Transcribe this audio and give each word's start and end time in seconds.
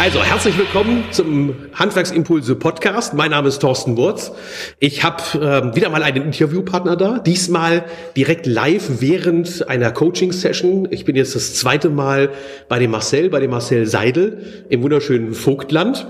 Also, 0.00 0.22
herzlich 0.24 0.56
willkommen 0.56 1.04
zum 1.10 1.54
Handwerksimpulse 1.74 2.56
Podcast. 2.56 3.12
Mein 3.12 3.32
Name 3.32 3.48
ist 3.48 3.58
Thorsten 3.58 3.98
Wurz. 3.98 4.32
Ich 4.78 5.04
habe 5.04 5.22
äh, 5.34 5.76
wieder 5.76 5.90
mal 5.90 6.02
einen 6.02 6.24
Interviewpartner 6.24 6.96
da, 6.96 7.18
diesmal 7.18 7.84
direkt 8.16 8.46
live 8.46 9.02
während 9.02 9.68
einer 9.68 9.92
Coaching-Session. 9.92 10.88
Ich 10.90 11.04
bin 11.04 11.16
jetzt 11.16 11.34
das 11.34 11.54
zweite 11.54 11.90
Mal 11.90 12.30
bei 12.70 12.78
dem 12.78 12.92
Marcel, 12.92 13.28
bei 13.28 13.40
dem 13.40 13.50
Marcel 13.50 13.86
Seidel 13.86 14.64
im 14.70 14.82
wunderschönen 14.82 15.34
Vogtland. 15.34 16.06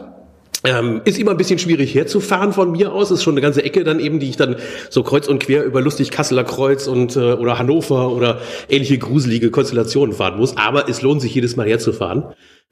Ähm, 0.63 1.01
ist 1.05 1.19
immer 1.19 1.33
ein 1.33 1.37
bisschen 1.37 1.59
schwierig 1.59 1.93
herzufahren 1.93 2.53
von 2.53 2.71
mir 2.71 2.93
aus. 2.93 3.11
Ist 3.11 3.25
schon 3.25 3.35
eine 3.35 3.41
ganze 3.41 3.65
Ecke 3.65 3.83
dann 3.83 3.99
eben, 3.99 4.21
die 4.21 4.29
ich 4.29 4.37
dann 4.37 4.55
so 4.89 5.03
kreuz 5.03 5.27
und 5.27 5.41
quer 5.43 5.65
über 5.65 5.81
lustig 5.81 6.13
Kasseler 6.13 6.45
Kreuz 6.45 6.87
und 6.87 7.17
äh, 7.17 7.33
oder 7.33 7.59
Hannover 7.59 8.13
oder 8.13 8.41
ähnliche 8.69 8.99
gruselige 8.99 9.51
Konstellationen 9.51 10.15
fahren 10.15 10.39
muss. 10.39 10.57
Aber 10.57 10.89
es 10.89 11.03
lohnt 11.03 11.23
sich 11.23 11.35
jedes 11.35 11.57
Mal 11.57 11.67
herzufahren. 11.67 12.25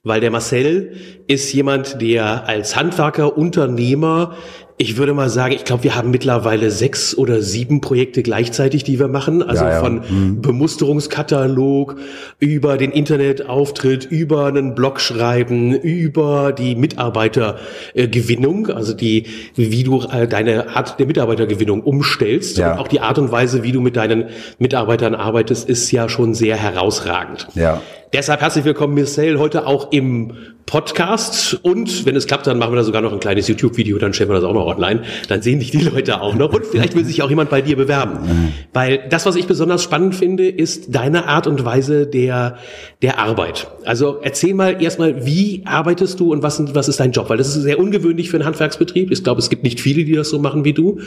Weil 0.05 0.21
der 0.21 0.31
Marcel 0.31 0.93
ist 1.27 1.53
jemand, 1.53 2.01
der 2.01 2.47
als 2.47 2.77
Handwerker, 2.77 3.37
Unternehmer, 3.37 4.37
ich 4.81 4.97
würde 4.97 5.13
mal 5.13 5.29
sagen, 5.29 5.55
ich 5.55 5.65
glaube, 5.65 5.83
wir 5.83 5.97
haben 5.97 6.13
mittlerweile 6.13 6.71
sechs 6.71 7.19
oder 7.19 7.43
sieben 7.43 7.81
Projekte 7.81 8.23
gleichzeitig, 8.23 8.85
die 8.85 9.01
wir 9.01 9.09
machen. 9.09 9.43
Also 9.43 9.65
ja, 9.65 9.71
ja. 9.71 9.81
von 9.81 10.03
mhm. 10.09 10.41
Bemusterungskatalog 10.41 11.97
über 12.39 12.77
den 12.77 12.93
Internetauftritt, 12.93 14.05
über 14.05 14.47
einen 14.47 14.77
Blog 14.77 15.01
schreiben, 15.01 15.75
über 15.75 16.53
die 16.53 16.77
Mitarbeitergewinnung, 16.77 18.69
also 18.69 18.95
die, 18.95 19.27
wie 19.57 19.83
du 19.83 20.01
äh, 20.03 20.29
deine 20.29 20.77
Art 20.77 21.01
der 21.01 21.07
Mitarbeitergewinnung 21.07 21.83
umstellst 21.83 22.59
ja. 22.59 22.73
und 22.73 22.79
auch 22.79 22.89
die 22.89 23.01
Art 23.01 23.19
und 23.19 23.33
Weise, 23.33 23.65
wie 23.65 23.73
du 23.73 23.81
mit 23.81 23.97
deinen 23.97 24.27
Mitarbeitern 24.61 25.17
arbeitest, 25.17 25.69
ist 25.69 25.91
ja 25.91 26.09
schon 26.09 26.35
sehr 26.35 26.57
herausragend. 26.57 27.49
Ja. 27.55 27.83
Deshalb 28.15 28.41
herzlich 28.41 28.65
willkommen, 28.65 28.95
Marcel, 28.95 29.39
heute 29.39 29.67
auch 29.67 29.93
im 29.93 30.33
Podcast. 30.65 31.59
Und 31.63 32.07
wenn 32.07 32.17
es 32.17 32.27
klappt, 32.27 32.47
dann 32.47 32.59
machen 32.59 32.73
wir 32.73 32.77
da 32.77 32.83
sogar 32.83 33.03
noch 33.03 33.13
ein 33.13 33.21
kleines 33.21 33.49
YouTube-Video, 33.49 33.99
dann 33.99 34.15
stellen 34.15 34.31
wir 34.31 34.35
das 34.35 34.45
auch 34.45 34.55
noch 34.55 34.67
online. 34.67 35.03
Dann 35.29 35.43
sehen 35.43 35.59
dich 35.59 35.73
die 35.73 35.81
Leute 35.81 36.23
auch 36.23 36.35
noch. 36.35 36.51
Und 36.55 36.65
vielleicht 36.65 36.95
will 36.95 37.05
sich 37.05 37.21
auch 37.23 37.29
jemand 37.29 37.51
bei 37.51 37.61
dir 37.61 37.77
bewerben. 37.77 38.55
Weil 38.73 39.07
das, 39.11 39.27
was 39.27 39.37
ich 39.37 39.47
besonders 39.47 39.83
spannend 39.83 40.15
finde, 40.15 40.49
ist 40.49 40.95
deine 40.95 41.29
Art 41.29 41.47
und 41.47 41.67
Weise 41.67 42.07
der, 42.07 42.57
der 43.03 43.19
Arbeit. 43.19 43.67
Also 43.85 44.21
erzähl 44.23 44.55
mal 44.55 44.83
erstmal, 44.83 45.27
wie 45.27 45.63
arbeitest 45.67 46.19
du 46.19 46.33
und 46.33 46.43
was, 46.43 46.63
was 46.75 46.89
ist 46.89 47.01
dein 47.01 47.13
Job? 47.13 47.29
Weil 47.29 47.37
das 47.37 47.49
ist 47.55 47.63
sehr 47.63 47.79
ungewöhnlich 47.79 48.31
für 48.31 48.39
einen 48.39 48.47
Handwerksbetrieb. 48.47 49.11
Ich 49.11 49.23
glaube, 49.23 49.41
es 49.41 49.51
gibt 49.51 49.65
nicht 49.65 49.81
viele, 49.81 50.05
die 50.05 50.15
das 50.15 50.31
so 50.31 50.39
machen 50.39 50.65
wie 50.65 50.73
du. 50.73 50.99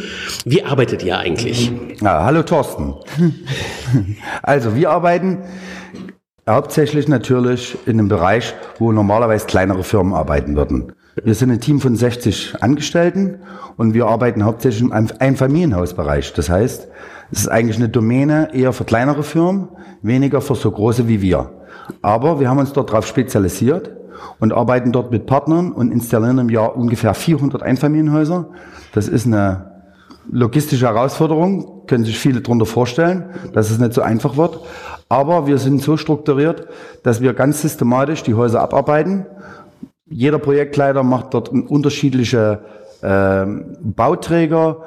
Wie 0.46 0.64
arbeitet 0.64 1.04
ihr 1.04 1.18
eigentlich? 1.18 1.72
Ja, 2.00 2.24
hallo 2.24 2.44
Thorsten. 2.44 2.94
Also, 4.42 4.76
wir 4.76 4.90
arbeiten 4.90 5.40
Hauptsächlich 6.50 7.08
natürlich 7.08 7.78
in 7.86 8.00
einem 8.00 8.08
Bereich, 8.08 8.56
wo 8.80 8.92
normalerweise 8.92 9.46
kleinere 9.46 9.84
Firmen 9.84 10.14
arbeiten 10.14 10.56
würden. 10.56 10.92
Wir 11.24 11.36
sind 11.36 11.52
ein 11.52 11.62
Team 11.62 11.80
von 11.80 11.96
60 11.96 12.56
Angestellten 12.62 13.40
und 13.78 13.94
wir 13.94 14.08
arbeiten 14.08 14.44
hauptsächlich 14.44 14.82
im 14.82 14.92
Einfamilienhausbereich. 14.92 16.34
Das 16.34 16.50
heißt, 16.50 16.88
es 17.32 17.40
ist 17.40 17.48
eigentlich 17.48 17.78
eine 17.78 17.90
Domäne 17.90 18.50
eher 18.54 18.74
für 18.74 18.86
kleinere 18.86 19.22
Firmen, 19.22 19.70
weniger 20.02 20.42
für 20.42 20.56
so 20.56 20.72
große 20.72 21.08
wie 21.08 21.22
wir. 21.22 21.52
Aber 22.02 22.40
wir 22.40 22.50
haben 22.50 22.58
uns 22.58 22.74
dort 22.74 22.90
darauf 22.90 23.06
spezialisiert 23.06 23.92
und 24.40 24.52
arbeiten 24.52 24.92
dort 24.92 25.12
mit 25.12 25.28
Partnern 25.28 25.72
und 25.72 25.92
installieren 25.92 26.40
im 26.40 26.50
Jahr 26.50 26.76
ungefähr 26.76 27.14
400 27.14 27.62
Einfamilienhäuser. 27.62 28.50
Das 28.94 29.08
ist 29.08 29.28
eine 29.28 29.72
logistische 30.32 30.88
Herausforderung, 30.88 31.86
können 31.86 32.04
sich 32.04 32.18
viele 32.18 32.42
darunter 32.42 32.66
vorstellen, 32.66 33.26
dass 33.54 33.70
es 33.70 33.78
nicht 33.78 33.94
so 33.94 34.02
einfach 34.02 34.38
wird. 34.38 34.60
Aber 35.12 35.46
wir 35.46 35.58
sind 35.58 35.82
so 35.82 35.98
strukturiert, 35.98 36.70
dass 37.04 37.20
wir 37.20 37.34
ganz 37.34 37.62
systematisch 37.62 38.24
die 38.24 38.34
Häuser 38.34 38.62
abarbeiten. 38.62 39.26
Jeder 40.06 40.40
Projektleiter 40.40 41.04
macht 41.04 41.34
dort 41.34 41.50
unterschiedliche 41.50 42.60
äh, 43.02 43.46
Bauträger, 43.82 44.78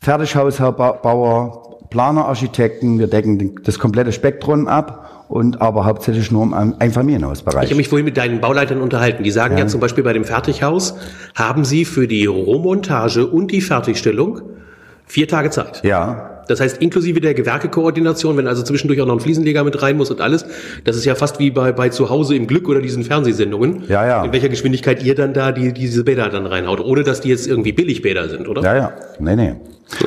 Fertighausbauer, 0.00 1.86
Planer, 1.88 2.24
Architekten. 2.24 2.98
Wir 2.98 3.06
decken 3.06 3.60
das 3.62 3.78
komplette 3.78 4.10
Spektrum 4.10 4.66
ab 4.66 5.24
und 5.28 5.60
aber 5.60 5.84
hauptsächlich 5.84 6.32
nur 6.32 6.42
im 6.42 6.74
Einfamilienhausbereich. 6.76 7.62
Ich 7.62 7.70
habe 7.70 7.76
mich 7.76 7.88
vorhin 7.88 8.06
mit 8.06 8.16
deinen 8.16 8.40
Bauleitern 8.40 8.80
unterhalten. 8.80 9.22
Die 9.22 9.30
sagen 9.30 9.56
ja. 9.56 9.60
ja 9.60 9.68
zum 9.68 9.78
Beispiel 9.78 10.02
bei 10.02 10.14
dem 10.14 10.24
Fertighaus 10.24 10.96
haben 11.36 11.64
sie 11.64 11.84
für 11.84 12.08
die 12.08 12.26
Rohmontage 12.26 13.24
und 13.24 13.52
die 13.52 13.60
Fertigstellung 13.60 14.40
vier 15.06 15.28
Tage 15.28 15.50
Zeit. 15.50 15.84
Ja. 15.84 16.37
Das 16.48 16.60
heißt, 16.60 16.82
inklusive 16.82 17.20
der 17.20 17.34
Gewerkekoordination, 17.34 18.36
wenn 18.36 18.46
also 18.46 18.62
zwischendurch 18.62 19.00
auch 19.00 19.06
noch 19.06 19.14
ein 19.14 19.20
Fliesenleger 19.20 19.64
mit 19.64 19.80
rein 19.82 19.96
muss 19.96 20.10
und 20.10 20.20
alles, 20.20 20.44
das 20.84 20.96
ist 20.96 21.04
ja 21.04 21.14
fast 21.14 21.38
wie 21.38 21.50
bei, 21.50 21.72
bei 21.72 21.88
zu 21.90 22.10
Hause 22.10 22.34
im 22.34 22.46
Glück 22.46 22.68
oder 22.68 22.80
diesen 22.80 23.04
Fernsehsendungen. 23.04 23.84
Ja, 23.88 24.06
ja. 24.06 24.24
In 24.24 24.32
welcher 24.32 24.48
Geschwindigkeit 24.48 25.02
ihr 25.04 25.14
dann 25.14 25.32
da 25.34 25.52
die, 25.52 25.72
diese 25.72 26.04
Bäder 26.04 26.28
dann 26.28 26.46
reinhaut, 26.46 26.80
ohne 26.80 27.04
dass 27.04 27.20
die 27.20 27.28
jetzt 27.28 27.46
irgendwie 27.46 27.72
Billigbäder 27.72 28.28
sind, 28.28 28.48
oder? 28.48 28.62
Ja, 28.62 28.76
ja. 28.76 28.92
Nee, 29.18 29.36
nee. 29.36 29.54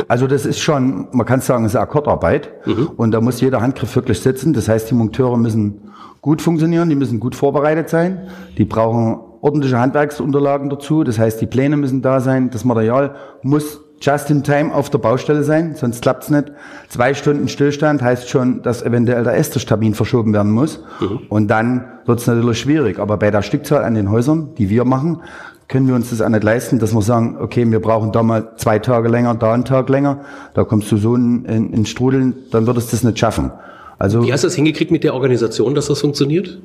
Also 0.08 0.28
das 0.28 0.46
ist 0.46 0.60
schon, 0.60 1.08
man 1.12 1.26
kann 1.26 1.42
sagen, 1.42 1.66
es 1.66 1.74
ist 1.74 1.80
Akkordarbeit 1.80 2.50
mhm. 2.66 2.90
und 2.98 3.12
da 3.12 3.22
muss 3.22 3.42
jeder 3.42 3.62
Handgriff 3.62 3.96
wirklich 3.96 4.20
sitzen. 4.20 4.54
Das 4.54 4.68
heißt, 4.68 4.90
die 4.90 4.96
Monteure 4.96 5.38
müssen 5.38 5.92
gut 6.22 6.42
funktionieren, 6.42 6.90
die 6.90 6.96
müssen 6.96 7.20
gut 7.20 7.36
vorbereitet 7.36 7.90
sein, 7.90 8.28
die 8.58 8.66
brauchen 8.66 9.20
ordentliche 9.42 9.80
Handwerksunterlagen 9.80 10.70
dazu. 10.70 11.04
Das 11.04 11.18
heißt, 11.18 11.42
die 11.42 11.48
Pläne 11.48 11.78
müssen 11.78 12.02
da 12.02 12.20
sein, 12.20 12.52
das 12.52 12.64
Material 12.64 13.16
muss 13.42 13.82
just 14.02 14.30
in 14.30 14.44
time 14.44 14.74
auf 14.74 14.90
der 14.90 14.98
Baustelle 14.98 15.44
sein, 15.44 15.76
sonst 15.76 16.02
klappt's 16.02 16.30
nicht. 16.30 16.52
Zwei 16.90 17.14
Stunden 17.14 17.48
Stillstand 17.48 18.02
heißt 18.02 18.30
schon, 18.30 18.64
dass 18.64 18.82
eventuell 18.82 19.24
der 19.24 19.38
Esterstamin 19.38 19.94
verschoben 19.94 20.34
werden 20.34 20.52
muss. 20.52 20.84
Mhm. 21.00 21.20
Und 21.30 21.48
dann 21.48 21.86
wird's 22.06 22.28
natürlich 22.28 22.60
schwierig. 22.60 23.00
Aber 23.00 23.18
bei 23.18 23.32
der 23.32 23.44
Stückzahl 23.44 23.84
an 23.84 23.94
den 23.94 24.10
Häusern, 24.10 24.56
die 24.58 24.70
wir 24.70 24.86
machen, 24.86 25.22
können 25.68 25.88
wir 25.88 25.96
uns 25.96 26.10
das 26.10 26.22
auch 26.22 26.30
nicht 26.30 26.44
leisten, 26.44 26.80
dass 26.80 26.94
wir 26.94 27.02
sagen, 27.02 27.38
okay, 27.40 27.70
wir 27.70 27.80
brauchen 27.80 28.12
da 28.12 28.24
mal 28.24 28.54
zwei 28.58 28.80
Tage 28.80 29.08
länger, 29.08 29.36
da 29.36 29.54
einen 29.54 29.64
Tag 29.64 29.88
länger. 29.88 30.22
Da 30.54 30.64
kommst 30.66 30.92
du 30.92 30.98
so 30.98 31.16
in, 31.16 31.46
in, 31.46 31.72
in 31.72 31.86
Strudeln, 31.86 32.36
dann 32.52 32.68
würdest 32.68 32.92
du 32.92 32.98
das 32.98 33.04
nicht 33.04 33.20
schaffen. 33.20 33.52
Also, 33.98 34.24
Wie 34.24 34.34
hast 34.34 34.44
du 34.44 34.48
das 34.48 34.56
hingekriegt 34.56 34.92
mit 34.92 35.04
der 35.04 35.14
Organisation, 35.14 35.76
dass 35.76 35.86
das 35.86 36.02
funktioniert? 36.02 36.60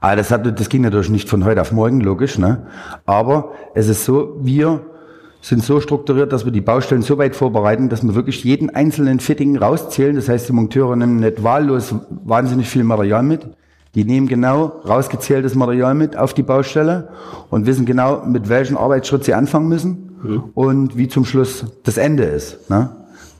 Ah, 0.00 0.16
das, 0.16 0.30
hat, 0.30 0.58
das 0.58 0.68
ging 0.68 0.82
natürlich 0.82 1.10
nicht 1.10 1.28
von 1.28 1.44
heute 1.44 1.60
auf 1.60 1.72
morgen, 1.72 2.00
logisch. 2.00 2.38
Ne? 2.38 2.66
Aber 3.04 3.52
es 3.74 3.88
ist 3.88 4.04
so, 4.04 4.36
wir 4.40 4.80
sind 5.42 5.62
so 5.64 5.80
strukturiert, 5.80 6.32
dass 6.32 6.44
wir 6.44 6.52
die 6.52 6.60
Baustellen 6.60 7.02
so 7.02 7.18
weit 7.18 7.34
vorbereiten, 7.34 7.88
dass 7.88 8.02
wir 8.04 8.14
wirklich 8.14 8.44
jeden 8.44 8.70
einzelnen 8.70 9.18
Fitting 9.18 9.58
rauszählen. 9.58 10.14
Das 10.14 10.28
heißt, 10.28 10.48
die 10.48 10.52
Monteure 10.52 10.96
nehmen 10.96 11.16
nicht 11.16 11.42
wahllos 11.42 11.94
wahnsinnig 12.24 12.68
viel 12.68 12.84
Material 12.84 13.24
mit. 13.24 13.48
Die 13.96 14.04
nehmen 14.04 14.28
genau 14.28 14.80
rausgezähltes 14.86 15.54
Material 15.54 15.94
mit 15.94 16.16
auf 16.16 16.32
die 16.32 16.44
Baustelle 16.44 17.08
und 17.50 17.66
wissen 17.66 17.84
genau, 17.84 18.24
mit 18.24 18.48
welchem 18.48 18.78
Arbeitsschritt 18.78 19.24
sie 19.24 19.34
anfangen 19.34 19.68
müssen 19.68 20.16
mhm. 20.22 20.44
und 20.54 20.96
wie 20.96 21.08
zum 21.08 21.24
Schluss 21.24 21.66
das 21.82 21.98
Ende 21.98 22.22
ist. 22.22 22.70
Ne? 22.70 22.90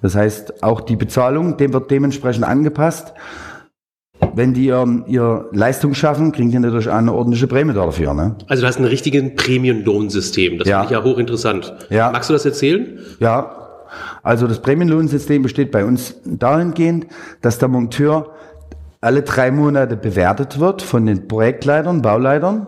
Das 0.02 0.16
heißt, 0.16 0.62
auch 0.64 0.80
die 0.80 0.96
Bezahlung, 0.96 1.56
dem 1.56 1.72
wird 1.72 1.90
dementsprechend 1.90 2.44
angepasst 2.44 3.14
wenn 4.34 4.54
die 4.54 4.66
ihr, 4.66 5.04
ihr 5.06 5.48
Leistung 5.52 5.94
schaffen, 5.94 6.32
kriegen 6.32 6.50
die 6.50 6.58
natürlich 6.58 6.90
eine 6.90 7.12
ordentliche 7.12 7.46
Prämie 7.46 7.74
dafür. 7.74 8.14
Ne? 8.14 8.36
Also 8.48 8.62
du 8.62 8.68
hast 8.68 8.78
ein 8.78 8.84
richtiges 8.84 9.34
Prämienlohnsystem. 9.36 10.58
Das 10.58 10.68
ja. 10.68 10.80
finde 10.80 10.94
ich 10.94 10.98
ja 10.98 11.04
hochinteressant. 11.04 11.74
Ja. 11.90 12.10
Magst 12.10 12.30
du 12.30 12.34
das 12.34 12.44
erzählen? 12.44 12.98
Ja. 13.20 13.56
Also 14.22 14.46
das 14.46 14.60
Prämienlohnsystem 14.60 15.42
besteht 15.42 15.70
bei 15.70 15.84
uns 15.84 16.16
dahingehend, 16.24 17.06
dass 17.42 17.58
der 17.58 17.68
Monteur 17.68 18.30
alle 19.00 19.22
drei 19.22 19.50
Monate 19.50 19.96
bewertet 19.96 20.60
wird 20.60 20.80
von 20.80 21.06
den 21.06 21.28
Projektleitern, 21.28 22.02
Bauleitern. 22.02 22.66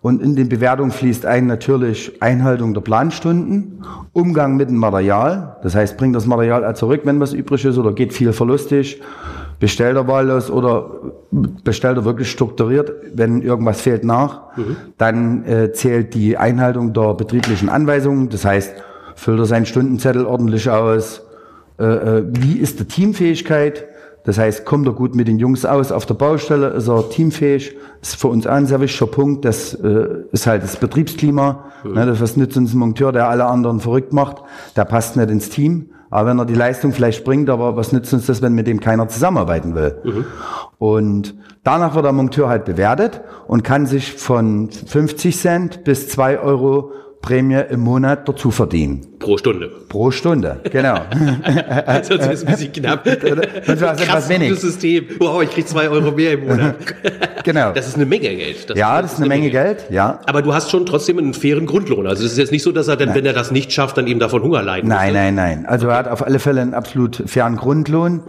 Und 0.00 0.22
in 0.22 0.36
den 0.36 0.48
Bewertungen 0.48 0.92
fließt 0.92 1.26
ein 1.26 1.46
natürlich 1.46 2.22
Einhaltung 2.22 2.72
der 2.72 2.82
Planstunden, 2.82 3.84
Umgang 4.12 4.56
mit 4.56 4.68
dem 4.68 4.76
Material. 4.76 5.56
Das 5.62 5.74
heißt, 5.74 5.96
bringt 5.96 6.14
das 6.14 6.26
Material 6.26 6.76
zurück, 6.76 7.00
wenn 7.04 7.18
was 7.18 7.32
übrig 7.32 7.64
ist, 7.64 7.78
oder 7.78 7.92
geht 7.92 8.12
viel 8.12 8.32
verlustig 8.32 9.00
bestellt 9.58 9.96
er 9.96 10.06
wahllos 10.06 10.50
oder 10.50 10.90
bestellt 11.30 11.96
er 11.96 12.04
wirklich 12.04 12.30
strukturiert, 12.30 12.92
wenn 13.14 13.42
irgendwas 13.42 13.80
fehlt 13.80 14.04
nach. 14.04 14.56
Mhm. 14.56 14.76
Dann 14.96 15.44
äh, 15.44 15.72
zählt 15.72 16.14
die 16.14 16.36
Einhaltung 16.36 16.92
der 16.92 17.14
betrieblichen 17.14 17.68
Anweisungen, 17.68 18.28
das 18.28 18.44
heißt, 18.44 18.74
füllt 19.16 19.40
er 19.40 19.46
seinen 19.46 19.66
Stundenzettel 19.66 20.24
ordentlich 20.24 20.70
aus, 20.70 21.22
äh, 21.78 21.84
äh, 21.84 22.24
wie 22.28 22.58
ist 22.58 22.80
die 22.80 22.84
Teamfähigkeit, 22.84 23.86
das 24.24 24.36
heißt, 24.36 24.64
kommt 24.64 24.86
er 24.86 24.92
gut 24.92 25.14
mit 25.14 25.26
den 25.26 25.38
Jungs 25.38 25.64
aus 25.64 25.90
auf 25.90 26.04
der 26.04 26.14
Baustelle, 26.14 26.68
ist 26.68 26.88
er 26.88 27.08
teamfähig, 27.08 27.76
ist 28.02 28.16
für 28.16 28.28
uns 28.28 28.46
ein 28.46 28.66
sehr 28.66 28.80
wichtiger 28.80 29.06
Punkt, 29.06 29.44
das 29.44 29.74
äh, 29.74 30.06
ist 30.32 30.46
halt 30.46 30.62
das 30.62 30.76
Betriebsklima, 30.76 31.64
mhm. 31.82 31.94
ne, 31.94 32.06
das 32.06 32.20
was 32.20 32.36
nützt 32.36 32.56
uns 32.56 32.74
ein 32.74 32.78
Monteur, 32.78 33.10
der 33.10 33.28
alle 33.28 33.46
anderen 33.46 33.80
verrückt 33.80 34.12
macht, 34.12 34.42
der 34.76 34.84
passt 34.84 35.16
nicht 35.16 35.30
ins 35.30 35.48
Team. 35.48 35.90
Aber 36.10 36.30
wenn 36.30 36.38
er 36.38 36.46
die 36.46 36.54
Leistung 36.54 36.92
vielleicht 36.92 37.24
bringt, 37.24 37.50
aber 37.50 37.76
was 37.76 37.92
nützt 37.92 38.12
uns 38.12 38.26
das, 38.26 38.40
wenn 38.42 38.54
mit 38.54 38.66
dem 38.66 38.80
keiner 38.80 39.08
zusammenarbeiten 39.08 39.74
will? 39.74 40.00
Mhm. 40.04 40.24
Und 40.78 41.34
danach 41.64 41.94
wird 41.94 42.04
der 42.04 42.12
Monteur 42.12 42.48
halt 42.48 42.64
bewertet 42.64 43.20
und 43.46 43.64
kann 43.64 43.86
sich 43.86 44.14
von 44.14 44.70
50 44.70 45.36
Cent 45.36 45.84
bis 45.84 46.08
2 46.08 46.40
Euro 46.40 46.92
Prämie 47.28 47.60
im 47.68 47.80
Monat 47.80 48.26
dazu 48.26 48.50
verdienen. 48.50 49.06
Pro 49.18 49.36
Stunde. 49.36 49.70
Pro 49.90 50.10
Stunde, 50.10 50.60
genau. 50.72 50.94
Sonst 52.02 52.10
ist 52.26 52.42
es 52.42 52.44
ein 52.46 52.52
bisschen 52.54 52.72
knapp. 52.72 53.04
Das 53.04 53.80
war 53.82 53.92
etwas 54.00 54.28
wenig. 54.30 54.48
gutes 54.48 54.62
System. 54.62 55.04
Wow, 55.18 55.42
ich 55.42 55.50
krieg 55.50 55.68
zwei 55.68 55.90
Euro 55.90 56.10
mehr 56.12 56.32
im 56.32 56.46
Monat. 56.46 56.76
Genau. 57.44 57.72
Das 57.72 57.86
ist 57.86 57.94
eine 57.94 58.04
Menge 58.04 58.28
Geld. 58.28 58.74
ja, 58.76 59.00
das 59.00 59.12
ist 59.14 59.18
eine 59.20 59.28
Menge 59.28 59.48
Geld, 59.48 59.86
ja. 59.90 60.20
Aber 60.26 60.42
du 60.42 60.52
hast 60.52 60.70
schon 60.70 60.84
trotzdem 60.84 61.16
einen 61.18 61.32
fairen 61.32 61.64
Grundlohn. 61.64 62.06
Also 62.06 62.24
es 62.26 62.32
ist 62.32 62.38
jetzt 62.38 62.50
nicht 62.52 62.62
so, 62.62 62.72
dass 62.72 62.88
er 62.88 62.96
dann, 62.96 63.14
wenn 63.14 63.24
er 63.24 63.32
das 63.32 63.50
nicht 63.52 63.72
schafft, 63.72 63.96
dann 63.96 64.06
eben 64.06 64.20
davon 64.20 64.42
Hunger 64.42 64.60
leiden 64.62 64.88
Nein, 64.88 65.12
muss. 65.12 65.14
nein, 65.14 65.34
nein. 65.34 65.66
Also 65.66 65.86
er 65.88 65.96
hat 65.96 66.08
auf 66.08 66.26
alle 66.26 66.40
Fälle 66.40 66.60
einen 66.60 66.74
absolut 66.74 67.22
fairen 67.26 67.56
Grundlohn 67.56 68.20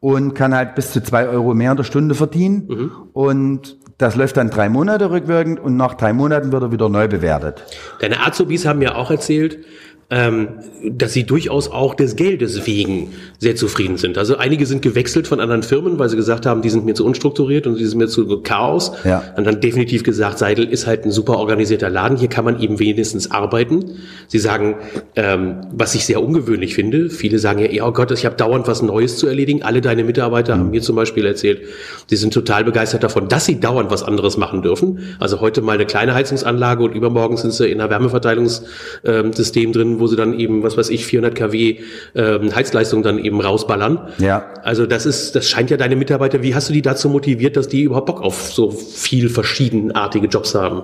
und 0.00 0.34
kann 0.34 0.54
halt 0.56 0.74
bis 0.74 0.90
zu 0.92 1.02
zwei 1.04 1.28
Euro 1.28 1.54
mehr 1.54 1.70
in 1.72 1.76
der 1.76 1.84
Stunde 1.84 2.16
verdienen. 2.16 2.90
Und 3.12 3.76
das 3.98 4.14
läuft 4.14 4.36
dann 4.36 4.48
drei 4.48 4.68
Monate 4.68 5.10
rückwirkend 5.10 5.58
und 5.58 5.76
nach 5.76 5.94
drei 5.94 6.12
Monaten 6.12 6.52
wird 6.52 6.62
er 6.62 6.72
wieder 6.72 6.88
neu 6.88 7.08
bewertet. 7.08 7.64
Deine 8.00 8.24
Azubis 8.24 8.64
haben 8.64 8.78
mir 8.78 8.96
auch 8.96 9.10
erzählt, 9.10 9.64
ähm, 10.10 10.48
dass 10.90 11.12
sie 11.12 11.24
durchaus 11.24 11.70
auch 11.70 11.94
des 11.94 12.16
Geldes 12.16 12.66
wegen 12.66 13.10
sehr 13.38 13.56
zufrieden 13.56 13.98
sind. 13.98 14.16
Also 14.16 14.38
einige 14.38 14.64
sind 14.64 14.80
gewechselt 14.80 15.28
von 15.28 15.38
anderen 15.38 15.62
Firmen, 15.62 15.98
weil 15.98 16.08
sie 16.08 16.16
gesagt 16.16 16.46
haben, 16.46 16.62
die 16.62 16.70
sind 16.70 16.86
mir 16.86 16.94
zu 16.94 17.04
unstrukturiert 17.04 17.66
und 17.66 17.78
die 17.78 17.84
sind 17.84 17.98
mir 17.98 18.08
zu 18.08 18.40
Chaos. 18.40 18.92
Ja. 19.04 19.22
Und 19.36 19.46
dann 19.46 19.60
definitiv 19.60 20.04
gesagt, 20.04 20.38
Seidel 20.38 20.66
ist 20.66 20.86
halt 20.86 21.04
ein 21.04 21.10
super 21.10 21.38
organisierter 21.38 21.90
Laden, 21.90 22.16
hier 22.16 22.28
kann 22.28 22.46
man 22.46 22.58
eben 22.58 22.78
wenigstens 22.78 23.30
arbeiten. 23.30 23.96
Sie 24.28 24.38
sagen, 24.38 24.76
ähm, 25.14 25.60
was 25.72 25.94
ich 25.94 26.06
sehr 26.06 26.22
ungewöhnlich 26.22 26.74
finde, 26.74 27.10
viele 27.10 27.38
sagen 27.38 27.58
ja, 27.58 27.86
oh 27.86 27.92
Gott, 27.92 28.10
ich 28.10 28.24
habe 28.24 28.36
dauernd 28.36 28.66
was 28.66 28.80
Neues 28.80 29.18
zu 29.18 29.26
erledigen. 29.26 29.62
Alle 29.62 29.82
deine 29.82 30.04
Mitarbeiter 30.04 30.54
haben 30.56 30.70
mir 30.70 30.80
zum 30.80 30.96
Beispiel 30.96 31.26
erzählt, 31.26 31.60
sie 32.06 32.16
sind 32.16 32.32
total 32.32 32.64
begeistert 32.64 33.02
davon, 33.02 33.28
dass 33.28 33.44
sie 33.44 33.60
dauernd 33.60 33.90
was 33.90 34.02
anderes 34.02 34.38
machen 34.38 34.62
dürfen. 34.62 35.00
Also 35.18 35.40
heute 35.42 35.60
mal 35.60 35.72
eine 35.72 35.84
kleine 35.84 36.14
Heizungsanlage 36.14 36.82
und 36.82 36.94
übermorgen 36.94 37.36
sind 37.36 37.52
sie 37.52 37.70
in 37.70 37.80
einer 37.80 37.90
Wärmeverteilungssystem 37.90 39.72
drin, 39.72 39.97
wo 39.98 40.06
sie 40.06 40.16
dann 40.16 40.38
eben, 40.38 40.62
was 40.62 40.76
weiß 40.76 40.90
ich, 40.90 41.06
400 41.06 41.34
kW 41.34 41.78
ähm, 42.14 42.54
Heizleistung 42.54 43.02
dann 43.02 43.18
eben 43.18 43.40
rausballern. 43.40 44.00
Ja. 44.18 44.44
Also 44.62 44.86
das 44.86 45.06
ist, 45.06 45.34
das 45.34 45.48
scheint 45.48 45.70
ja 45.70 45.76
deine 45.76 45.96
Mitarbeiter, 45.96 46.42
wie 46.42 46.54
hast 46.54 46.68
du 46.68 46.72
die 46.72 46.82
dazu 46.82 47.08
motiviert, 47.08 47.56
dass 47.56 47.68
die 47.68 47.82
überhaupt 47.82 48.06
Bock 48.06 48.22
auf 48.22 48.52
so 48.52 48.70
viel 48.70 49.28
verschiedenartige 49.28 50.26
Jobs 50.26 50.54
haben? 50.54 50.82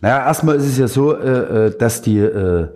Naja, 0.00 0.24
erstmal 0.26 0.56
ist 0.56 0.66
es 0.66 0.78
ja 0.78 0.88
so, 0.88 1.14
äh, 1.14 1.66
äh, 1.66 1.76
dass 1.76 2.02
die, 2.02 2.18
äh, 2.18 2.68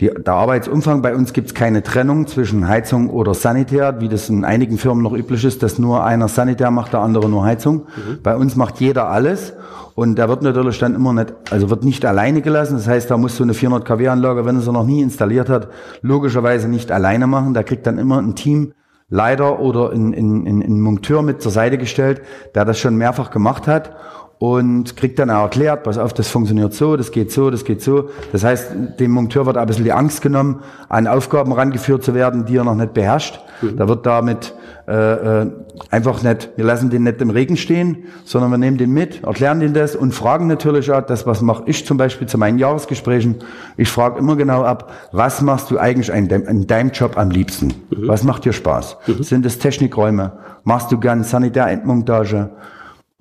die, 0.00 0.10
der 0.10 0.34
Arbeitsumfang 0.34 1.02
bei 1.02 1.14
uns 1.14 1.32
gibt 1.32 1.48
es 1.48 1.54
keine 1.54 1.82
Trennung 1.82 2.26
zwischen 2.26 2.66
Heizung 2.66 3.10
oder 3.10 3.34
Sanitär, 3.34 4.00
wie 4.00 4.08
das 4.08 4.28
in 4.28 4.44
einigen 4.44 4.78
Firmen 4.78 5.02
noch 5.02 5.12
üblich 5.12 5.44
ist, 5.44 5.62
dass 5.62 5.78
nur 5.78 6.04
einer 6.04 6.28
Sanitär 6.28 6.70
macht, 6.70 6.92
der 6.92 7.00
andere 7.00 7.28
nur 7.28 7.44
Heizung. 7.44 7.86
Bei 8.22 8.36
uns 8.36 8.56
macht 8.56 8.80
jeder 8.80 9.08
alles. 9.08 9.52
Und 9.94 10.16
der 10.16 10.28
wird 10.28 10.42
natürlich 10.42 10.78
dann 10.78 10.94
immer 10.94 11.12
nicht, 11.12 11.34
also 11.50 11.70
wird 11.70 11.84
nicht 11.84 12.04
alleine 12.04 12.40
gelassen. 12.40 12.76
Das 12.76 12.88
heißt, 12.88 13.10
da 13.10 13.16
muss 13.16 13.36
so 13.36 13.44
eine 13.44 13.54
400 13.54 13.86
kW 13.86 14.08
Anlage, 14.08 14.44
wenn 14.44 14.56
er 14.56 14.62
sie 14.62 14.72
noch 14.72 14.86
nie 14.86 15.02
installiert 15.02 15.48
hat, 15.48 15.68
logischerweise 16.00 16.68
nicht 16.68 16.90
alleine 16.90 17.26
machen. 17.26 17.54
Da 17.54 17.62
kriegt 17.62 17.86
dann 17.86 17.98
immer 17.98 18.18
ein 18.18 18.34
Team 18.34 18.72
Leiter 19.08 19.60
oder 19.60 19.90
ein, 19.90 20.14
ein, 20.14 20.46
ein, 20.46 20.62
ein 20.62 20.80
Monteur 20.80 21.20
mit 21.20 21.42
zur 21.42 21.52
Seite 21.52 21.76
gestellt, 21.76 22.22
der 22.54 22.64
das 22.64 22.78
schon 22.78 22.96
mehrfach 22.96 23.30
gemacht 23.30 23.66
hat 23.66 23.94
und 24.42 24.96
kriegt 24.96 25.20
dann 25.20 25.30
auch 25.30 25.42
erklärt, 25.42 25.84
pass 25.84 25.98
auf, 25.98 26.12
das 26.14 26.26
funktioniert 26.26 26.74
so, 26.74 26.96
das 26.96 27.12
geht 27.12 27.30
so, 27.30 27.48
das 27.48 27.64
geht 27.64 27.80
so. 27.80 28.08
Das 28.32 28.42
heißt, 28.42 28.72
dem 28.98 29.12
Monteur 29.12 29.46
wird 29.46 29.56
auch 29.56 29.60
ein 29.60 29.68
bisschen 29.68 29.84
die 29.84 29.92
Angst 29.92 30.20
genommen, 30.20 30.64
an 30.88 31.06
Aufgaben 31.06 31.52
rangeführt 31.52 32.02
zu 32.02 32.12
werden, 32.12 32.44
die 32.44 32.56
er 32.56 32.64
noch 32.64 32.74
nicht 32.74 32.92
beherrscht. 32.92 33.38
Da 33.76 33.86
wird 33.86 34.04
damit 34.04 34.52
äh, 34.88 35.42
äh, 35.42 35.50
einfach 35.90 36.24
nicht, 36.24 36.50
wir 36.56 36.64
lassen 36.64 36.90
den 36.90 37.04
nicht 37.04 37.20
im 37.22 37.30
Regen 37.30 37.56
stehen, 37.56 38.06
sondern 38.24 38.50
wir 38.50 38.58
nehmen 38.58 38.78
den 38.78 38.90
mit, 38.90 39.22
erklären 39.22 39.60
den 39.60 39.74
das 39.74 39.94
und 39.94 40.12
fragen 40.12 40.48
natürlich 40.48 40.90
auch, 40.90 41.02
das 41.02 41.24
was 41.24 41.40
mache 41.40 41.62
ich 41.66 41.86
zum 41.86 41.96
Beispiel 41.96 42.26
zu 42.26 42.36
meinen 42.36 42.58
Jahresgesprächen, 42.58 43.36
ich 43.76 43.90
frage 43.90 44.18
immer 44.18 44.34
genau 44.34 44.64
ab, 44.64 44.90
was 45.12 45.40
machst 45.40 45.70
du 45.70 45.78
eigentlich 45.78 46.08
in 46.08 46.26
deinem, 46.26 46.48
in 46.48 46.66
deinem 46.66 46.90
Job 46.90 47.16
am 47.16 47.30
liebsten? 47.30 47.74
Was 47.90 48.24
macht 48.24 48.44
dir 48.44 48.52
Spaß? 48.52 48.96
Sind 49.20 49.46
es 49.46 49.60
Technikräume? 49.60 50.32
Machst 50.64 50.90
du 50.90 50.98
gern 50.98 51.22
Sanitärentmontage? 51.22 52.50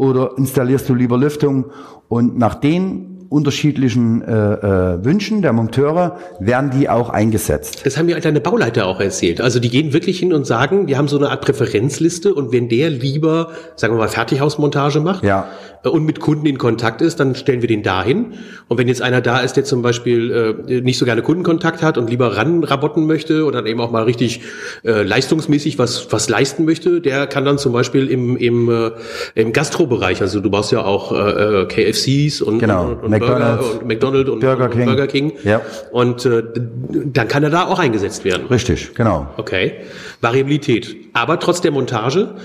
Oder 0.01 0.35
installierst 0.35 0.89
du 0.89 0.95
lieber 0.95 1.15
Lüftung? 1.15 1.65
Und 2.09 2.35
nach 2.35 2.55
den 2.55 3.10
unterschiedlichen 3.31 4.21
äh, 4.21 4.33
äh, 4.33 5.05
Wünschen 5.05 5.41
der 5.41 5.53
Monteure 5.53 6.17
werden 6.39 6.69
die 6.77 6.89
auch 6.89 7.09
eingesetzt. 7.09 7.81
Das 7.85 7.97
haben 7.97 8.07
mir 8.07 8.19
deine 8.19 8.41
Bauleiter 8.41 8.85
auch 8.85 8.99
erzählt. 8.99 9.39
Also 9.39 9.59
die 9.61 9.69
gehen 9.69 9.93
wirklich 9.93 10.19
hin 10.19 10.33
und 10.33 10.45
sagen, 10.45 10.87
wir 10.87 10.97
haben 10.97 11.07
so 11.07 11.17
eine 11.17 11.29
Art 11.29 11.41
Präferenzliste 11.41 12.33
und 12.33 12.51
wenn 12.51 12.67
der 12.67 12.89
lieber, 12.89 13.51
sagen 13.77 13.93
wir 13.93 13.99
mal, 13.99 14.09
Fertighausmontage 14.09 14.99
macht 14.99 15.23
Ja. 15.23 15.47
äh, 15.83 15.87
und 15.89 16.03
mit 16.03 16.19
Kunden 16.19 16.45
in 16.45 16.57
Kontakt 16.57 17.01
ist, 17.01 17.21
dann 17.21 17.33
stellen 17.35 17.61
wir 17.61 17.69
den 17.69 17.83
dahin. 17.83 18.33
Und 18.67 18.77
wenn 18.77 18.89
jetzt 18.89 19.01
einer 19.01 19.21
da 19.21 19.39
ist, 19.39 19.53
der 19.55 19.63
zum 19.63 19.81
Beispiel 19.81 20.65
äh, 20.67 20.81
nicht 20.81 20.97
so 20.97 21.05
gerne 21.05 21.21
Kundenkontakt 21.21 21.81
hat 21.81 21.97
und 21.97 22.09
lieber 22.09 22.35
ranrabotten 22.35 23.07
möchte 23.07 23.45
oder 23.45 23.59
dann 23.61 23.65
eben 23.67 23.79
auch 23.79 23.91
mal 23.91 24.03
richtig 24.03 24.41
äh, 24.83 25.03
leistungsmäßig 25.03 25.79
was, 25.79 26.11
was 26.11 26.27
leisten 26.27 26.65
möchte, 26.65 26.99
der 26.99 27.27
kann 27.27 27.45
dann 27.45 27.57
zum 27.57 27.71
Beispiel 27.71 28.07
im, 28.07 28.35
im, 28.35 28.69
äh, 28.69 28.91
im 29.35 29.53
Gastrobereich, 29.53 30.19
also 30.21 30.41
du 30.41 30.49
baust 30.49 30.73
ja 30.73 30.83
auch 30.83 31.13
äh, 31.13 31.61
äh, 31.61 31.65
KFCs 31.65 32.41
und, 32.41 32.59
Genau. 32.59 32.87
und, 32.89 33.03
und 33.03 33.20
McDonald's, 33.21 33.63
Burger 33.63 33.79
und 33.79 33.87
McDonald's 33.87 34.29
und 34.29 34.39
Burger 34.39 34.69
King. 34.69 34.85
Burger 34.85 35.07
King. 35.07 35.33
Ja. 35.43 35.61
Und 35.91 36.25
äh, 36.25 36.43
dann 36.55 37.27
kann 37.27 37.43
er 37.43 37.49
da 37.49 37.65
auch 37.65 37.79
eingesetzt 37.79 38.25
werden. 38.25 38.47
Richtig, 38.47 38.93
genau. 38.95 39.27
Okay. 39.37 39.73
Variabilität. 40.21 40.95
Aber 41.13 41.39
trotz 41.39 41.61
der 41.61 41.71
Montage 41.71 42.35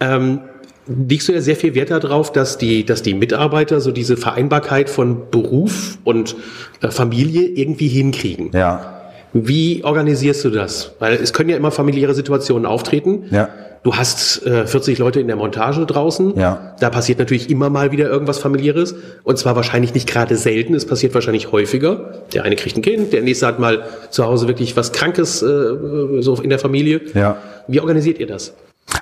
ähm, 0.00 0.40
legst 0.86 1.28
du 1.28 1.32
ja 1.32 1.40
sehr 1.40 1.56
viel 1.56 1.74
Wert 1.74 1.90
darauf, 1.90 2.32
dass 2.32 2.58
die, 2.58 2.84
dass 2.84 3.02
die 3.02 3.14
Mitarbeiter 3.14 3.80
so 3.80 3.92
diese 3.92 4.16
Vereinbarkeit 4.16 4.88
von 4.90 5.30
Beruf 5.30 5.98
und 6.04 6.36
äh, 6.80 6.90
Familie 6.90 7.42
irgendwie 7.42 7.88
hinkriegen. 7.88 8.50
Ja, 8.52 8.97
Wie 9.32 9.84
organisierst 9.84 10.44
du 10.44 10.50
das? 10.50 10.92
Weil 10.98 11.14
es 11.14 11.32
können 11.32 11.50
ja 11.50 11.56
immer 11.56 11.70
familiäre 11.70 12.14
Situationen 12.14 12.66
auftreten. 12.66 13.24
ja, 13.30 13.48
Du 13.84 13.94
hast 13.94 14.44
äh, 14.44 14.66
40 14.66 14.98
Leute 14.98 15.20
in 15.20 15.28
der 15.28 15.36
Montage 15.36 15.86
draußen. 15.86 16.38
Ja. 16.38 16.74
Da 16.80 16.90
passiert 16.90 17.18
natürlich 17.18 17.48
immer 17.48 17.70
mal 17.70 17.92
wieder 17.92 18.08
irgendwas 18.08 18.38
familiäres. 18.38 18.96
Und 19.22 19.38
zwar 19.38 19.54
wahrscheinlich 19.56 19.94
nicht 19.94 20.08
gerade 20.08 20.36
selten. 20.36 20.74
Es 20.74 20.84
passiert 20.84 21.14
wahrscheinlich 21.14 21.52
häufiger. 21.52 22.22
Der 22.34 22.44
eine 22.44 22.56
kriegt 22.56 22.76
ein 22.76 22.82
Kind, 22.82 23.12
der 23.12 23.22
nächste 23.22 23.46
hat 23.46 23.58
mal 23.60 23.84
zu 24.10 24.24
Hause 24.24 24.48
wirklich 24.48 24.76
was 24.76 24.92
Krankes 24.92 25.42
äh, 25.42 25.46
so 26.20 26.34
in 26.42 26.50
der 26.50 26.58
Familie. 26.58 27.00
ja. 27.14 27.36
Wie 27.70 27.80
organisiert 27.80 28.18
ihr 28.18 28.26
das? 28.26 28.54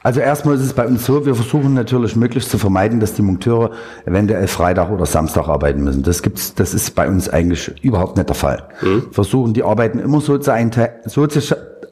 Also 0.02 0.20
erstmal 0.20 0.56
ist 0.56 0.62
es 0.62 0.72
bei 0.72 0.86
uns 0.86 1.04
so, 1.04 1.26
wir 1.26 1.34
versuchen 1.34 1.74
natürlich 1.74 2.16
möglichst 2.16 2.50
zu 2.50 2.58
vermeiden, 2.58 3.00
dass 3.00 3.14
die 3.14 3.22
Monteure 3.22 3.70
eventuell 4.04 4.46
Freitag 4.46 4.90
oder 4.90 5.06
Samstag 5.06 5.48
arbeiten 5.48 5.82
müssen. 5.84 6.02
Das 6.02 6.22
gibt's, 6.22 6.54
das 6.54 6.74
ist 6.74 6.94
bei 6.94 7.08
uns 7.08 7.28
eigentlich 7.28 7.72
überhaupt 7.82 8.16
nicht 8.16 8.28
der 8.28 8.36
Fall. 8.36 8.64
Versuchen 9.12 9.52
die 9.54 9.62
Arbeiten 9.62 9.98
immer 9.98 10.20
so 10.20 10.38
zu, 10.38 10.52
einte- 10.52 10.90
so 11.06 11.26
zu 11.26 11.40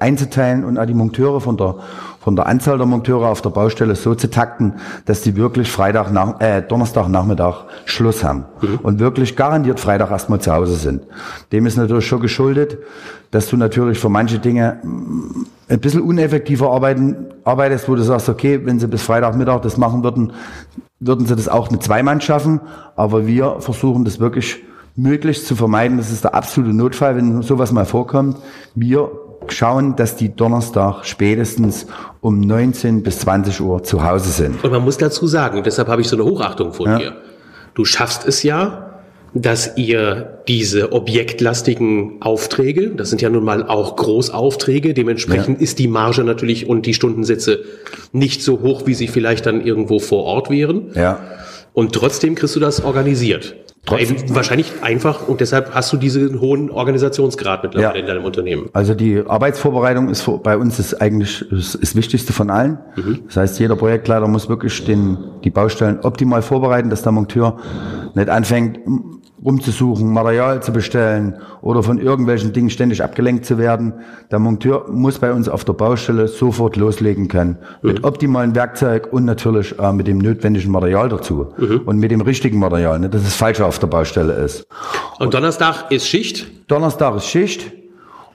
einzuteilen 0.00 0.64
und 0.64 0.76
auch 0.78 0.86
die 0.86 0.94
Monteure 0.94 1.40
von 1.40 1.56
der 1.56 1.76
von 2.20 2.36
der 2.36 2.46
Anzahl 2.46 2.78
der 2.78 2.86
Monteure 2.86 3.28
auf 3.28 3.42
der 3.42 3.50
Baustelle 3.50 3.94
so 3.96 4.14
zu 4.14 4.30
takten, 4.30 4.74
dass 5.04 5.20
die 5.20 5.36
wirklich 5.36 5.70
Freitag 5.70 6.10
nach, 6.10 6.40
äh, 6.40 6.62
Donnerstag 6.62 7.08
Nachmittag 7.08 7.64
Schluss 7.84 8.24
haben 8.24 8.46
und 8.82 8.98
wirklich 8.98 9.36
garantiert 9.36 9.78
Freitag 9.78 10.10
erstmal 10.10 10.40
zu 10.40 10.50
Hause 10.50 10.74
sind. 10.76 11.02
Dem 11.52 11.66
ist 11.66 11.76
natürlich 11.76 12.06
schon 12.06 12.20
geschuldet, 12.22 12.78
dass 13.30 13.48
du 13.50 13.58
natürlich 13.58 13.98
für 13.98 14.08
manche 14.08 14.38
Dinge 14.38 14.78
ein 15.68 15.80
bisschen 15.80 16.02
uneffektiver 16.02 16.70
arbeiten, 16.70 17.26
arbeitest, 17.44 17.88
wo 17.88 17.94
du 17.94 18.02
sagst, 18.02 18.28
okay, 18.28 18.60
wenn 18.64 18.78
sie 18.78 18.88
bis 18.88 19.02
Freitagmittag 19.02 19.62
das 19.62 19.76
machen 19.76 20.04
würden, 20.04 20.32
würden 21.00 21.26
sie 21.26 21.36
das 21.36 21.48
auch 21.48 21.70
mit 21.70 21.82
zwei 21.82 22.02
Mann 22.02 22.20
schaffen. 22.20 22.60
Aber 22.96 23.26
wir 23.26 23.56
versuchen 23.60 24.04
das 24.04 24.20
wirklich 24.20 24.62
möglichst 24.96 25.46
zu 25.46 25.56
vermeiden. 25.56 25.96
Das 25.96 26.10
ist 26.10 26.24
der 26.24 26.34
absolute 26.34 26.74
Notfall, 26.76 27.16
wenn 27.16 27.42
sowas 27.42 27.72
mal 27.72 27.84
vorkommt. 27.86 28.36
Wir 28.74 29.10
schauen, 29.48 29.96
dass 29.96 30.16
die 30.16 30.34
Donnerstag 30.34 31.04
spätestens 31.04 31.86
um 32.20 32.40
19 32.40 33.02
bis 33.02 33.18
20 33.20 33.60
Uhr 33.60 33.82
zu 33.82 34.02
Hause 34.04 34.30
sind. 34.30 34.62
Und 34.64 34.70
man 34.70 34.82
muss 34.82 34.96
dazu 34.98 35.26
sagen, 35.26 35.62
deshalb 35.64 35.88
habe 35.88 36.00
ich 36.00 36.08
so 36.08 36.16
eine 36.16 36.24
Hochachtung 36.24 36.72
vor 36.72 36.86
Ja. 36.88 36.98
dir. 36.98 37.12
Du 37.74 37.84
schaffst 37.84 38.26
es 38.26 38.42
ja, 38.42 38.83
dass 39.34 39.76
ihr 39.76 40.38
diese 40.46 40.92
objektlastigen 40.92 42.22
Aufträge, 42.22 42.90
das 42.90 43.10
sind 43.10 43.20
ja 43.20 43.28
nun 43.28 43.44
mal 43.44 43.66
auch 43.66 43.96
Großaufträge, 43.96 44.94
dementsprechend 44.94 45.60
ist 45.60 45.80
die 45.80 45.88
Marge 45.88 46.22
natürlich 46.22 46.68
und 46.68 46.86
die 46.86 46.94
Stundensätze 46.94 47.64
nicht 48.12 48.42
so 48.42 48.60
hoch, 48.60 48.86
wie 48.86 48.94
sie 48.94 49.08
vielleicht 49.08 49.46
dann 49.46 49.60
irgendwo 49.60 49.98
vor 49.98 50.22
Ort 50.24 50.50
wären. 50.50 50.92
Ja. 50.94 51.20
Und 51.72 51.92
trotzdem 51.92 52.36
kriegst 52.36 52.54
du 52.54 52.60
das 52.60 52.84
organisiert. 52.84 53.56
Trotzdem. 53.86 54.34
Wahrscheinlich 54.34 54.72
einfach 54.80 55.28
und 55.28 55.40
deshalb 55.40 55.74
hast 55.74 55.92
du 55.92 55.98
diesen 55.98 56.40
hohen 56.40 56.70
Organisationsgrad 56.70 57.64
mittlerweile 57.64 57.98
Ja. 57.98 58.00
in 58.00 58.06
deinem 58.06 58.24
Unternehmen. 58.24 58.70
Also 58.72 58.94
die 58.94 59.18
Arbeitsvorbereitung 59.26 60.08
ist 60.08 60.26
bei 60.42 60.56
uns 60.56 60.78
ist 60.78 61.02
eigentlich 61.02 61.44
das, 61.50 61.76
das 61.78 61.94
Wichtigste 61.94 62.32
von 62.32 62.48
allen. 62.50 62.78
Das 63.26 63.36
heißt, 63.36 63.60
jeder 63.60 63.76
Projektleiter 63.76 64.26
muss 64.26 64.48
wirklich 64.48 64.84
den, 64.84 65.18
die 65.42 65.50
Baustellen 65.50 65.98
optimal 66.00 66.40
vorbereiten, 66.40 66.88
dass 66.88 67.02
der 67.02 67.12
Monteur 67.12 67.58
nicht 68.14 68.30
anfängt 68.30 68.78
rumzusuchen, 69.44 70.10
Material 70.10 70.62
zu 70.62 70.72
bestellen 70.72 71.36
oder 71.60 71.82
von 71.82 71.98
irgendwelchen 71.98 72.52
Dingen 72.52 72.70
ständig 72.70 73.02
abgelenkt 73.04 73.44
zu 73.44 73.58
werden. 73.58 73.92
Der 74.30 74.38
Monteur 74.38 74.86
muss 74.90 75.18
bei 75.18 75.32
uns 75.32 75.48
auf 75.48 75.64
der 75.64 75.74
Baustelle 75.74 76.28
sofort 76.28 76.76
loslegen 76.76 77.28
können. 77.28 77.58
Mit 77.82 78.04
optimalen 78.04 78.54
Werkzeug 78.54 79.12
und 79.12 79.26
natürlich 79.26 79.78
äh, 79.78 79.92
mit 79.92 80.06
dem 80.06 80.18
notwendigen 80.18 80.70
Material 80.70 81.08
dazu. 81.08 81.48
Und 81.84 81.98
mit 81.98 82.10
dem 82.10 82.22
richtigen 82.22 82.58
Material, 82.58 82.98
nicht, 82.98 83.12
dass 83.12 83.22
es 83.22 83.34
falsch 83.34 83.60
auf 83.60 83.78
der 83.78 83.88
Baustelle 83.88 84.32
ist. 84.32 84.66
Und 85.18 85.34
Donnerstag 85.34 85.90
ist 85.90 86.08
Schicht? 86.08 86.46
Donnerstag 86.68 87.16
ist 87.16 87.26
Schicht. 87.26 87.70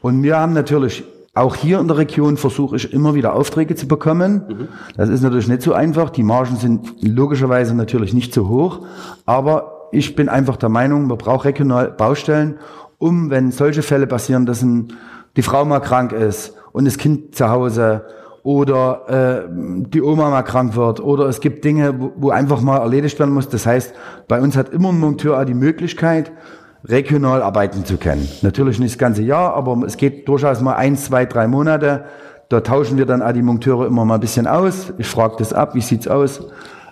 Und 0.01 0.21
wir 0.21 0.37
haben 0.37 0.53
natürlich 0.53 1.03
auch 1.33 1.55
hier 1.55 1.79
in 1.79 1.87
der 1.87 1.97
Region 1.97 2.37
versuche 2.37 2.75
ich 2.75 2.91
immer 2.91 3.15
wieder 3.15 3.33
Aufträge 3.33 3.75
zu 3.75 3.87
bekommen. 3.87 4.43
Mhm. 4.47 4.67
Das 4.97 5.09
ist 5.09 5.21
natürlich 5.21 5.47
nicht 5.47 5.61
so 5.61 5.73
einfach. 5.73 6.09
Die 6.09 6.23
Margen 6.23 6.57
sind 6.57 6.95
logischerweise 7.01 7.75
natürlich 7.75 8.13
nicht 8.13 8.33
so 8.33 8.47
hoch. 8.47 8.81
Aber 9.25 9.78
ich 9.91 10.15
bin 10.15 10.29
einfach 10.29 10.57
der 10.57 10.69
Meinung, 10.69 11.07
man 11.07 11.17
braucht 11.17 11.45
regional 11.45 11.91
Baustellen, 11.91 12.59
um, 12.97 13.29
wenn 13.29 13.51
solche 13.51 13.81
Fälle 13.81 14.07
passieren, 14.07 14.45
dass 14.45 14.61
ein, 14.61 14.93
die 15.35 15.41
Frau 15.41 15.65
mal 15.65 15.79
krank 15.79 16.11
ist 16.11 16.55
und 16.71 16.85
das 16.85 16.97
Kind 16.97 17.35
zu 17.35 17.49
Hause 17.49 18.05
oder 18.43 19.45
äh, 19.45 19.49
die 19.49 20.01
Oma 20.01 20.29
mal 20.29 20.43
krank 20.43 20.75
wird 20.75 20.99
oder 20.99 21.25
es 21.25 21.39
gibt 21.39 21.63
Dinge, 21.63 21.99
wo, 21.99 22.11
wo 22.17 22.29
einfach 22.29 22.61
mal 22.61 22.77
erledigt 22.77 23.19
werden 23.19 23.33
muss. 23.33 23.49
Das 23.49 23.65
heißt, 23.65 23.93
bei 24.27 24.41
uns 24.41 24.55
hat 24.55 24.69
immer 24.69 24.89
ein 24.89 24.99
Monteur 24.99 25.39
auch 25.39 25.45
die 25.45 25.53
Möglichkeit, 25.53 26.31
regional 26.85 27.41
arbeiten 27.41 27.85
zu 27.85 27.97
können. 27.97 28.27
Natürlich 28.41 28.79
nicht 28.79 28.93
das 28.93 28.97
ganze 28.97 29.21
Jahr, 29.21 29.53
aber 29.53 29.85
es 29.85 29.97
geht 29.97 30.27
durchaus 30.27 30.61
mal 30.61 30.75
ein, 30.75 30.95
zwei, 30.95 31.25
drei 31.25 31.47
Monate. 31.47 32.05
Da 32.47 32.61
tauschen 32.61 32.97
wir 32.97 33.05
dann 33.05 33.21
auch 33.21 33.33
die 33.33 33.41
Monteure 33.41 33.85
immer 33.85 34.05
mal 34.05 34.15
ein 34.15 34.21
bisschen 34.21 34.47
aus. 34.47 34.93
Ich 34.97 35.07
frage 35.07 35.35
das 35.37 35.53
ab, 35.53 35.75
wie 35.75 35.81
sieht's 35.81 36.07
aus? 36.07 36.41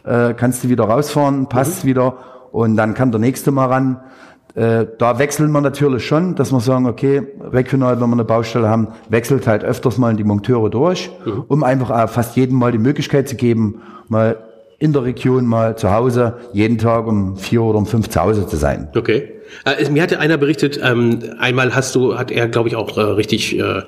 Äh, 0.04 0.34
kannst 0.34 0.63
du 0.63 0.70
wieder 0.70 0.86
rausfahren? 0.86 1.48
Passt 1.48 1.84
mhm. 1.84 1.88
wieder? 1.89 2.18
Und 2.51 2.77
dann 2.77 2.94
kann 2.94 3.12
der 3.12 3.20
nächste 3.20 3.51
mal 3.51 3.66
ran. 3.66 4.00
Äh, 4.56 4.88
da 4.98 5.20
wechseln 5.20 5.51
wir 5.51 5.62
natürlich 5.62 6.06
schon, 6.06 6.36
dass 6.36 6.51
wir 6.51 6.60
sagen, 6.60 6.88
okay, 6.88 7.27
regional, 7.51 8.01
wenn 8.01 8.10
wir 8.10 8.13
eine 8.13 8.24
Baustelle 8.24 8.68
haben, 8.68 8.88
wechselt 9.10 9.46
halt 9.46 9.63
öfters 9.63 9.98
mal 9.98 10.16
die 10.16 10.24
Monteure 10.24 10.70
durch, 10.70 11.12
mhm. 11.25 11.44
um 11.48 11.63
einfach 11.63 12.10
fast 12.10 12.36
jedem 12.36 12.58
mal 12.58 12.72
die 12.72 12.80
Möglichkeit 12.80 13.30
zu 13.30 13.36
geben, 13.36 13.82
mal 14.08 14.38
in 14.80 14.94
der 14.94 15.04
Region 15.04 15.46
mal 15.46 15.77
zu 15.77 15.92
Hause, 15.92 16.38
jeden 16.54 16.77
Tag 16.77 17.08
um 17.08 17.38
vier 17.38 17.62
oder 17.63 17.77
um 17.77 17.86
fünf 17.86 18.10
zu 18.10 18.22
Hause 18.22 18.48
zu 18.48 18.58
sein. 18.58 18.89
Okay. 18.96 19.32
Äh, 19.66 19.89
mir 19.89 20.01
hatte 20.01 20.20
einer 20.20 20.38
berichtet, 20.38 20.80
ähm, 20.84 21.20
einmal 21.39 21.75
hast 21.75 21.96
du, 21.96 22.18
hat 22.18 22.32
er, 22.32 22.48
glaube 22.48 22.70
ich, 22.70 22.75
auch 22.75 22.98
äh, 22.98 23.01
richtig, 23.01 23.58
äh, 23.60 23.84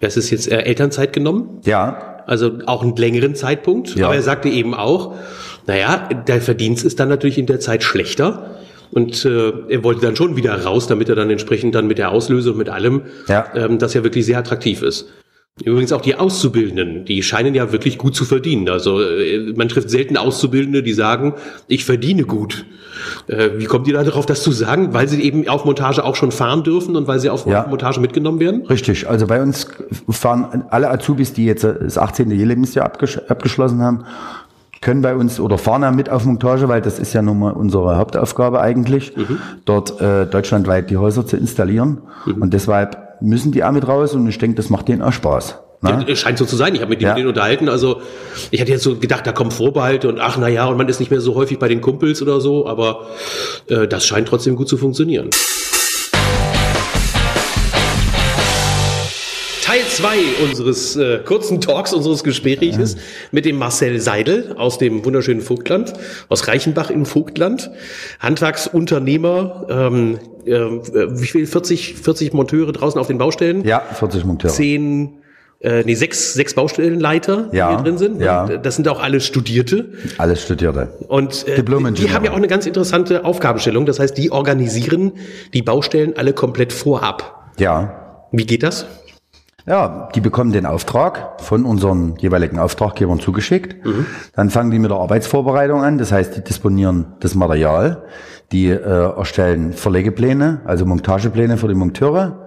das 0.00 0.16
ist 0.16 0.30
jetzt 0.30 0.50
äh, 0.50 0.58
Elternzeit 0.58 1.12
genommen. 1.12 1.60
Ja. 1.64 2.22
Also 2.26 2.58
auch 2.66 2.82
einen 2.82 2.96
längeren 2.96 3.34
Zeitpunkt. 3.34 3.94
Ja. 3.96 4.06
Aber 4.06 4.14
er 4.14 4.22
sagte 4.22 4.48
eben 4.48 4.74
auch, 4.74 5.14
naja, 5.66 6.08
der 6.26 6.40
Verdienst 6.40 6.84
ist 6.84 7.00
dann 7.00 7.08
natürlich 7.08 7.38
in 7.38 7.46
der 7.46 7.60
Zeit 7.60 7.82
schlechter. 7.82 8.56
Und 8.90 9.24
äh, 9.24 9.52
er 9.68 9.82
wollte 9.82 10.02
dann 10.02 10.14
schon 10.14 10.36
wieder 10.36 10.62
raus, 10.62 10.86
damit 10.86 11.08
er 11.08 11.16
dann 11.16 11.28
entsprechend 11.28 11.74
dann 11.74 11.88
mit 11.88 11.98
der 11.98 12.12
Auslösung, 12.12 12.56
mit 12.56 12.68
allem, 12.68 13.02
ja. 13.28 13.46
ähm, 13.56 13.78
das 13.78 13.94
ja 13.94 14.04
wirklich 14.04 14.24
sehr 14.24 14.38
attraktiv 14.38 14.82
ist. 14.82 15.08
Übrigens 15.62 15.92
auch 15.92 16.00
die 16.00 16.16
Auszubildenden, 16.16 17.04
die 17.04 17.22
scheinen 17.22 17.54
ja 17.54 17.70
wirklich 17.70 17.96
gut 17.96 18.16
zu 18.16 18.24
verdienen. 18.24 18.68
Also 18.68 19.00
äh, 19.00 19.52
man 19.54 19.68
trifft 19.68 19.88
selten 19.88 20.16
Auszubildende, 20.16 20.82
die 20.82 20.92
sagen, 20.92 21.34
ich 21.68 21.84
verdiene 21.84 22.24
gut. 22.24 22.66
Äh, 23.28 23.50
wie 23.56 23.66
kommt 23.66 23.86
ihr 23.86 23.94
da 23.94 24.02
darauf, 24.02 24.26
das 24.26 24.42
zu 24.42 24.50
sagen? 24.50 24.94
Weil 24.94 25.08
sie 25.08 25.22
eben 25.22 25.48
auf 25.48 25.64
Montage 25.64 26.04
auch 26.04 26.16
schon 26.16 26.32
fahren 26.32 26.64
dürfen 26.64 26.96
und 26.96 27.06
weil 27.06 27.20
sie 27.20 27.30
auf 27.30 27.46
ja. 27.46 27.66
Montage 27.68 28.00
mitgenommen 28.00 28.40
werden? 28.40 28.66
Richtig. 28.66 29.08
Also 29.08 29.28
bei 29.28 29.40
uns 29.40 29.68
fahren 30.10 30.64
alle 30.70 30.90
Azubis, 30.90 31.32
die 31.32 31.46
jetzt 31.46 31.62
das 31.64 31.98
18. 31.98 32.30
Lebensjahr 32.30 32.86
abgeschlossen 32.86 33.80
haben, 33.80 34.04
können 34.84 35.02
bei 35.02 35.16
uns 35.16 35.40
oder 35.40 35.58
fahren 35.58 35.82
ja 35.82 35.90
mit 35.90 36.10
auf 36.10 36.24
Montage, 36.26 36.68
weil 36.68 36.82
das 36.82 36.98
ist 36.98 37.12
ja 37.14 37.22
nun 37.22 37.38
mal 37.40 37.52
unsere 37.52 37.96
Hauptaufgabe 37.96 38.60
eigentlich, 38.60 39.16
mhm. 39.16 39.38
dort 39.64 40.00
äh, 40.00 40.26
deutschlandweit 40.26 40.90
die 40.90 40.98
Häuser 40.98 41.26
zu 41.26 41.36
installieren. 41.36 42.02
Mhm. 42.26 42.42
Und 42.42 42.54
deshalb 42.54 43.20
müssen 43.20 43.50
die 43.50 43.64
auch 43.64 43.72
mit 43.72 43.88
raus 43.88 44.14
und 44.14 44.28
ich 44.28 44.38
denke, 44.38 44.56
das 44.56 44.70
macht 44.70 44.88
denen 44.88 45.02
auch 45.02 45.12
Spaß. 45.12 45.58
Ne? 45.80 46.04
Ja, 46.06 46.16
scheint 46.16 46.38
so 46.38 46.44
zu 46.44 46.56
sein. 46.56 46.74
Ich 46.74 46.80
habe 46.80 46.90
mit 46.90 47.02
ja. 47.02 47.14
denen 47.14 47.28
unterhalten. 47.28 47.68
Also 47.68 48.00
ich 48.50 48.60
hatte 48.60 48.72
jetzt 48.72 48.82
so 48.82 48.96
gedacht, 48.96 49.26
da 49.26 49.32
kommen 49.32 49.50
Vorbehalte 49.50 50.08
und 50.08 50.20
ach 50.20 50.36
na 50.38 50.48
ja, 50.48 50.66
und 50.66 50.76
man 50.76 50.88
ist 50.88 51.00
nicht 51.00 51.10
mehr 51.10 51.20
so 51.20 51.34
häufig 51.34 51.58
bei 51.58 51.68
den 51.68 51.80
Kumpels 51.80 52.22
oder 52.22 52.40
so, 52.40 52.66
aber 52.66 53.06
äh, 53.68 53.86
das 53.88 54.06
scheint 54.06 54.28
trotzdem 54.28 54.54
gut 54.54 54.68
zu 54.68 54.76
funktionieren. 54.76 55.30
2 59.96 60.08
unseres 60.48 60.96
äh, 60.96 61.20
kurzen 61.24 61.60
Talks, 61.60 61.92
unseres 61.92 62.24
Gespräches 62.24 62.94
ja. 62.94 63.00
mit 63.30 63.44
dem 63.44 63.56
Marcel 63.56 64.00
Seidel 64.00 64.54
aus 64.56 64.78
dem 64.78 65.04
wunderschönen 65.04 65.40
Vogtland, 65.40 65.92
aus 66.28 66.48
Reichenbach 66.48 66.90
im 66.90 67.06
Vogtland. 67.06 67.70
Handwerksunternehmer, 68.18 69.66
ähm, 69.70 70.18
äh, 70.44 70.58
wie 71.20 71.26
viel? 71.26 71.46
40, 71.46 71.94
40 71.94 72.32
Monteure 72.32 72.72
draußen 72.72 73.00
auf 73.00 73.06
den 73.06 73.18
Baustellen? 73.18 73.64
Ja, 73.64 73.80
40 73.80 74.24
Monteure. 74.24 74.52
Zehn 74.52 75.18
äh, 75.60 75.82
nee, 75.84 75.94
sechs, 75.94 76.34
sechs 76.34 76.54
Baustellenleiter, 76.54 77.48
die 77.52 77.56
hier 77.56 77.76
drin 77.76 77.96
sind. 77.96 78.20
Ja. 78.20 78.44
Und 78.44 78.66
das 78.66 78.76
sind 78.76 78.88
auch 78.88 79.00
alle 79.00 79.20
Studierte. 79.20 79.92
Alles 80.18 80.42
Studierte. 80.42 80.88
Und 81.08 81.46
äh, 81.48 81.62
die 81.62 82.12
haben 82.12 82.24
ja 82.24 82.32
auch 82.32 82.36
eine 82.36 82.48
ganz 82.48 82.66
interessante 82.66 83.24
Aufgabenstellung. 83.24 83.86
Das 83.86 83.98
heißt, 84.00 84.18
die 84.18 84.30
organisieren 84.30 85.12
die 85.54 85.62
Baustellen 85.62 86.16
alle 86.16 86.32
komplett 86.32 86.72
vorab. 86.72 87.52
Ja. 87.58 88.26
Wie 88.30 88.44
geht 88.44 88.62
das? 88.62 88.86
Ja, 89.66 90.10
die 90.14 90.20
bekommen 90.20 90.52
den 90.52 90.66
Auftrag 90.66 91.40
von 91.40 91.64
unseren 91.64 92.16
jeweiligen 92.18 92.58
Auftraggebern 92.58 93.18
zugeschickt. 93.18 93.84
Mhm. 93.84 94.06
Dann 94.34 94.50
fangen 94.50 94.70
die 94.70 94.78
mit 94.78 94.90
der 94.90 94.98
Arbeitsvorbereitung 94.98 95.82
an. 95.82 95.96
Das 95.96 96.12
heißt, 96.12 96.36
die 96.36 96.44
disponieren 96.44 97.14
das 97.20 97.34
Material. 97.34 98.04
Die 98.52 98.68
äh, 98.68 98.78
erstellen 98.78 99.72
Verlegepläne, 99.72 100.60
also 100.66 100.84
Montagepläne 100.84 101.56
für 101.56 101.68
die 101.68 101.74
Monteure 101.74 102.44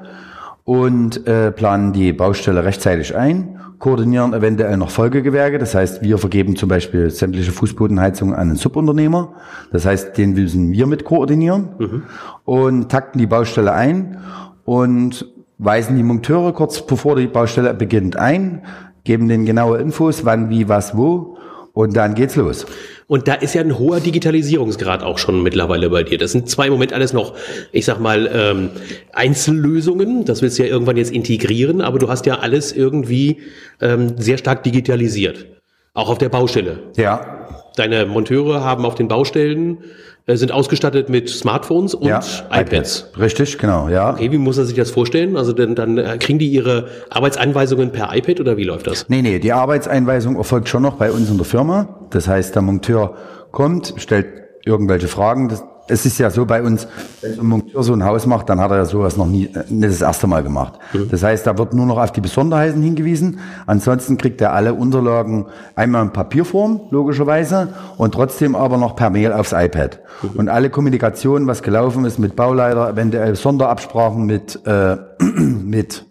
und 0.64 1.26
äh, 1.26 1.52
planen 1.52 1.94
die 1.94 2.12
Baustelle 2.12 2.66
rechtzeitig 2.66 3.16
ein, 3.16 3.58
koordinieren 3.80 4.34
eventuell 4.34 4.76
noch 4.76 4.90
Folgegewerke. 4.90 5.60
Das 5.60 5.74
heißt, 5.74 6.02
wir 6.02 6.18
vergeben 6.18 6.58
zum 6.58 6.68
Beispiel 6.68 7.10
sämtliche 7.10 7.54
Fußbodenheizungen 7.54 8.36
an 8.36 8.50
einen 8.50 8.58
Subunternehmer. 8.58 9.34
Das 9.72 9.86
heißt, 9.86 10.18
den 10.18 10.34
müssen 10.34 10.74
wir 10.74 10.86
mit 10.86 11.06
koordinieren 11.06 11.70
mhm. 11.80 12.04
und 12.44 12.90
takten 12.90 13.18
die 13.18 13.28
Baustelle 13.28 13.72
ein 13.72 14.18
und 14.66 15.26
weisen 15.58 15.96
die 15.96 16.04
Monteure 16.04 16.54
kurz 16.54 16.86
bevor 16.86 17.16
die 17.16 17.28
Baustelle 17.28 17.74
beginnt 17.74 18.18
ein, 18.18 18.64
geben 19.04 19.28
denen 19.28 19.46
genaue 19.46 19.80
Infos, 19.80 20.26
wann, 20.26 20.50
wie, 20.50 20.70
was, 20.70 20.96
wo 20.96 21.38
und 21.78 21.96
dann 21.96 22.16
geht's 22.16 22.36
los. 22.36 22.66
Und 23.06 23.28
da 23.28 23.36
ist 23.36 23.54
ja 23.54 23.62
ein 23.62 23.78
hoher 23.78 24.00
Digitalisierungsgrad 24.00 25.04
auch 25.04 25.20
schon 25.20 25.44
mittlerweile 25.44 25.92
bei 25.92 26.02
dir. 26.02 26.18
Das 26.18 26.32
sind 26.32 26.50
zwar 26.50 26.66
im 26.66 26.74
Moment 26.74 26.92
alles 26.92 27.14
noch, 27.14 27.36
ich 27.72 27.86
sag 27.86 28.00
mal, 28.00 28.28
ähm, 28.34 28.70
Einzellösungen. 29.14 30.26
Das 30.26 30.42
willst 30.42 30.58
du 30.58 30.64
ja 30.64 30.70
irgendwann 30.70 30.98
jetzt 30.98 31.12
integrieren, 31.12 31.82
aber 31.82 32.00
du 32.00 32.10
hast 32.10 32.26
ja 32.26 32.40
alles 32.40 32.74
irgendwie 32.74 33.42
ähm, 33.80 34.18
sehr 34.18 34.40
stark 34.40 34.64
digitalisiert. 34.64 35.46
Auch 35.94 36.10
auf 36.10 36.18
der 36.18 36.30
Baustelle. 36.30 36.80
Ja. 36.98 37.57
Deine 37.78 38.06
Monteure 38.06 38.64
haben 38.64 38.86
auf 38.86 38.96
den 38.96 39.08
Baustellen 39.08 39.78
äh, 40.26 40.36
sind 40.36 40.52
ausgestattet 40.52 41.10
mit 41.10 41.30
Smartphones 41.30 41.94
und 41.94 42.08
ja, 42.08 42.22
iPads. 42.52 43.12
Richtig, 43.18 43.58
genau, 43.60 43.88
ja. 43.88 44.14
Okay, 44.14 44.32
wie 44.32 44.38
muss 44.38 44.58
er 44.58 44.66
sich 44.66 44.76
das 44.76 44.92
vorstellen? 44.92 45.38
Also 45.38 45.54
denn, 45.54 45.76
dann 45.76 45.98
äh, 45.98 46.18
kriegen 46.20 46.40
die 46.40 46.50
ihre 46.50 46.90
Arbeitseinweisungen 47.10 47.92
per 47.92 48.16
iPad 48.16 48.42
oder 48.42 48.58
wie 48.58 48.64
läuft 48.64 48.88
das? 48.88 49.08
Nee, 49.10 49.22
nee, 49.22 49.40
die 49.40 49.54
Arbeitseinweisung 49.54 50.36
erfolgt 50.36 50.70
schon 50.70 50.82
noch 50.82 50.96
bei 50.96 51.12
uns 51.12 51.30
in 51.30 51.38
der 51.38 51.46
Firma. 51.46 52.08
Das 52.10 52.28
heißt, 52.28 52.56
der 52.56 52.62
Monteur 52.62 53.16
kommt, 53.52 53.94
stellt 53.98 54.28
irgendwelche 54.66 55.08
Fragen. 55.08 55.48
Das, 55.48 55.64
es 55.88 56.06
ist 56.06 56.18
ja 56.18 56.30
so 56.30 56.46
bei 56.46 56.62
uns, 56.62 56.88
wenn 57.22 57.40
ein 57.40 57.46
Monteur 57.46 57.84
so 57.84 57.94
ein 57.94 58.04
Haus 58.04 58.26
macht, 58.26 58.50
dann 58.50 58.60
hat 58.60 58.72
er 58.72 58.78
ja 58.78 58.86
sowas 58.86 59.18
noch 59.18 59.28
nie, 59.28 59.46
äh, 59.46 59.64
nicht 59.70 59.94
das 59.94 60.02
erste 60.02 60.28
Mal 60.28 60.44
gemacht. 60.44 60.74
Mhm. 60.94 61.10
Das 61.10 61.24
heißt, 61.24 61.48
da 61.48 61.58
wird 61.58 61.74
nur 61.74 61.86
noch 61.86 61.98
auf 61.98 62.12
die 62.12 62.22
Besonderheiten 62.22 62.82
hingewiesen. 62.82 63.40
Ansonsten 63.66 64.18
kriegt 64.18 64.42
er 64.42 64.54
alle 64.54 64.74
Unterlagen 64.74 65.48
einmal 65.76 66.04
in 66.04 66.14
Papierform, 66.14 66.82
logischerweise, 66.92 67.70
und 67.98 68.14
trotzdem 68.14 68.56
aber 68.56 68.78
noch 68.78 68.96
per 68.96 69.10
Mail 69.10 69.34
aufs 69.34 69.54
iPad. 69.54 70.00
Mhm. 70.22 70.30
Und 70.40 70.50
alle 70.50 70.70
Kommunikation, 70.70 71.48
was 71.48 71.64
gelaufen 71.64 72.06
ist 72.06 72.20
mit 72.20 72.36
Bauleiter, 72.36 72.90
eventuell 72.90 73.36
Sonderabsprachen 73.36 74.26
mit, 74.26 74.60
äh, 74.66 74.98
mit, 75.20 76.06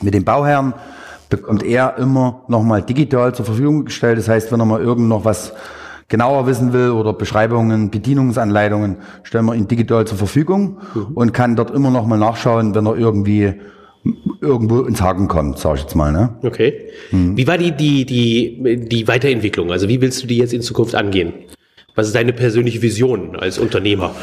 mit 0.00 0.14
dem 0.14 0.24
Bauherrn, 0.24 0.74
bekommt 1.28 1.62
er 1.62 1.96
immer 1.96 2.42
nochmal 2.48 2.82
digital 2.82 3.34
zur 3.34 3.46
Verfügung 3.46 3.86
gestellt. 3.86 4.18
Das 4.18 4.28
heißt, 4.28 4.52
wenn 4.52 4.60
er 4.60 4.66
mal 4.66 4.82
irgend 4.82 5.08
noch 5.08 5.24
was 5.24 5.52
genauer 6.12 6.46
wissen 6.46 6.74
will 6.74 6.90
oder 6.90 7.14
Beschreibungen, 7.14 7.90
Bedienungsanleitungen, 7.90 8.98
stellen 9.22 9.46
wir 9.46 9.54
ihn 9.54 9.66
digital 9.66 10.06
zur 10.06 10.18
Verfügung 10.18 10.76
mhm. 10.94 11.06
und 11.14 11.32
kann 11.32 11.56
dort 11.56 11.70
immer 11.70 11.90
noch 11.90 12.06
mal 12.06 12.18
nachschauen, 12.18 12.74
wenn 12.74 12.84
er 12.84 12.98
irgendwie 12.98 13.54
irgendwo 14.42 14.80
ins 14.82 15.00
Haken 15.00 15.26
kommt, 15.26 15.58
sage 15.58 15.76
ich 15.76 15.82
jetzt 15.84 15.94
mal. 15.94 16.12
Ne? 16.12 16.36
Okay. 16.42 16.90
Mhm. 17.12 17.38
Wie 17.38 17.46
war 17.46 17.56
die, 17.56 17.72
die, 17.72 18.04
die, 18.04 18.86
die 18.88 19.08
Weiterentwicklung? 19.08 19.72
Also 19.72 19.88
wie 19.88 20.02
willst 20.02 20.22
du 20.22 20.26
die 20.26 20.36
jetzt 20.36 20.52
in 20.52 20.60
Zukunft 20.60 20.94
angehen? 20.94 21.32
Was 21.94 22.06
ist 22.06 22.14
deine 22.14 22.32
persönliche 22.32 22.80
Vision 22.80 23.36
als 23.36 23.58
Unternehmer? 23.58 24.14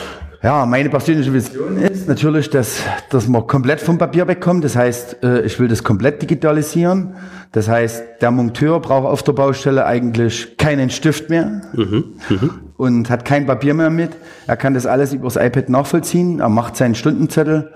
Ja, 0.41 0.65
meine 0.65 0.89
persönliche 0.89 1.33
Vision 1.33 1.77
ist 1.77 2.07
natürlich, 2.07 2.49
dass, 2.49 2.81
dass 3.09 3.27
man 3.27 3.45
komplett 3.45 3.81
vom 3.81 3.97
Papier 3.97 4.25
wegkommt. 4.27 4.63
Das 4.63 4.75
heißt, 4.75 5.21
äh, 5.21 5.41
ich 5.41 5.59
will 5.59 5.67
das 5.67 5.83
komplett 5.83 6.21
digitalisieren. 6.21 7.15
Das 7.51 7.67
heißt, 7.67 8.21
der 8.21 8.31
Monteur 8.31 8.79
braucht 8.79 9.05
auf 9.05 9.21
der 9.21 9.33
Baustelle 9.33 9.85
eigentlich 9.85 10.57
keinen 10.57 10.89
Stift 10.89 11.29
mehr 11.29 11.61
mhm, 11.73 12.15
mhm. 12.29 12.51
und 12.77 13.09
hat 13.09 13.25
kein 13.25 13.45
Papier 13.45 13.73
mehr 13.73 13.89
mit. 13.89 14.11
Er 14.47 14.55
kann 14.55 14.73
das 14.73 14.85
alles 14.85 15.13
übers 15.13 15.35
iPad 15.35 15.67
nachvollziehen. 15.69 16.39
Er 16.39 16.49
macht 16.49 16.77
seinen 16.77 16.95
Stundenzettel 16.95 17.73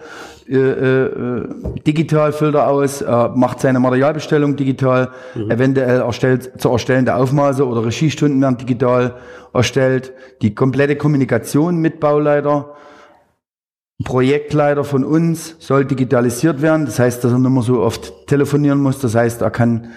äh, 0.48 0.56
äh, 0.56 1.48
digital 1.86 2.34
Filter 2.34 2.68
aus, 2.68 3.02
er 3.02 3.30
macht 3.36 3.60
seine 3.60 3.80
Materialbestellung 3.80 4.56
digital, 4.56 5.10
mhm. 5.36 5.52
eventuell 5.52 6.02
erstellt 6.02 6.62
zu 6.62 6.70
erstellende 6.70 7.16
Aufmaße 7.16 7.66
oder 7.66 7.86
Regiestunden 7.86 8.42
werden 8.42 8.58
digital 8.58 9.16
erstellt, 9.54 10.14
die 10.42 10.56
komplette 10.56 10.96
Kommunikation 10.96 11.78
mit 11.78 12.00
Bauleiter 12.00 12.76
Projektleiter 14.04 14.84
von 14.84 15.04
uns 15.04 15.56
soll 15.60 15.86
digitalisiert 15.86 16.62
werden. 16.62 16.86
Das 16.86 17.00
heißt, 17.00 17.24
dass 17.24 17.32
er 17.32 17.40
nicht 17.40 17.52
mehr 17.52 17.64
so 17.64 17.82
oft 17.82 18.28
telefonieren 18.28 18.82
muss. 18.82 19.00
Das 19.00 19.16
heißt, 19.16 19.42
er 19.42 19.52
kann 19.52 19.88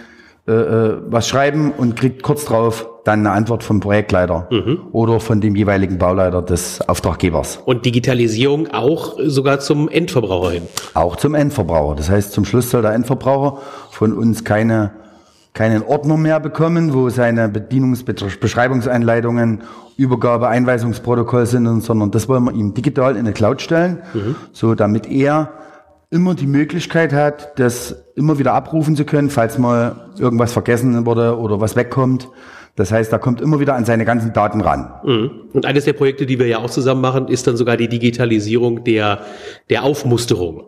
äh, 0.48 0.52
äh, 0.52 0.98
was 1.08 1.28
schreiben 1.28 1.72
und 1.72 1.96
kriegt 1.96 2.22
kurz 2.22 2.44
drauf 2.44 2.88
dann 3.04 3.20
eine 3.20 3.32
Antwort 3.32 3.62
vom 3.62 3.80
Projektleiter 3.80 4.48
mhm. 4.50 4.80
oder 4.92 5.20
von 5.20 5.40
dem 5.40 5.56
jeweiligen 5.56 5.98
Bauleiter 5.98 6.42
des 6.42 6.80
Auftraggebers. 6.88 7.60
Und 7.64 7.84
Digitalisierung 7.84 8.68
auch 8.72 9.18
sogar 9.24 9.60
zum 9.60 9.88
Endverbraucher 9.88 10.52
hin? 10.52 10.62
Auch 10.94 11.16
zum 11.16 11.34
Endverbraucher. 11.34 11.96
Das 11.96 12.10
heißt, 12.10 12.32
zum 12.32 12.44
Schluss 12.44 12.70
soll 12.70 12.82
der 12.82 12.92
Endverbraucher 12.92 13.60
von 13.90 14.12
uns 14.12 14.44
keine 14.44 14.92
keinen 15.52 15.82
Ordner 15.82 16.16
mehr 16.18 16.38
bekommen, 16.38 16.92
wo 16.92 17.08
seine 17.08 17.48
Bedienungsbeschreibungseinleitungen, 17.48 19.62
Übergabe, 19.96 20.48
Einweisungsprotokoll 20.48 21.46
sind, 21.46 21.82
sondern 21.82 22.10
das 22.10 22.28
wollen 22.28 22.44
wir 22.44 22.52
ihm 22.52 22.74
digital 22.74 23.14
in 23.14 23.20
eine 23.20 23.32
Cloud 23.32 23.62
stellen, 23.62 24.02
mhm. 24.12 24.36
so 24.52 24.74
damit 24.74 25.10
er 25.10 25.48
immer 26.10 26.34
die 26.34 26.46
Möglichkeit 26.46 27.12
hat, 27.12 27.58
das 27.58 28.04
immer 28.14 28.38
wieder 28.38 28.54
abrufen 28.54 28.96
zu 28.96 29.04
können, 29.04 29.30
falls 29.30 29.58
mal 29.58 30.10
irgendwas 30.18 30.52
vergessen 30.52 31.04
wurde 31.06 31.38
oder 31.38 31.60
was 31.60 31.76
wegkommt. 31.76 32.28
Das 32.76 32.92
heißt, 32.92 33.12
da 33.12 33.18
kommt 33.18 33.40
immer 33.40 33.58
wieder 33.58 33.74
an 33.74 33.86
seine 33.86 34.04
ganzen 34.04 34.32
Daten 34.32 34.60
ran. 34.60 34.92
Mhm. 35.02 35.30
Und 35.52 35.64
eines 35.64 35.84
der 35.84 35.94
Projekte, 35.94 36.26
die 36.26 36.38
wir 36.38 36.46
ja 36.46 36.58
auch 36.58 36.70
zusammen 36.70 37.00
machen, 37.00 37.28
ist 37.28 37.46
dann 37.46 37.56
sogar 37.56 37.76
die 37.76 37.88
Digitalisierung 37.88 38.84
der, 38.84 39.22
der 39.70 39.82
Aufmusterung. 39.82 40.64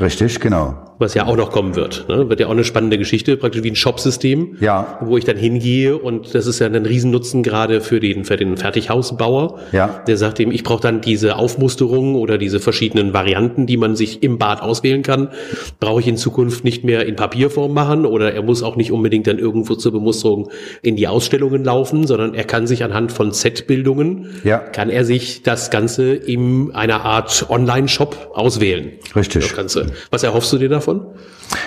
Richtig, 0.00 0.40
genau. 0.40 0.89
Was 1.00 1.14
ja 1.14 1.26
auch 1.26 1.36
noch 1.36 1.50
kommen 1.50 1.76
wird. 1.76 2.04
Ne? 2.10 2.28
Wird 2.28 2.40
ja 2.40 2.46
auch 2.46 2.50
eine 2.50 2.62
spannende 2.62 2.98
Geschichte, 2.98 3.38
praktisch 3.38 3.62
wie 3.62 3.70
ein 3.70 3.76
Shopsystem, 3.76 4.58
ja. 4.60 4.98
wo 5.00 5.16
ich 5.16 5.24
dann 5.24 5.38
hingehe 5.38 5.96
und 5.96 6.34
das 6.34 6.46
ist 6.46 6.58
ja 6.58 6.66
ein 6.66 6.84
Riesennutzen 6.84 7.42
gerade 7.42 7.80
für 7.80 8.00
den, 8.00 8.26
für 8.26 8.36
den 8.36 8.58
Fertighausbauer. 8.58 9.60
Ja. 9.72 10.02
Der 10.06 10.18
sagt 10.18 10.38
ihm, 10.40 10.50
ich 10.50 10.62
brauche 10.62 10.82
dann 10.82 11.00
diese 11.00 11.36
Aufmusterung 11.36 12.16
oder 12.16 12.36
diese 12.36 12.60
verschiedenen 12.60 13.14
Varianten, 13.14 13.66
die 13.66 13.78
man 13.78 13.96
sich 13.96 14.22
im 14.22 14.36
Bad 14.36 14.60
auswählen 14.60 15.02
kann, 15.02 15.30
brauche 15.78 16.00
ich 16.00 16.06
in 16.06 16.18
Zukunft 16.18 16.64
nicht 16.64 16.84
mehr 16.84 17.06
in 17.06 17.16
Papierform 17.16 17.72
machen 17.72 18.04
oder 18.04 18.34
er 18.34 18.42
muss 18.42 18.62
auch 18.62 18.76
nicht 18.76 18.92
unbedingt 18.92 19.26
dann 19.26 19.38
irgendwo 19.38 19.76
zur 19.76 19.92
Bemusterung 19.92 20.50
in 20.82 20.96
die 20.96 21.08
Ausstellungen 21.08 21.64
laufen, 21.64 22.06
sondern 22.06 22.34
er 22.34 22.44
kann 22.44 22.66
sich 22.66 22.84
anhand 22.84 23.10
von 23.10 23.32
Set-Bildungen, 23.32 24.26
ja. 24.44 24.58
kann 24.58 24.90
er 24.90 25.06
sich 25.06 25.42
das 25.42 25.70
Ganze 25.70 26.12
in 26.12 26.72
einer 26.74 27.06
Art 27.06 27.46
Online-Shop 27.48 28.32
auswählen. 28.34 28.92
Richtig. 29.16 29.56
Ganze. 29.56 29.86
Was 30.10 30.24
erhoffst 30.24 30.52
du 30.52 30.58
dir 30.58 30.68
davon? 30.68 30.89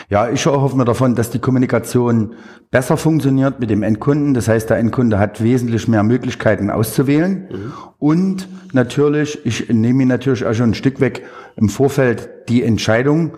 Ja, 0.10 0.30
ich 0.30 0.46
erhoffe 0.46 0.77
mir 0.77 0.86
davon, 0.86 1.15
dass 1.15 1.30
die 1.30 1.39
Kommunikation 1.39 2.34
besser 2.72 2.98
funktioniert 2.98 3.60
mit 3.60 3.70
dem 3.70 3.84
Endkunden. 3.84 4.34
Das 4.34 4.48
heißt, 4.48 4.70
der 4.70 4.77
Endkunde 4.77 5.20
hat 5.20 5.44
wesentlich 5.44 5.88
mehr 5.88 6.03
Möglichkeiten 6.03 6.70
auszuwählen. 6.70 7.48
Mhm. 7.51 7.74
Und 8.00 8.48
natürlich, 8.74 9.46
ich 9.46 9.70
nehme 9.70 10.03
ihn 10.03 10.10
natürlich 10.10 10.46
auch 10.46 10.53
schon 10.53 10.72
ein 10.72 10.74
Stück 10.74 11.00
weg 11.00 11.24
im 11.56 11.70
Vorfeld 11.70 12.30
die 12.50 12.63
Entscheidung, 12.63 13.32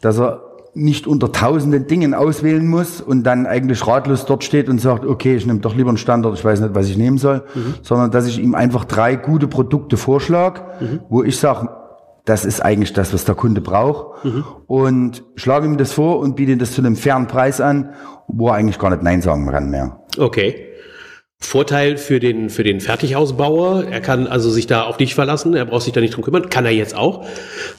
dass 0.00 0.18
er 0.18 0.42
nicht 0.74 1.06
unter 1.06 1.32
tausenden 1.32 1.86
Dingen 1.86 2.14
auswählen 2.14 2.66
muss 2.66 3.00
und 3.00 3.24
dann 3.24 3.46
eigentlich 3.46 3.86
ratlos 3.86 4.24
dort 4.24 4.42
steht 4.42 4.70
und 4.70 4.80
sagt, 4.80 5.04
okay, 5.04 5.36
ich 5.36 5.44
nehme 5.44 5.58
doch 5.58 5.76
lieber 5.76 5.90
einen 5.90 5.98
Standard, 5.98 6.34
ich 6.34 6.44
weiß 6.44 6.60
nicht, 6.60 6.74
was 6.74 6.88
ich 6.88 6.96
nehmen 6.96 7.18
soll, 7.18 7.42
mhm. 7.54 7.74
sondern 7.82 8.10
dass 8.10 8.26
ich 8.26 8.38
ihm 8.38 8.54
einfach 8.54 8.86
drei 8.86 9.16
gute 9.16 9.48
Produkte 9.48 9.98
vorschlage, 9.98 10.62
mhm. 10.80 11.00
wo 11.10 11.22
ich 11.22 11.38
sage, 11.38 11.68
das 12.24 12.44
ist 12.44 12.60
eigentlich 12.60 12.92
das, 12.92 13.12
was 13.12 13.24
der 13.24 13.34
Kunde 13.34 13.60
braucht. 13.60 14.24
Mhm. 14.24 14.44
Und 14.66 15.24
schlage 15.34 15.66
ihm 15.66 15.76
das 15.76 15.92
vor 15.92 16.18
und 16.18 16.36
biete 16.36 16.56
das 16.56 16.72
zu 16.72 16.80
einem 16.80 16.96
fairen 16.96 17.26
Preis 17.26 17.60
an, 17.60 17.94
wo 18.28 18.48
er 18.48 18.54
eigentlich 18.54 18.78
gar 18.78 18.90
nicht 18.90 19.02
Nein 19.02 19.22
sagen 19.22 19.46
kann 19.48 19.70
mehr. 19.70 20.00
Okay. 20.18 20.71
Vorteil 21.44 21.98
für 21.98 22.20
den, 22.20 22.50
für 22.50 22.62
den 22.62 22.80
Fertighausbauer. 22.80 23.84
Er 23.90 24.00
kann 24.00 24.26
also 24.26 24.48
sich 24.50 24.66
da 24.66 24.84
auf 24.84 24.96
dich 24.96 25.14
verlassen. 25.14 25.54
Er 25.54 25.64
braucht 25.64 25.82
sich 25.82 25.92
da 25.92 26.00
nicht 26.00 26.14
drum 26.14 26.24
kümmern. 26.24 26.48
Kann 26.48 26.64
er 26.64 26.70
jetzt 26.70 26.96
auch. 26.96 27.26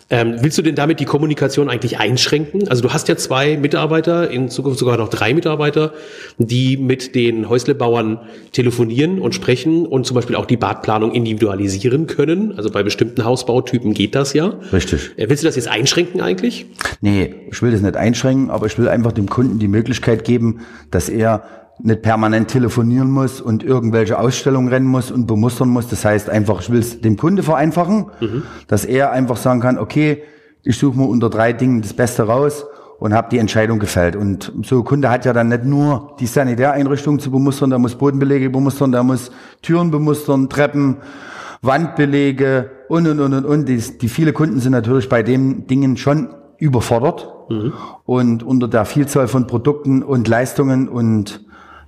Ähm, 0.10 0.36
willst 0.42 0.58
du 0.58 0.62
denn 0.62 0.76
damit 0.76 1.00
die 1.00 1.06
Kommunikation 1.06 1.70
eigentlich 1.70 1.98
einschränken? 1.98 2.68
Also 2.68 2.84
du 2.84 2.94
hast 2.94 3.08
ja 3.08 3.16
zwei 3.16 3.58
Mitarbeiter, 3.58 4.30
in 4.30 4.50
Zukunft 4.50 4.80
sogar 4.80 4.98
noch 4.98 5.10
drei 5.10 5.34
Mitarbeiter, 5.34 5.94
die 6.38 6.78
mit 6.78 7.16
den 7.16 7.50
Häuslebauern 7.50 8.20
telefonieren 8.52 9.20
und 9.20 9.34
sprechen 9.34 9.86
und 9.88 10.06
zum 10.06 10.16
Beispiel 10.16 10.36
auch 10.36 10.46
die 10.46 10.58
Badplanung 10.58 11.14
individualisieren 11.14 12.06
können. 12.06 12.56
Also 12.58 12.70
bei 12.70 12.84
bestimmten 12.84 13.24
Hausbautypen 13.24 13.94
geht 13.94 14.14
das 14.14 14.34
ja. 14.34 14.54
Richtig. 14.72 15.12
Äh, 15.16 15.30
willst 15.30 15.44
du 15.44 15.48
das 15.48 15.56
jetzt 15.56 15.70
einschränken 15.70 16.22
eigentlich? 16.22 16.66
Nee, 17.02 17.34
ich 17.50 17.62
will 17.62 17.72
das 17.72 17.82
nicht 17.82 17.96
einschränken, 17.96 18.52
aber 18.52 18.68
ich 18.68 18.78
will 18.78 18.88
einfach 18.88 19.14
dem 19.14 19.30
Kunden 19.30 19.58
die 19.58 19.68
Möglichkeit 19.68 20.26
geben, 20.26 20.60
dass 20.92 21.10
er 21.10 21.63
nicht 21.80 22.02
permanent 22.02 22.50
telefonieren 22.50 23.10
muss 23.10 23.42
und 23.42 23.64
irgendwelche 23.64 24.20
Ausstellungen 24.20 24.70
rennen 24.70 24.88
muss 24.88 25.12
und 25.12 25.26
bemustern 25.26 25.70
muss. 25.70 25.88
Das 25.88 26.06
heißt 26.06 26.30
einfach, 26.30 26.62
ich 26.62 26.70
will 26.70 26.80
es 26.80 27.02
dem 27.02 27.18
Kunde 27.18 27.44
vereinfachen, 27.44 28.08
mhm. 28.20 28.44
dass 28.68 28.86
er 28.86 29.12
einfach 29.12 29.38
sagen 29.38 29.60
kann, 29.60 29.78
okay, 29.78 30.24
ich 30.64 30.78
suche 30.78 30.98
mir 30.98 31.06
unter 31.06 31.30
drei 31.30 31.52
Dingen 31.52 31.82
das 31.82 31.94
Beste 31.94 32.24
raus 32.24 32.66
und 33.00 33.14
habe 33.14 33.28
die 33.30 33.38
Entscheidung 33.38 33.80
gefällt. 33.80 34.16
Und 34.16 34.54
so 34.64 34.84
Kunde 34.84 35.10
hat 35.10 35.26
ja 35.26 35.34
dann 35.34 35.50
nicht 35.50 35.66
nur 35.66 36.16
die 36.20 36.26
Sanitäreinrichtung 36.26 37.20
zu 37.20 37.32
bemustern, 37.32 37.70
der 37.70 37.80
muss 37.80 37.96
Bodenbelege 37.96 38.50
bemustern, 38.50 38.92
der 38.92 39.04
muss 39.04 39.32
Türen 39.62 39.92
bemustern, 39.92 40.48
Treppen, 40.48 40.98
Wandbelege 41.62 42.70
und, 42.88 43.08
und, 43.08 43.20
und, 43.20 43.34
und, 43.34 43.46
und. 43.46 43.68
Die, 43.68 43.78
die 43.78 44.08
viele 44.08 44.32
Kunden 44.32 44.60
sind 44.60 44.72
natürlich 44.72 45.10
bei 45.10 45.24
den 45.24 45.68
Dingen 45.68 45.98
schon 45.98 46.30
überfordert. 46.60 47.28
Mhm. 47.50 47.74
Und 48.06 48.44
unter 48.44 48.70
der 48.70 48.86
Vielzahl 48.86 49.28
von 49.28 49.48
Produkten 49.48 50.02
und 50.02 50.28
Leistungen 50.30 50.88
und 50.88 51.43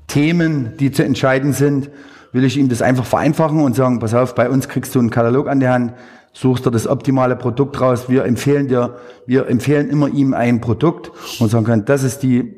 Themen, 0.07 0.73
die 0.79 0.91
zu 0.91 1.03
entscheiden 1.03 1.53
sind, 1.53 1.89
will 2.31 2.43
ich 2.43 2.57
ihm 2.57 2.69
das 2.69 2.81
einfach 2.81 3.05
vereinfachen 3.05 3.61
und 3.61 3.75
sagen, 3.75 3.99
pass 3.99 4.13
auf, 4.13 4.35
bei 4.35 4.49
uns 4.49 4.67
kriegst 4.67 4.93
du 4.93 4.99
einen 4.99 5.09
Katalog 5.09 5.47
an 5.47 5.59
der 5.59 5.73
Hand, 5.73 5.93
suchst 6.33 6.65
dir 6.65 6.71
das 6.71 6.85
optimale 6.85 7.35
Produkt 7.35 7.79
raus. 7.79 8.09
Wir 8.09 8.25
empfehlen 8.25 8.67
dir, 8.67 8.97
wir 9.25 9.47
empfehlen 9.47 9.89
immer 9.89 10.09
ihm 10.09 10.33
ein 10.33 10.59
Produkt 10.59 11.11
und 11.39 11.49
sagen 11.49 11.65
können, 11.65 11.85
das 11.85 12.03
ist 12.03 12.23
die, 12.23 12.53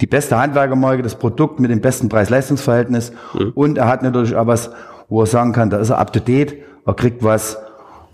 die 0.00 0.06
beste 0.06 0.38
Handwerkermarke, 0.38 1.02
das 1.02 1.16
Produkt 1.16 1.60
mit 1.60 1.70
dem 1.70 1.80
besten 1.80 2.08
Preis-Leistungs-Verhältnis. 2.08 3.12
Mhm. 3.34 3.52
Und 3.54 3.78
er 3.78 3.88
hat 3.88 4.02
natürlich 4.02 4.34
auch 4.36 4.46
was, 4.46 4.70
wo 5.08 5.20
er 5.20 5.26
sagen 5.26 5.52
kann, 5.52 5.68
da 5.68 5.78
ist 5.78 5.90
er 5.90 5.98
up 5.98 6.12
to 6.12 6.20
date, 6.20 6.56
er 6.86 6.94
kriegt 6.94 7.22
was, 7.22 7.58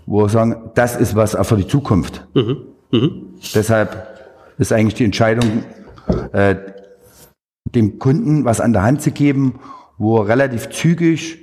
wo 0.05 0.23
er 0.23 0.29
sagen, 0.29 0.71
das 0.75 0.97
ist 0.97 1.15
was 1.15 1.35
auch 1.35 1.45
für 1.45 1.55
die 1.55 1.67
Zukunft. 1.67 2.27
Mhm. 2.33 2.57
Mhm. 2.91 3.11
Deshalb 3.55 4.07
ist 4.57 4.73
eigentlich 4.73 4.95
die 4.95 5.05
Entscheidung, 5.05 5.63
äh, 6.33 6.55
dem 7.75 7.99
Kunden 7.99 8.45
was 8.45 8.61
an 8.61 8.73
der 8.73 8.83
Hand 8.83 9.01
zu 9.01 9.11
geben, 9.11 9.59
wo 9.97 10.19
er 10.19 10.27
relativ 10.27 10.69
zügig 10.69 11.39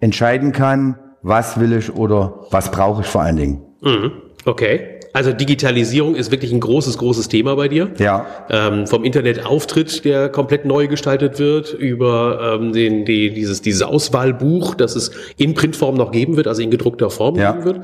entscheiden 0.00 0.52
kann, 0.52 0.98
was 1.22 1.60
will 1.60 1.72
ich 1.72 1.94
oder 1.94 2.46
was 2.50 2.70
brauche 2.70 3.02
ich 3.02 3.06
vor 3.06 3.22
allen 3.22 3.36
Dingen. 3.36 3.62
Mhm. 3.80 4.12
Okay. 4.44 5.00
Also 5.12 5.32
Digitalisierung 5.32 6.14
ist 6.14 6.30
wirklich 6.30 6.52
ein 6.52 6.60
großes, 6.60 6.96
großes 6.96 7.28
Thema 7.28 7.54
bei 7.54 7.68
dir. 7.68 7.90
Ja. 7.98 8.26
Ähm, 8.48 8.86
vom 8.86 9.04
Internetauftritt, 9.04 10.04
der 10.04 10.30
komplett 10.30 10.64
neu 10.64 10.88
gestaltet 10.88 11.38
wird, 11.38 11.74
über 11.74 12.58
ähm, 12.60 12.72
den, 12.72 13.04
die, 13.04 13.32
dieses, 13.32 13.60
dieses 13.60 13.82
Auswahlbuch, 13.82 14.74
das 14.74 14.96
es 14.96 15.10
in 15.36 15.52
Printform 15.52 15.96
noch 15.96 16.12
geben 16.12 16.36
wird, 16.36 16.46
also 16.46 16.62
in 16.62 16.70
gedruckter 16.70 17.10
Form 17.10 17.36
ja. 17.36 17.52
geben 17.52 17.64
wird. 17.64 17.80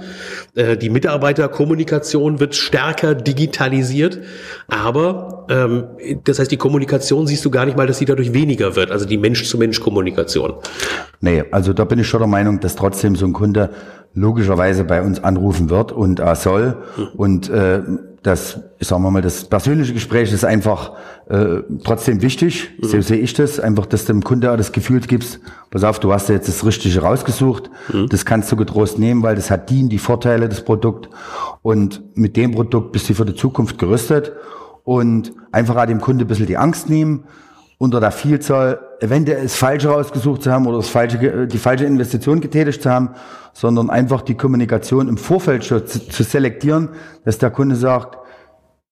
Äh, 0.55 0.77
die 0.79 0.89
Mitarbeiterkommunikation 0.89 2.41
wird 2.41 2.55
stärker 2.55 3.15
digitalisiert, 3.15 4.21
aber 4.69 5.47
ähm, 5.51 5.85
das 6.25 6.39
heißt, 6.39 6.51
die 6.51 6.57
Kommunikation 6.57 7.27
siehst 7.27 7.45
du 7.45 7.51
gar 7.51 7.67
nicht 7.67 7.77
mal, 7.77 7.87
dass 7.87 7.99
sie 7.99 8.07
dadurch 8.07 8.33
weniger 8.33 8.75
wird, 8.75 8.91
also 8.91 9.05
die 9.05 9.19
Mensch-zu-Mensch-Kommunikation. 9.19 10.55
Nee, 11.21 11.45
also 11.51 11.73
da 11.75 11.85
bin 11.85 11.99
ich 11.99 12.09
schon 12.09 12.21
der 12.21 12.29
Meinung, 12.29 12.61
dass 12.61 12.75
trotzdem 12.75 13.17
so 13.17 13.27
ein 13.27 13.33
Kunde 13.33 13.71
logischerweise 14.15 14.85
bei 14.85 15.03
uns 15.03 15.23
anrufen 15.23 15.71
wird 15.71 15.93
und 15.93 16.21
äh, 16.21 16.35
soll. 16.35 16.77
Und 17.19 17.51
äh, 17.51 17.83
das, 18.23 18.61
sagen 18.79 19.03
wir 19.03 19.11
mal, 19.11 19.23
das 19.23 19.47
persönliche 19.47 19.93
Gespräch 19.93 20.33
ist 20.33 20.45
einfach 20.45 20.93
äh, 21.29 21.63
trotzdem 21.83 22.23
wichtig. 22.23 22.71
Mhm. 22.81 22.87
So 22.87 23.01
sehe 23.01 23.19
ich 23.19 23.35
das. 23.35 23.59
Einfach, 23.59 23.87
dass 23.87 24.05
du 24.05 24.13
dem 24.13 24.23
Kunde 24.23 24.53
auch 24.53 24.57
das 24.57 24.71
Gefühl 24.71 25.01
gibst, 25.01 25.41
pass 25.73 25.83
auf, 25.83 25.99
du 25.99 26.13
hast 26.13 26.29
jetzt 26.29 26.47
das 26.47 26.65
Richtige 26.65 27.01
rausgesucht. 27.01 27.71
Mhm. 27.93 28.09
Das 28.09 28.25
kannst 28.25 28.53
du 28.53 28.57
getrost 28.57 29.01
nehmen, 29.01 29.25
weil 29.25 29.35
das 29.35 29.51
hat 29.51 29.69
die, 29.69 29.89
die 29.89 29.99
Vorteile 29.99 30.49
des 30.49 30.65
Produkt. 30.65 31.09
Und 31.63 32.05
mit 32.15 32.37
dem 32.37 32.53
Produkt 32.53 32.93
bist 32.93 33.11
du 33.11 33.15
für 33.15 33.25
die 33.25 33.35
Zukunft 33.35 33.81
gerüstet. 33.81 34.31
Und 34.85 35.33
einfach 35.51 35.75
auch 35.75 35.87
dem 35.87 36.01
Kunde 36.01 36.25
ein 36.25 36.29
bisschen 36.29 36.47
die 36.47 36.57
Angst 36.57 36.89
nehmen 36.89 37.25
unter 37.79 38.01
der 38.01 38.11
Vielzahl 38.11 38.81
eventuell 39.01 39.45
das 39.45 39.55
Falsche 39.55 39.89
rausgesucht 39.89 40.43
zu 40.43 40.51
haben 40.51 40.67
oder 40.67 40.79
das 40.79 40.89
falsche, 40.89 41.47
die 41.47 41.59
falsche 41.59 41.85
Investition 41.85 42.41
getätigt 42.41 42.83
zu 42.83 42.91
haben, 42.91 43.11
sondern 43.53 43.89
einfach 43.89 44.23
die 44.23 44.35
Kommunikation 44.35 45.09
im 45.09 45.17
Vorfeld 45.17 45.65
schon 45.65 45.87
zu, 45.87 46.09
zu 46.09 46.23
selektieren, 46.25 46.91
dass 47.25 47.39
der 47.39 47.51
Kunde 47.51 47.77
sagt, 47.77 48.19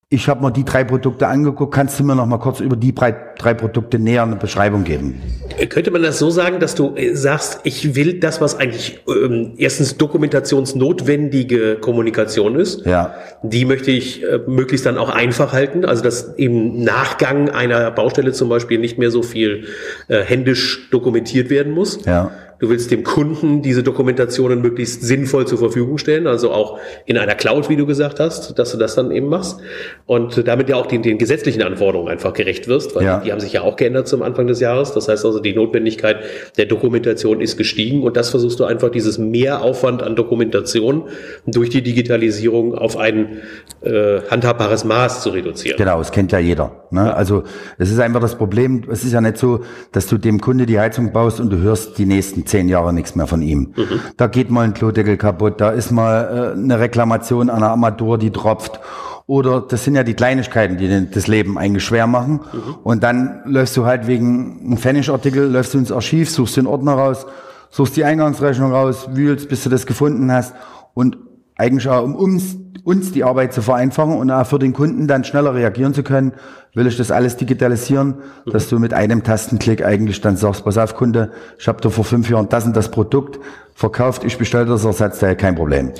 ich 0.08 0.28
habe 0.28 0.40
mir 0.40 0.52
die 0.52 0.64
drei 0.64 0.84
Produkte 0.84 1.26
angeguckt. 1.26 1.74
Kannst 1.74 1.98
du 1.98 2.04
mir 2.04 2.14
noch 2.14 2.26
mal 2.26 2.38
kurz 2.38 2.60
über 2.60 2.76
die 2.76 2.94
drei, 2.94 3.12
drei 3.38 3.54
Produkte 3.54 3.98
näher 3.98 4.22
eine 4.22 4.36
Beschreibung 4.36 4.84
geben? 4.84 5.20
Könnte 5.68 5.90
man 5.90 6.00
das 6.00 6.20
so 6.20 6.30
sagen, 6.30 6.60
dass 6.60 6.76
du 6.76 6.94
äh, 6.94 7.16
sagst, 7.16 7.60
ich 7.64 7.96
will 7.96 8.20
das, 8.20 8.40
was 8.40 8.56
eigentlich 8.56 9.00
ähm, 9.08 9.54
erstens 9.56 9.96
dokumentationsnotwendige 9.96 11.76
Kommunikation 11.76 12.54
ist, 12.54 12.86
ja. 12.86 13.14
die 13.42 13.64
möchte 13.64 13.90
ich 13.90 14.22
äh, 14.22 14.38
möglichst 14.46 14.86
dann 14.86 14.96
auch 14.96 15.08
einfach 15.08 15.52
halten, 15.52 15.84
also 15.84 16.04
dass 16.04 16.34
im 16.36 16.84
Nachgang 16.84 17.50
einer 17.50 17.90
Baustelle 17.90 18.30
zum 18.30 18.48
Beispiel 18.48 18.78
nicht 18.78 18.98
mehr 18.98 19.10
so 19.10 19.24
viel 19.24 19.64
äh, 20.06 20.22
händisch 20.22 20.88
dokumentiert 20.92 21.50
werden 21.50 21.72
muss. 21.72 22.04
Ja 22.04 22.30
Du 22.58 22.70
willst 22.70 22.90
dem 22.90 23.02
Kunden 23.02 23.62
diese 23.62 23.82
Dokumentationen 23.82 24.62
möglichst 24.62 25.02
sinnvoll 25.02 25.46
zur 25.46 25.58
Verfügung 25.58 25.98
stellen, 25.98 26.26
also 26.26 26.52
auch 26.52 26.78
in 27.04 27.18
einer 27.18 27.34
Cloud, 27.34 27.68
wie 27.68 27.76
du 27.76 27.86
gesagt 27.86 28.18
hast, 28.20 28.58
dass 28.58 28.72
du 28.72 28.78
das 28.78 28.94
dann 28.94 29.10
eben 29.10 29.28
machst. 29.28 29.60
Und 30.06 30.46
damit 30.48 30.68
ja 30.68 30.76
auch 30.76 30.86
den, 30.86 31.02
den 31.02 31.18
gesetzlichen 31.18 31.62
Anforderungen 31.62 32.08
einfach 32.08 32.32
gerecht 32.32 32.68
wirst, 32.68 32.94
weil 32.94 33.04
ja. 33.04 33.20
die 33.20 33.32
haben 33.32 33.40
sich 33.40 33.52
ja 33.52 33.62
auch 33.62 33.76
geändert 33.76 34.08
zum 34.08 34.22
Anfang 34.22 34.46
des 34.46 34.60
Jahres. 34.60 34.92
Das 34.92 35.08
heißt 35.08 35.24
also, 35.24 35.40
die 35.40 35.54
Notwendigkeit 35.54 36.18
der 36.56 36.64
Dokumentation 36.66 37.40
ist 37.40 37.58
gestiegen 37.58 38.02
und 38.02 38.16
das 38.16 38.30
versuchst 38.30 38.58
du 38.60 38.64
einfach 38.64 38.90
dieses 38.90 39.18
Mehraufwand 39.18 40.02
an 40.02 40.16
Dokumentation 40.16 41.04
durch 41.46 41.70
die 41.70 41.82
Digitalisierung 41.82 42.74
auf 42.74 42.96
ein 42.96 43.38
äh, 43.82 44.20
handhabbares 44.30 44.84
Maß 44.84 45.22
zu 45.22 45.30
reduzieren. 45.30 45.76
Genau, 45.76 45.98
das 45.98 46.10
kennt 46.10 46.32
ja 46.32 46.38
jeder. 46.38 46.86
Ne? 46.90 47.06
Ja. 47.06 47.12
Also 47.12 47.42
es 47.78 47.90
ist 47.90 47.98
einfach 47.98 48.20
das 48.20 48.36
Problem, 48.36 48.84
es 48.90 49.04
ist 49.04 49.12
ja 49.12 49.20
nicht 49.20 49.36
so, 49.36 49.60
dass 49.92 50.06
du 50.06 50.16
dem 50.16 50.40
Kunde 50.40 50.66
die 50.66 50.78
Heizung 50.78 51.12
baust 51.12 51.40
und 51.40 51.50
du 51.50 51.58
hörst 51.58 51.98
die 51.98 52.06
nächsten 52.06 52.45
zehn 52.46 52.68
Jahre 52.68 52.92
nichts 52.92 53.14
mehr 53.14 53.26
von 53.26 53.42
ihm. 53.42 53.74
Mhm. 53.76 54.00
Da 54.16 54.26
geht 54.26 54.50
mal 54.50 54.62
ein 54.62 54.74
Klodeckel 54.74 55.16
kaputt, 55.16 55.60
da 55.60 55.70
ist 55.70 55.90
mal 55.90 56.54
äh, 56.54 56.58
eine 56.58 56.78
Reklamation 56.78 57.50
an 57.50 57.56
einer 57.56 57.70
Armatur, 57.70 58.18
die 58.18 58.30
tropft. 58.30 58.80
Oder 59.26 59.60
das 59.60 59.84
sind 59.84 59.96
ja 59.96 60.04
die 60.04 60.14
Kleinigkeiten, 60.14 60.76
die 60.76 61.10
das 61.10 61.26
Leben 61.26 61.58
eigentlich 61.58 61.84
schwer 61.84 62.06
machen. 62.06 62.40
Mhm. 62.52 62.74
Und 62.84 63.02
dann 63.02 63.40
läufst 63.44 63.76
du 63.76 63.84
halt 63.84 64.06
wegen 64.06 64.60
einem 64.64 64.78
Pfennigartikel, 64.78 65.50
läufst 65.50 65.74
du 65.74 65.78
ins 65.78 65.90
Archiv, 65.90 66.30
suchst 66.30 66.56
den 66.56 66.66
Ordner 66.66 66.92
raus, 66.92 67.26
suchst 67.70 67.96
die 67.96 68.04
Eingangsrechnung 68.04 68.72
raus, 68.72 69.08
wühlst, 69.12 69.48
bis 69.48 69.64
du 69.64 69.68
das 69.70 69.86
gefunden 69.86 70.30
hast. 70.30 70.54
Und 70.94 71.18
eigentlich 71.56 71.88
auch, 71.88 72.04
um 72.04 72.14
uns, 72.14 72.56
uns 72.84 73.12
die 73.12 73.24
Arbeit 73.24 73.52
zu 73.52 73.62
vereinfachen 73.62 74.16
und 74.16 74.30
auch 74.30 74.46
für 74.46 74.58
den 74.58 74.72
Kunden 74.72 75.08
dann 75.08 75.24
schneller 75.24 75.54
reagieren 75.54 75.94
zu 75.94 76.02
können, 76.02 76.32
will 76.74 76.86
ich 76.86 76.96
das 76.96 77.10
alles 77.10 77.36
digitalisieren, 77.36 78.16
mhm. 78.44 78.50
dass 78.50 78.68
du 78.68 78.78
mit 78.78 78.92
einem 78.92 79.22
Tastenklick 79.22 79.84
eigentlich 79.84 80.20
dann 80.20 80.36
sagst, 80.36 80.64
pass 80.64 80.78
auf 80.78 80.94
Kunde, 80.94 81.32
ich 81.58 81.66
habe 81.66 81.80
dir 81.80 81.90
vor 81.90 82.04
fünf 82.04 82.28
Jahren 82.28 82.48
das 82.48 82.66
und 82.66 82.76
das 82.76 82.90
Produkt 82.90 83.40
verkauft, 83.74 84.24
ich 84.24 84.38
bestelle 84.38 84.66
das 84.66 84.84
Ersatzteil, 84.84 85.36
kein 85.36 85.54
Problem. 85.54 85.92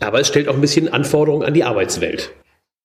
Aber 0.00 0.20
es 0.20 0.28
stellt 0.28 0.48
auch 0.48 0.54
ein 0.54 0.60
bisschen 0.60 0.92
Anforderungen 0.92 1.44
an 1.44 1.54
die 1.54 1.64
Arbeitswelt. 1.64 2.32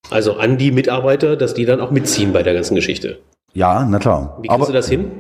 Also 0.10 0.34
an 0.34 0.58
die 0.58 0.72
Mitarbeiter, 0.72 1.36
dass 1.36 1.54
die 1.54 1.66
dann 1.66 1.80
auch 1.80 1.92
mitziehen 1.92 2.34
bei 2.34 2.44
der 2.44 2.54
ganzen 2.54 2.76
Geschichte. 2.76 3.20
Ja, 3.54 3.88
na 3.90 4.00
klar. 4.00 4.38
Wie 4.42 4.48
kriegst 4.48 4.62
Aber, 4.62 4.66
du 4.68 4.74
das 4.74 4.90
hin? 4.90 5.12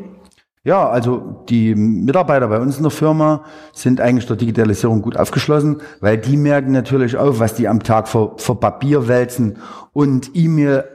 Ja, 0.65 0.89
also 0.89 1.43
die 1.47 1.75
Mitarbeiter 1.75 2.47
bei 2.47 2.59
uns 2.59 2.77
in 2.77 2.83
der 2.83 2.89
Firma 2.89 3.43
sind 3.71 4.01
eigentlich 4.01 4.25
der 4.25 4.35
Digitalisierung 4.35 5.03
gut 5.03 5.15
aufgeschlossen, 5.15 5.77
weil 6.01 6.17
die 6.17 6.37
merken 6.37 6.71
natürlich 6.71 7.17
auch, 7.17 7.37
was 7.37 7.53
die 7.53 7.67
am 7.67 7.83
Tag 7.83 8.07
für, 8.07 8.33
für 8.37 8.55
Papier 8.55 9.07
wälzen 9.07 9.59
und 9.93 10.31
E-Mail 10.33 10.85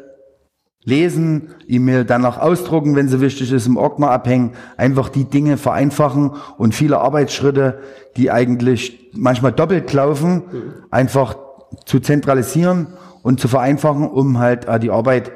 lesen, 0.83 1.55
E-Mail 1.69 2.05
dann 2.05 2.25
auch 2.25 2.39
ausdrucken, 2.39 2.97
wenn 2.97 3.09
sie 3.09 3.21
wichtig 3.21 3.53
ist, 3.53 3.69
im 3.69 3.77
Ordner 3.77 4.11
abhängen, 4.11 4.55
einfach 4.77 5.09
die 5.09 5.27
Dinge 5.27 5.57
vereinfachen 5.57 6.33
und 6.59 6.75
viele 6.75 6.99
Arbeitsschritte, 6.99 7.79
die 8.17 8.33
eigentlich 8.33 9.13
manchmal 9.13 9.53
doppelt 9.53 9.93
laufen, 9.93 10.43
einfach 10.91 11.37
zu 11.85 12.01
zentralisieren 12.01 12.89
und 13.23 13.39
zu 13.39 13.47
vereinfachen, 13.47 14.09
um 14.09 14.41
halt 14.41 14.67
die 14.83 14.91
Arbeit, 14.91 15.31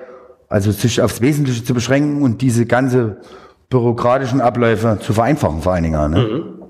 also 0.48 0.72
sich 0.72 1.00
aufs 1.00 1.20
Wesentliche 1.20 1.62
zu 1.62 1.72
beschränken 1.72 2.20
und 2.20 2.42
diese 2.42 2.66
ganze 2.66 3.18
bürokratischen 3.74 4.40
Abläufe 4.40 4.98
zu 5.00 5.12
vereinfachen, 5.12 5.60
vor 5.60 5.72
allen 5.72 5.82
Dingen. 5.82 6.10
Ne? 6.12 6.18
Mhm. 6.18 6.62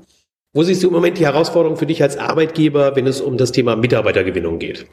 Wo 0.55 0.63
siehst 0.63 0.83
du 0.83 0.87
im 0.87 0.95
Moment 0.95 1.19
die 1.19 1.27
Herausforderung 1.27 1.77
für 1.77 1.85
dich 1.85 2.03
als 2.03 2.17
Arbeitgeber, 2.17 2.97
wenn 2.97 3.07
es 3.07 3.21
um 3.21 3.37
das 3.37 3.53
Thema 3.53 3.77
Mitarbeitergewinnung 3.77 4.59
geht? 4.59 4.87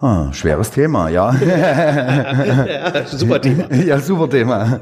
Ah, 0.00 0.32
schweres 0.32 0.70
Thema, 0.70 1.08
ja. 1.08 1.34
ja. 1.34 3.06
Super 3.06 3.40
Thema. 3.40 3.64
Ja, 3.84 3.98
super 3.98 4.30
Thema. 4.30 4.80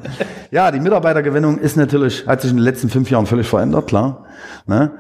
Ja, 0.51 0.70
die 0.70 0.79
Mitarbeitergewinnung 0.79 1.59
ist 1.59 1.77
natürlich, 1.77 2.27
hat 2.27 2.42
sich 2.42 2.51
in 2.51 2.59
den 2.59 2.64
letzten 2.64 2.90
fünf 2.90 3.11
Jahren 3.11 3.27
völlig 3.27 3.48
verändert, 3.48 3.87
klar. 3.87 4.27
Ne? 4.66 4.92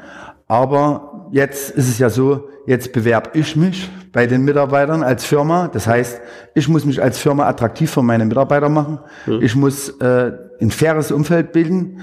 Aber 0.46 1.28
jetzt 1.30 1.70
ist 1.70 1.88
es 1.88 1.98
ja 1.98 2.08
so, 2.08 2.48
jetzt 2.66 2.92
bewerbe 2.94 3.30
ich 3.34 3.54
mich 3.56 3.90
bei 4.12 4.26
den 4.26 4.42
Mitarbeitern 4.42 5.02
als 5.02 5.24
Firma. 5.24 5.68
Das 5.68 5.86
heißt, 5.86 6.20
ich 6.54 6.68
muss 6.68 6.86
mich 6.86 7.02
als 7.02 7.18
Firma 7.18 7.46
attraktiv 7.46 7.90
für 7.90 8.02
meine 8.02 8.24
Mitarbeiter 8.24 8.70
machen. 8.70 9.00
Mhm. 9.26 9.42
Ich 9.42 9.54
muss 9.54 9.90
äh, 10.00 10.32
ein 10.60 10.70
faires 10.70 11.12
Umfeld 11.12 11.52
bilden 11.52 12.00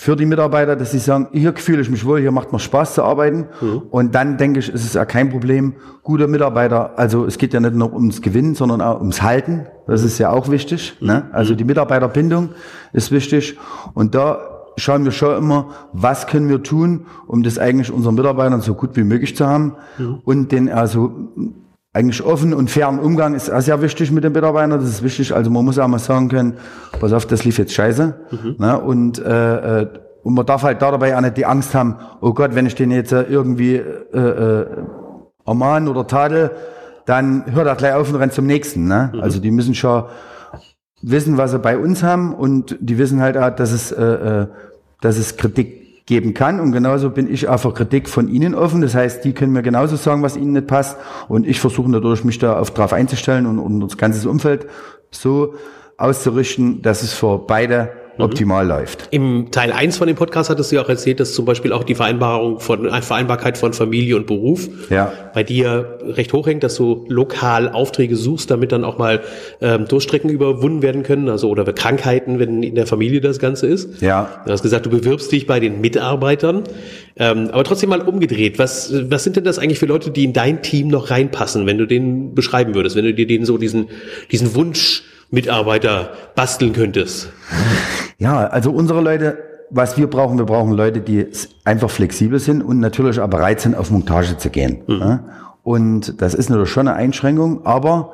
für 0.00 0.16
die 0.16 0.24
Mitarbeiter, 0.24 0.76
dass 0.76 0.92
sie 0.92 0.98
sagen, 0.98 1.28
hier 1.32 1.52
fühle 1.54 1.82
ich 1.82 1.90
mich 1.90 2.06
wohl, 2.06 2.20
hier 2.20 2.32
macht 2.32 2.52
mir 2.52 2.58
Spaß 2.58 2.94
zu 2.94 3.02
arbeiten. 3.02 3.48
Mhm. 3.60 3.82
Und 3.90 4.14
dann 4.14 4.38
denke 4.38 4.60
ich, 4.60 4.70
ist 4.72 4.84
es 4.84 4.94
ja 4.94 5.04
kein 5.04 5.28
Problem, 5.28 5.74
gute 6.02 6.26
Mitarbeiter, 6.26 6.98
also 6.98 7.26
es 7.26 7.36
geht 7.36 7.52
ja 7.52 7.60
nicht 7.60 7.74
nur 7.74 7.92
ums 7.92 8.22
Gewinnen, 8.22 8.54
sondern 8.54 8.80
auch 8.80 8.98
ums 8.98 9.20
Halten. 9.20 9.66
Das 9.86 10.02
ist 10.02 10.18
ja 10.18 10.30
auch 10.30 10.50
wichtig. 10.50 10.96
Mhm. 11.00 11.06
Ne? 11.06 11.28
Also 11.32 11.54
die 11.54 11.64
Mitarbeiterbindung 11.64 12.50
ist 12.94 13.12
wichtig. 13.12 13.58
Und 13.92 14.14
da 14.14 14.38
schauen 14.78 15.04
wir 15.04 15.12
schon 15.12 15.36
immer, 15.36 15.68
was 15.92 16.26
können 16.26 16.48
wir 16.48 16.62
tun, 16.62 17.06
um 17.26 17.42
das 17.42 17.58
eigentlich 17.58 17.92
unseren 17.92 18.14
Mitarbeitern 18.14 18.62
so 18.62 18.74
gut 18.74 18.96
wie 18.96 19.04
möglich 19.04 19.36
zu 19.36 19.46
haben 19.46 19.76
mhm. 19.98 20.20
und 20.24 20.50
den 20.50 20.70
also 20.70 21.12
eigentlich 21.92 22.22
offen 22.22 22.54
und 22.54 22.70
fairen 22.70 23.00
Umgang 23.00 23.34
ist 23.34 23.50
auch 23.50 23.60
sehr 23.60 23.82
wichtig 23.82 24.12
mit 24.12 24.22
den 24.22 24.32
Mitarbeitern. 24.32 24.78
Das 24.78 24.88
ist 24.88 25.02
wichtig. 25.02 25.34
Also 25.34 25.50
man 25.50 25.64
muss 25.64 25.78
auch 25.78 25.88
mal 25.88 25.98
sagen 25.98 26.28
können, 26.28 26.54
pass 27.00 27.12
auf, 27.12 27.26
das 27.26 27.44
lief 27.44 27.58
jetzt 27.58 27.72
scheiße. 27.72 28.14
Mhm. 28.30 28.56
Ne? 28.58 28.80
Und, 28.80 29.18
äh, 29.18 29.82
äh, 29.82 29.88
und 30.22 30.34
man 30.34 30.46
darf 30.46 30.62
halt 30.62 30.82
dabei 30.82 31.16
auch 31.16 31.20
nicht 31.20 31.36
die 31.36 31.46
Angst 31.46 31.74
haben, 31.74 31.96
oh 32.20 32.32
Gott, 32.32 32.54
wenn 32.54 32.66
ich 32.66 32.76
den 32.76 32.92
jetzt 32.92 33.10
irgendwie 33.10 33.76
äh, 33.76 34.18
äh, 34.18 34.66
ermahnen 35.44 35.88
oder 35.88 36.06
tadel, 36.06 36.52
dann 37.06 37.52
hört 37.52 37.66
er 37.66 37.74
gleich 37.74 37.94
auf 37.94 38.08
und 38.08 38.16
rennt 38.16 38.34
zum 38.34 38.46
nächsten. 38.46 38.86
Ne? 38.86 39.10
Mhm. 39.12 39.20
Also 39.20 39.40
die 39.40 39.50
müssen 39.50 39.74
schon 39.74 40.04
wissen, 41.02 41.38
was 41.38 41.50
sie 41.50 41.58
bei 41.58 41.76
uns 41.76 42.04
haben 42.04 42.34
und 42.34 42.76
die 42.78 42.98
wissen 42.98 43.20
halt 43.20 43.36
auch, 43.36 43.50
dass 43.50 43.72
es, 43.72 43.90
äh, 43.90 44.02
äh 44.04 44.46
dass 45.00 45.16
es 45.16 45.38
Kritik 45.38 45.79
geben 46.06 46.34
kann 46.34 46.60
und 46.60 46.72
genauso 46.72 47.10
bin 47.10 47.32
ich 47.32 47.48
auch 47.48 47.58
für 47.58 47.72
Kritik 47.72 48.08
von 48.08 48.28
ihnen 48.28 48.54
offen. 48.54 48.80
Das 48.80 48.94
heißt, 48.94 49.24
die 49.24 49.32
können 49.32 49.52
mir 49.52 49.62
genauso 49.62 49.96
sagen, 49.96 50.22
was 50.22 50.36
ihnen 50.36 50.52
nicht 50.52 50.66
passt 50.66 50.96
und 51.28 51.46
ich 51.46 51.60
versuche 51.60 51.90
natürlich, 51.90 52.24
mich 52.24 52.38
da 52.38 52.58
auf 52.58 52.72
drauf 52.72 52.92
einzustellen 52.92 53.46
und, 53.46 53.58
und 53.58 53.80
das 53.80 53.96
ganze 53.96 54.28
Umfeld 54.28 54.66
so 55.10 55.54
auszurichten, 55.96 56.82
dass 56.82 57.02
es 57.02 57.12
für 57.12 57.38
beide. 57.38 57.99
Optimal 58.18 58.66
läuft. 58.66 59.08
Im 59.10 59.50
Teil 59.50 59.72
1 59.72 59.96
von 59.96 60.06
dem 60.06 60.16
Podcast 60.16 60.50
hattest 60.50 60.70
du 60.70 60.76
ja 60.76 60.82
auch 60.82 60.88
erzählt, 60.88 61.20
dass 61.20 61.34
zum 61.34 61.44
Beispiel 61.44 61.72
auch 61.72 61.84
die 61.84 61.94
Vereinbarung 61.94 62.60
von 62.60 62.86
äh, 62.86 63.02
Vereinbarkeit 63.02 63.58
von 63.58 63.72
Familie 63.72 64.16
und 64.16 64.26
Beruf 64.26 64.68
ja. 64.90 65.12
bei 65.34 65.42
dir 65.42 65.98
recht 66.02 66.32
hoch 66.32 66.46
hängt, 66.46 66.62
dass 66.62 66.76
du 66.76 67.04
lokal 67.08 67.68
Aufträge 67.68 68.16
suchst, 68.16 68.50
damit 68.50 68.72
dann 68.72 68.84
auch 68.84 68.98
mal 68.98 69.20
ähm, 69.60 69.86
Durchstrecken 69.86 70.30
überwunden 70.30 70.82
werden 70.82 71.02
können, 71.02 71.28
also 71.28 71.48
oder 71.48 71.64
Krankheiten, 71.72 72.38
wenn 72.38 72.62
in 72.62 72.74
der 72.74 72.86
Familie 72.86 73.20
das 73.20 73.38
Ganze 73.38 73.66
ist. 73.66 74.02
Ja. 74.02 74.42
Du 74.44 74.52
hast 74.52 74.62
gesagt, 74.62 74.86
du 74.86 74.90
bewirbst 74.90 75.30
dich 75.32 75.46
bei 75.46 75.60
den 75.60 75.80
Mitarbeitern. 75.80 76.64
Ähm, 77.16 77.50
aber 77.52 77.64
trotzdem 77.64 77.90
mal 77.90 78.00
umgedreht. 78.00 78.58
Was, 78.58 78.92
was 79.10 79.24
sind 79.24 79.36
denn 79.36 79.44
das 79.44 79.58
eigentlich 79.58 79.78
für 79.78 79.86
Leute, 79.86 80.10
die 80.10 80.24
in 80.24 80.32
dein 80.32 80.62
Team 80.62 80.88
noch 80.88 81.10
reinpassen, 81.10 81.66
wenn 81.66 81.78
du 81.78 81.86
den 81.86 82.34
beschreiben 82.34 82.74
würdest, 82.74 82.96
wenn 82.96 83.04
du 83.04 83.14
dir 83.14 83.26
denen 83.26 83.44
so 83.44 83.58
diesen, 83.58 83.88
diesen 84.30 84.54
Wunsch 84.54 85.02
Mitarbeiter 85.30 86.12
basteln 86.34 86.72
könntest? 86.72 87.30
Ja, 88.20 88.46
also 88.46 88.70
unsere 88.70 89.00
Leute, 89.00 89.38
was 89.70 89.96
wir 89.96 90.06
brauchen, 90.06 90.36
wir 90.36 90.44
brauchen 90.44 90.72
Leute, 90.72 91.00
die 91.00 91.26
einfach 91.64 91.90
flexibel 91.90 92.38
sind 92.38 92.62
und 92.62 92.78
natürlich 92.78 93.18
auch 93.18 93.28
bereit 93.28 93.60
sind, 93.60 93.74
auf 93.74 93.90
Montage 93.90 94.36
zu 94.36 94.50
gehen. 94.50 94.82
Mhm. 94.86 95.20
Und 95.62 96.20
das 96.20 96.34
ist 96.34 96.50
natürlich 96.50 96.68
schon 96.68 96.86
eine 96.86 96.96
Einschränkung, 96.96 97.64
aber 97.64 98.12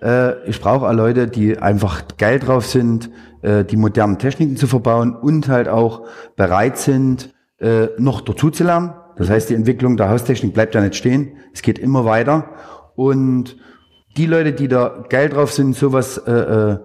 äh, 0.00 0.48
ich 0.48 0.60
brauche 0.60 0.86
auch 0.86 0.92
Leute, 0.92 1.26
die 1.26 1.58
einfach 1.58 2.04
geil 2.18 2.38
drauf 2.38 2.66
sind, 2.66 3.10
äh, 3.42 3.64
die 3.64 3.76
modernen 3.76 4.18
Techniken 4.18 4.56
zu 4.56 4.68
verbauen 4.68 5.14
und 5.14 5.48
halt 5.48 5.68
auch 5.68 6.02
bereit 6.36 6.78
sind, 6.78 7.34
äh, 7.58 7.88
noch 7.98 8.20
dazu 8.20 8.50
zu 8.50 8.62
lernen. 8.62 8.92
Das 9.16 9.28
heißt, 9.28 9.50
die 9.50 9.54
Entwicklung 9.54 9.96
der 9.96 10.08
Haustechnik 10.08 10.54
bleibt 10.54 10.76
ja 10.76 10.80
nicht 10.80 10.94
stehen. 10.94 11.32
Es 11.52 11.62
geht 11.62 11.80
immer 11.80 12.04
weiter. 12.04 12.44
Und 12.94 13.56
die 14.16 14.26
Leute, 14.26 14.52
die 14.52 14.68
da 14.68 15.04
geil 15.08 15.28
drauf 15.28 15.52
sind, 15.52 15.74
sowas, 15.74 16.18
äh, 16.18 16.30
äh, 16.30 16.78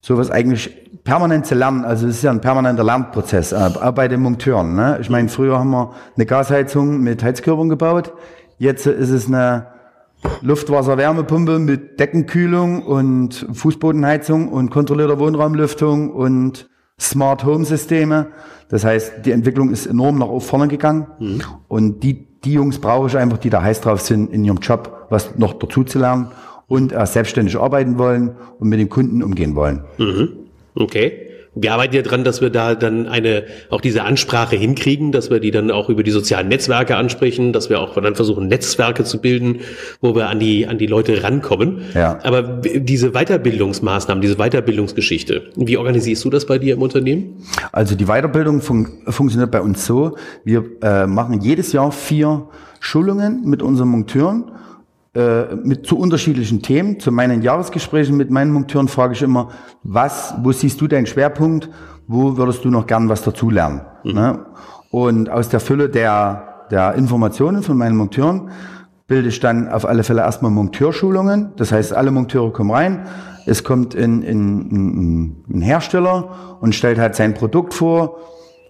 sowas 0.00 0.30
eigentlich 0.30 1.02
permanent 1.04 1.46
zu 1.46 1.54
lernen, 1.54 1.84
also 1.84 2.06
es 2.06 2.16
ist 2.16 2.22
ja 2.22 2.30
ein 2.30 2.40
permanenter 2.40 2.84
Lernprozess, 2.84 3.52
äh, 3.52 3.56
auch 3.56 3.92
bei 3.92 4.08
den 4.08 4.20
Monteuren. 4.20 4.74
Ne? 4.74 4.98
Ich 5.00 5.10
meine, 5.10 5.28
früher 5.28 5.58
haben 5.58 5.70
wir 5.70 5.92
eine 6.16 6.26
Gasheizung 6.26 7.00
mit 7.00 7.22
Heizkörpern 7.22 7.68
gebaut, 7.68 8.12
jetzt 8.58 8.86
ist 8.86 9.10
es 9.10 9.26
eine 9.26 9.66
Luftwasser-Wärmepumpe 10.42 11.58
mit 11.58 11.98
Deckenkühlung 11.98 12.82
und 12.82 13.46
Fußbodenheizung 13.52 14.48
und 14.48 14.70
kontrollierter 14.70 15.18
Wohnraumlüftung 15.18 16.10
und 16.10 16.68
Smart 16.98 17.44
Home 17.44 17.64
Systeme. 17.64 18.26
Das 18.68 18.84
heißt, 18.84 19.24
die 19.24 19.32
Entwicklung 19.32 19.70
ist 19.70 19.86
enorm 19.86 20.18
nach 20.18 20.28
vorne 20.40 20.68
gegangen. 20.68 21.06
Mhm. 21.18 21.42
Und 21.68 22.02
die, 22.02 22.38
die 22.44 22.52
Jungs 22.52 22.78
brauche 22.78 23.06
ich 23.06 23.16
einfach, 23.16 23.38
die 23.38 23.48
da 23.48 23.62
heiß 23.62 23.80
drauf 23.80 24.02
sind, 24.02 24.30
in 24.30 24.44
ihrem 24.44 24.58
Job 24.58 25.06
was 25.08 25.36
noch 25.38 25.54
dazu 25.54 25.84
zu 25.84 25.98
lernen 25.98 26.28
und 26.70 26.92
äh, 26.92 27.04
selbstständig 27.04 27.58
arbeiten 27.58 27.98
wollen 27.98 28.36
und 28.60 28.68
mit 28.68 28.78
den 28.78 28.88
Kunden 28.88 29.22
umgehen 29.22 29.56
wollen. 29.56 29.82
Mhm. 29.98 30.28
Okay. 30.76 31.26
Wir 31.56 31.72
arbeiten 31.72 31.96
ja 31.96 32.02
dran, 32.02 32.22
dass 32.22 32.40
wir 32.40 32.50
da 32.50 32.76
dann 32.76 33.08
eine, 33.08 33.42
auch 33.70 33.80
diese 33.80 34.04
Ansprache 34.04 34.54
hinkriegen, 34.54 35.10
dass 35.10 35.30
wir 35.30 35.40
die 35.40 35.50
dann 35.50 35.72
auch 35.72 35.88
über 35.88 36.04
die 36.04 36.12
sozialen 36.12 36.46
Netzwerke 36.46 36.94
ansprechen, 36.94 37.52
dass 37.52 37.68
wir 37.70 37.80
auch 37.80 37.94
dann 38.00 38.14
versuchen, 38.14 38.46
Netzwerke 38.46 39.02
zu 39.02 39.20
bilden, 39.20 39.58
wo 40.00 40.14
wir 40.14 40.28
an 40.28 40.38
die, 40.38 40.68
an 40.68 40.78
die 40.78 40.86
Leute 40.86 41.24
rankommen. 41.24 41.80
Ja. 41.92 42.20
Aber 42.22 42.42
diese 42.42 43.10
Weiterbildungsmaßnahmen, 43.10 44.22
diese 44.22 44.36
Weiterbildungsgeschichte, 44.36 45.50
wie 45.56 45.76
organisierst 45.76 46.24
du 46.24 46.30
das 46.30 46.46
bei 46.46 46.58
dir 46.58 46.74
im 46.74 46.82
Unternehmen? 46.82 47.42
Also 47.72 47.96
die 47.96 48.06
Weiterbildung 48.06 48.60
fun 48.60 48.86
funktioniert 49.08 49.50
bei 49.50 49.60
uns 49.60 49.84
so, 49.84 50.16
wir 50.44 50.64
äh, 50.82 51.08
machen 51.08 51.40
jedes 51.40 51.72
Jahr 51.72 51.90
vier 51.90 52.46
Schulungen 52.78 53.42
mit 53.44 53.60
unseren 53.60 53.88
Monteuren 53.88 54.52
äh, 55.12 55.56
mit 55.56 55.86
zu 55.86 55.98
unterschiedlichen 55.98 56.62
Themen. 56.62 57.00
Zu 57.00 57.10
meinen 57.10 57.42
Jahresgesprächen 57.42 58.16
mit 58.16 58.30
meinen 58.30 58.52
Monteuren 58.52 58.86
frage 58.86 59.14
ich 59.14 59.22
immer, 59.22 59.48
was, 59.82 60.34
wo 60.42 60.52
siehst 60.52 60.80
du 60.80 60.86
deinen 60.86 61.06
Schwerpunkt? 61.06 61.68
Wo 62.06 62.36
würdest 62.36 62.64
du 62.64 62.70
noch 62.70 62.86
gern 62.86 63.08
was 63.08 63.22
dazulernen? 63.22 63.80
Mhm. 64.04 64.12
Ne? 64.12 64.46
Und 64.90 65.28
aus 65.28 65.48
der 65.48 65.58
Fülle 65.58 65.88
der, 65.88 66.66
der 66.70 66.94
Informationen 66.94 67.64
von 67.64 67.76
meinen 67.76 67.96
Monteuren 67.96 68.50
bilde 69.08 69.30
ich 69.30 69.40
dann 69.40 69.68
auf 69.68 69.84
alle 69.84 70.04
Fälle 70.04 70.20
erstmal 70.20 70.52
Monteurschulungen. 70.52 71.54
Das 71.56 71.72
heißt, 71.72 71.92
alle 71.92 72.12
Monteure 72.12 72.52
kommen 72.52 72.70
rein. 72.70 73.06
Es 73.46 73.64
kommt 73.64 73.96
in, 73.96 74.22
in, 74.22 74.70
in, 74.70 75.44
ein 75.48 75.60
Hersteller 75.60 76.58
und 76.60 76.76
stellt 76.76 77.00
halt 77.00 77.16
sein 77.16 77.34
Produkt 77.34 77.74
vor. 77.74 78.18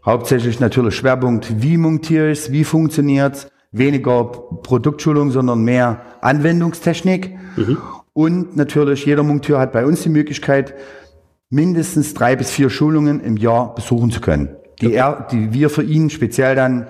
Hauptsächlich 0.07 0.59
natürlich 0.59 0.95
Schwerpunkt, 0.95 1.63
wie 1.63 1.77
montiere 1.77 2.31
ich 2.31 2.39
es, 2.39 2.53
wie 2.53 2.65
funktioniert 2.65 3.35
es 3.35 3.51
weniger 3.73 4.25
Produktschulung, 4.25 5.31
sondern 5.31 5.63
mehr 5.63 6.01
Anwendungstechnik. 6.21 7.37
Mhm. 7.57 7.79
Und 8.13 8.57
natürlich, 8.57 9.07
jeder 9.07 9.23
Monteur 9.23 9.61
hat 9.61 9.73
bei 9.73 9.87
uns 9.87 10.03
die 10.03 10.09
Möglichkeit, 10.09 10.75
mindestens 11.49 12.15
drei 12.15 12.37
bis 12.37 12.51
vier 12.51 12.71
Schulungen 12.71 13.21
im 13.21 13.37
Jahr 13.37 13.75
besuchen 13.75 14.11
zu 14.11 14.21
können, 14.21 14.51
die, 14.81 14.89
okay. 14.89 14.97
er, 14.97 15.27
die 15.31 15.53
wir 15.53 15.71
für 15.71 15.83
ihn 15.83 16.11
speziell 16.11 16.55
dann 16.55 16.87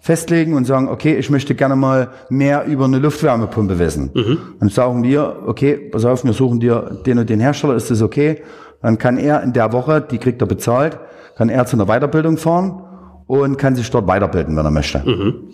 festlegen 0.00 0.54
und 0.54 0.66
sagen, 0.66 0.88
okay, 0.88 1.16
ich 1.16 1.30
möchte 1.30 1.54
gerne 1.54 1.76
mal 1.76 2.10
mehr 2.28 2.66
über 2.66 2.84
eine 2.84 2.98
Luftwärmepumpe 2.98 3.78
wissen. 3.78 4.10
Mhm. 4.12 4.38
Dann 4.60 4.68
sagen 4.68 5.02
wir, 5.02 5.44
okay, 5.46 5.76
pass 5.76 6.04
auf, 6.04 6.24
wir 6.24 6.34
suchen 6.34 6.60
dir 6.60 7.00
den 7.06 7.18
und 7.18 7.30
den 7.30 7.40
Hersteller, 7.40 7.74
ist 7.74 7.90
das 7.90 8.02
okay? 8.02 8.42
Dann 8.82 8.98
kann 8.98 9.16
er 9.16 9.42
in 9.42 9.54
der 9.54 9.72
Woche, 9.72 10.02
die 10.02 10.18
kriegt 10.18 10.42
er 10.42 10.46
bezahlt, 10.46 10.98
kann 11.36 11.48
er 11.48 11.64
zu 11.64 11.76
einer 11.76 11.86
Weiterbildung 11.86 12.36
fahren 12.36 12.82
und 13.26 13.56
kann 13.56 13.76
sich 13.76 13.90
dort 13.90 14.06
weiterbilden, 14.06 14.56
wenn 14.56 14.66
er 14.66 14.70
möchte. 14.70 14.98
Mhm. 14.98 15.48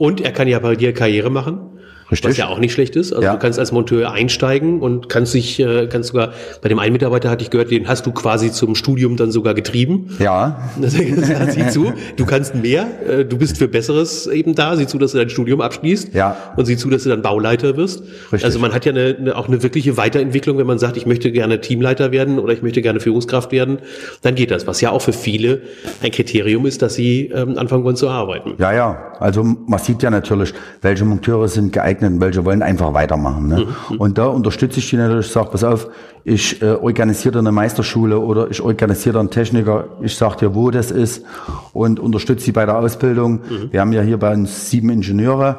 Und 0.00 0.22
er 0.22 0.32
kann 0.32 0.48
ja 0.48 0.58
bei 0.60 0.76
dir 0.76 0.94
Karriere 0.94 1.28
machen. 1.28 1.78
Richtig. 2.10 2.30
Was 2.30 2.36
ja 2.36 2.48
auch 2.48 2.58
nicht 2.58 2.72
schlecht 2.72 2.96
ist. 2.96 3.12
Also 3.12 3.24
ja. 3.24 3.32
du 3.32 3.38
kannst 3.38 3.58
als 3.58 3.72
Monteur 3.72 4.12
einsteigen 4.12 4.80
und 4.80 5.08
kannst 5.08 5.34
dich, 5.34 5.60
äh, 5.60 5.86
kannst 5.86 6.08
sogar, 6.08 6.32
bei 6.60 6.68
dem 6.68 6.78
einen 6.78 6.92
Mitarbeiter 6.92 7.30
hatte 7.30 7.44
ich 7.44 7.50
gehört, 7.50 7.70
den 7.70 7.88
hast 7.88 8.06
du 8.06 8.12
quasi 8.12 8.50
zum 8.50 8.74
Studium 8.74 9.16
dann 9.16 9.30
sogar 9.30 9.54
getrieben. 9.54 10.16
Ja. 10.18 10.70
sieh 10.80 11.68
zu, 11.68 11.92
du 12.16 12.26
kannst 12.26 12.54
mehr, 12.54 12.86
äh, 13.08 13.24
du 13.24 13.38
bist 13.38 13.58
für 13.58 13.68
Besseres 13.68 14.26
eben 14.26 14.54
da, 14.54 14.76
sieh 14.76 14.86
zu, 14.86 14.98
dass 14.98 15.12
du 15.12 15.18
dein 15.18 15.30
Studium 15.30 15.60
abschließt. 15.60 16.14
Ja. 16.14 16.36
Und 16.56 16.66
sieh 16.66 16.76
zu, 16.76 16.90
dass 16.90 17.04
du 17.04 17.10
dann 17.10 17.22
Bauleiter 17.22 17.76
wirst. 17.76 18.02
Richtig. 18.02 18.44
Also 18.44 18.58
man 18.58 18.72
hat 18.74 18.84
ja 18.84 18.92
eine, 18.92 19.16
eine, 19.18 19.36
auch 19.36 19.48
eine 19.48 19.62
wirkliche 19.62 19.96
Weiterentwicklung, 19.96 20.58
wenn 20.58 20.66
man 20.66 20.78
sagt, 20.78 20.96
ich 20.96 21.06
möchte 21.06 21.30
gerne 21.30 21.60
Teamleiter 21.60 22.10
werden 22.10 22.38
oder 22.38 22.52
ich 22.52 22.62
möchte 22.62 22.82
gerne 22.82 23.00
Führungskraft 23.00 23.52
werden, 23.52 23.78
dann 24.22 24.34
geht 24.34 24.50
das. 24.50 24.66
Was 24.66 24.80
ja 24.80 24.90
auch 24.90 25.02
für 25.02 25.12
viele 25.12 25.62
ein 26.02 26.10
Kriterium 26.10 26.66
ist, 26.66 26.82
dass 26.82 26.94
sie 26.94 27.26
ähm, 27.26 27.56
anfangen 27.56 27.84
wollen 27.84 27.96
zu 27.96 28.08
arbeiten. 28.08 28.54
Ja, 28.58 28.72
ja. 28.72 29.12
Also 29.20 29.44
man 29.44 29.78
sieht 29.78 30.02
ja 30.02 30.10
natürlich, 30.10 30.54
welche 30.82 31.04
Monteure 31.04 31.46
sind 31.48 31.72
geeignet 31.72 31.99
eignen, 32.00 32.20
welche 32.20 32.44
wollen 32.44 32.62
einfach 32.62 32.94
weitermachen. 32.94 33.48
Ne? 33.48 33.66
Mhm. 33.90 33.96
Und 33.96 34.18
da 34.18 34.26
unterstütze 34.26 34.78
ich 34.78 34.90
die 34.90 34.96
natürlich, 34.96 35.26
ich 35.26 35.32
sage, 35.32 35.50
pass 35.50 35.64
auf, 35.64 35.88
ich 36.24 36.60
äh, 36.62 36.72
organisiere 36.72 37.38
eine 37.38 37.52
Meisterschule 37.52 38.18
oder 38.18 38.50
ich 38.50 38.60
organisiere 38.60 39.20
einen 39.20 39.30
Techniker, 39.30 39.84
ich 40.02 40.14
sage 40.16 40.36
dir, 40.38 40.54
wo 40.54 40.70
das 40.70 40.90
ist 40.90 41.24
und 41.72 42.00
unterstütze 42.00 42.44
sie 42.44 42.52
bei 42.52 42.66
der 42.66 42.78
Ausbildung. 42.78 43.32
Mhm. 43.32 43.72
Wir 43.72 43.80
haben 43.80 43.92
ja 43.92 44.02
hier 44.02 44.18
bei 44.18 44.32
uns 44.32 44.70
sieben 44.70 44.90
Ingenieure, 44.90 45.58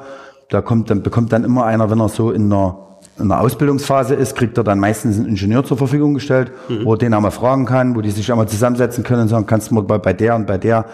da 0.50 0.62
kommt 0.62 0.90
dann, 0.90 1.02
bekommt 1.02 1.32
dann 1.32 1.44
immer 1.44 1.66
einer, 1.66 1.90
wenn 1.90 2.00
er 2.00 2.10
so 2.10 2.32
in 2.32 2.52
einer 2.52 2.78
in 3.20 3.28
der 3.28 3.42
Ausbildungsphase 3.42 4.16
ist, 4.16 4.36
kriegt 4.36 4.58
er 4.58 4.64
dann 4.64 4.80
meistens 4.80 5.18
einen 5.18 5.28
Ingenieur 5.28 5.64
zur 5.64 5.78
Verfügung 5.78 6.16
gestellt, 6.16 6.52
mhm. 6.70 6.86
wo 6.86 6.94
er 6.94 6.98
den 6.98 7.14
einmal 7.14 7.30
fragen 7.30 7.66
kann, 7.66 7.96
wo 7.96 8.02
die 8.02 8.10
sich 8.10 8.32
einmal 8.32 8.48
zusammensetzen 8.48 9.04
können 9.04 9.24
und 9.24 9.28
sagen, 9.28 9.46
kannst 9.46 9.70
du 9.70 9.76
mir 9.76 9.84
bei 9.84 10.14
der 10.14 10.36
und 10.36 10.48
bei 10.48 10.58
der 10.58 10.86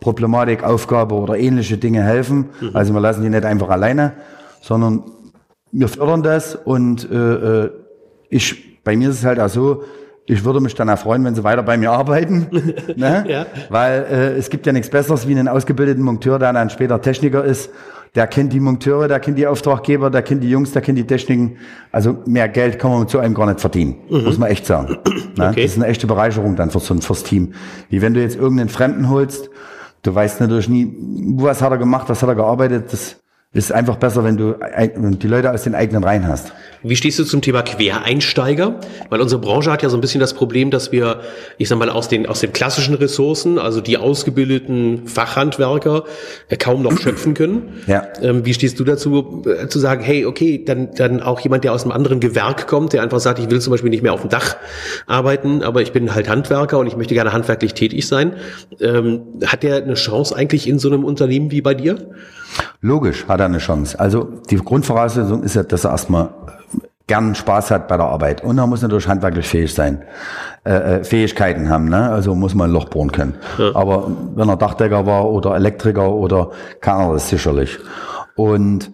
Problematik, 0.00 0.62
Aufgabe 0.62 1.14
oder 1.14 1.38
ähnliche 1.38 1.78
Dinge 1.78 2.02
helfen. 2.02 2.50
Mhm. 2.60 2.70
Also 2.74 2.92
wir 2.92 3.00
lassen 3.00 3.22
die 3.22 3.30
nicht 3.30 3.44
einfach 3.44 3.70
alleine, 3.70 4.12
sondern 4.60 5.04
wir 5.72 5.88
fördern 5.88 6.22
das 6.22 6.54
und 6.54 7.10
äh, 7.10 7.64
äh, 7.64 7.70
ich, 8.28 8.82
bei 8.84 8.96
mir 8.96 9.10
ist 9.10 9.18
es 9.18 9.24
halt 9.24 9.40
auch 9.40 9.48
so, 9.48 9.84
ich 10.26 10.44
würde 10.44 10.60
mich 10.60 10.74
dann 10.74 10.88
auch 10.88 10.98
freuen, 10.98 11.24
wenn 11.24 11.34
sie 11.34 11.42
weiter 11.42 11.62
bei 11.62 11.76
mir 11.76 11.90
arbeiten, 11.90 12.46
ne? 12.96 13.24
ja. 13.26 13.46
weil 13.68 14.06
äh, 14.10 14.38
es 14.38 14.48
gibt 14.50 14.66
ja 14.66 14.72
nichts 14.72 14.90
Besseres 14.90 15.26
wie 15.26 15.32
einen 15.32 15.48
ausgebildeten 15.48 16.04
Monteur, 16.04 16.38
der 16.38 16.52
dann 16.52 16.70
später 16.70 17.00
Techniker 17.00 17.44
ist. 17.44 17.70
Der 18.16 18.26
kennt 18.26 18.52
die 18.52 18.58
Monteure, 18.58 19.06
der 19.06 19.20
kennt 19.20 19.38
die 19.38 19.46
Auftraggeber, 19.46 20.10
der 20.10 20.22
kennt 20.22 20.42
die 20.42 20.50
Jungs, 20.50 20.72
der 20.72 20.82
kennt 20.82 20.98
die 20.98 21.06
Techniken. 21.06 21.58
Also 21.92 22.18
mehr 22.26 22.48
Geld 22.48 22.78
kann 22.80 22.90
man 22.90 23.00
mit 23.00 23.10
so 23.10 23.20
einem 23.20 23.34
gar 23.34 23.46
nicht 23.46 23.60
verdienen, 23.60 23.98
mhm. 24.08 24.24
muss 24.24 24.36
man 24.36 24.50
echt 24.50 24.66
sagen. 24.66 24.88
Ne? 24.88 24.98
Okay. 25.50 25.62
Das 25.62 25.72
ist 25.72 25.76
eine 25.78 25.86
echte 25.86 26.06
Bereicherung 26.06 26.56
dann 26.56 26.70
für 26.70 26.80
so 26.80 26.92
ein 26.92 27.02
fürs 27.02 27.22
Team. 27.22 27.54
Wie 27.88 28.02
wenn 28.02 28.14
du 28.14 28.20
jetzt 28.20 28.36
irgendeinen 28.36 28.68
Fremden 28.68 29.08
holst, 29.08 29.48
du 30.02 30.14
weißt 30.14 30.40
natürlich 30.40 30.68
nie, 30.68 30.92
was 31.36 31.62
hat 31.62 31.70
er 31.70 31.78
gemacht, 31.78 32.08
was 32.08 32.20
hat 32.20 32.28
er 32.28 32.34
gearbeitet, 32.34 32.92
das 32.92 33.19
ist 33.52 33.72
einfach 33.72 33.96
besser, 33.96 34.22
wenn 34.22 34.36
du 34.36 34.54
die 35.16 35.26
Leute 35.26 35.50
aus 35.52 35.64
den 35.64 35.74
eigenen 35.74 36.04
Reihen 36.04 36.28
hast. 36.28 36.52
Wie 36.84 36.94
stehst 36.94 37.18
du 37.18 37.24
zum 37.24 37.42
Thema 37.42 37.62
Quereinsteiger? 37.62 38.78
Weil 39.08 39.20
unsere 39.20 39.40
Branche 39.40 39.72
hat 39.72 39.82
ja 39.82 39.88
so 39.88 39.96
ein 39.96 40.00
bisschen 40.00 40.20
das 40.20 40.34
Problem, 40.34 40.70
dass 40.70 40.92
wir, 40.92 41.20
ich 41.58 41.68
sag 41.68 41.76
mal, 41.76 41.90
aus 41.90 42.08
den, 42.08 42.26
aus 42.26 42.38
den 42.38 42.52
klassischen 42.52 42.94
Ressourcen, 42.94 43.58
also 43.58 43.80
die 43.80 43.98
ausgebildeten 43.98 45.08
Fachhandwerker, 45.08 46.04
äh, 46.48 46.56
kaum 46.56 46.82
noch 46.82 46.96
schöpfen 46.96 47.34
können. 47.34 47.80
Ja. 47.88 48.04
Ähm, 48.22 48.46
wie 48.46 48.54
stehst 48.54 48.78
du 48.78 48.84
dazu, 48.84 49.42
äh, 49.44 49.66
zu 49.66 49.80
sagen, 49.80 50.04
hey, 50.04 50.26
okay, 50.26 50.64
dann, 50.64 50.94
dann 50.94 51.20
auch 51.20 51.40
jemand, 51.40 51.64
der 51.64 51.72
aus 51.72 51.82
einem 51.82 51.92
anderen 51.92 52.20
Gewerk 52.20 52.68
kommt, 52.68 52.92
der 52.92 53.02
einfach 53.02 53.18
sagt, 53.18 53.40
ich 53.40 53.50
will 53.50 53.60
zum 53.60 53.72
Beispiel 53.72 53.90
nicht 53.90 54.04
mehr 54.04 54.12
auf 54.12 54.20
dem 54.20 54.30
Dach 54.30 54.56
arbeiten, 55.08 55.64
aber 55.64 55.82
ich 55.82 55.90
bin 55.90 56.14
halt 56.14 56.28
Handwerker 56.28 56.78
und 56.78 56.86
ich 56.86 56.96
möchte 56.96 57.14
gerne 57.14 57.32
handwerklich 57.32 57.74
tätig 57.74 58.06
sein. 58.06 58.34
Ähm, 58.80 59.22
hat 59.44 59.64
der 59.64 59.82
eine 59.82 59.94
Chance 59.94 60.36
eigentlich 60.36 60.68
in 60.68 60.78
so 60.78 60.88
einem 60.88 61.04
Unternehmen 61.04 61.50
wie 61.50 61.62
bei 61.62 61.74
dir? 61.74 61.96
Logisch 62.80 63.26
hat 63.28 63.40
er 63.40 63.46
eine 63.46 63.58
Chance. 63.58 63.98
Also 63.98 64.28
die 64.50 64.56
Grundvoraussetzung 64.56 65.42
ist 65.42 65.54
ja, 65.54 65.62
dass 65.62 65.84
er 65.84 65.92
erstmal 65.92 66.30
gern 67.06 67.34
Spaß 67.34 67.72
hat 67.72 67.88
bei 67.88 67.96
der 67.96 68.06
Arbeit. 68.06 68.44
Und 68.44 68.58
er 68.58 68.66
muss 68.68 68.82
natürlich 68.82 69.08
handwerklich 69.08 69.48
fähig 69.48 69.74
sein, 69.74 70.04
äh, 70.64 70.98
äh, 70.98 71.04
Fähigkeiten 71.04 71.68
haben. 71.68 71.88
Ne? 71.88 72.08
Also 72.08 72.36
muss 72.36 72.54
man 72.54 72.70
ein 72.70 72.72
Loch 72.72 72.88
bohren 72.88 73.10
können. 73.10 73.34
Ja. 73.58 73.74
Aber 73.74 74.10
wenn 74.36 74.48
er 74.48 74.56
Dachdecker 74.56 75.06
war 75.06 75.28
oder 75.28 75.56
Elektriker 75.56 76.12
oder 76.12 76.50
kann 76.80 77.00
er 77.00 77.14
das 77.14 77.28
sicherlich. 77.28 77.78
Und 78.36 78.92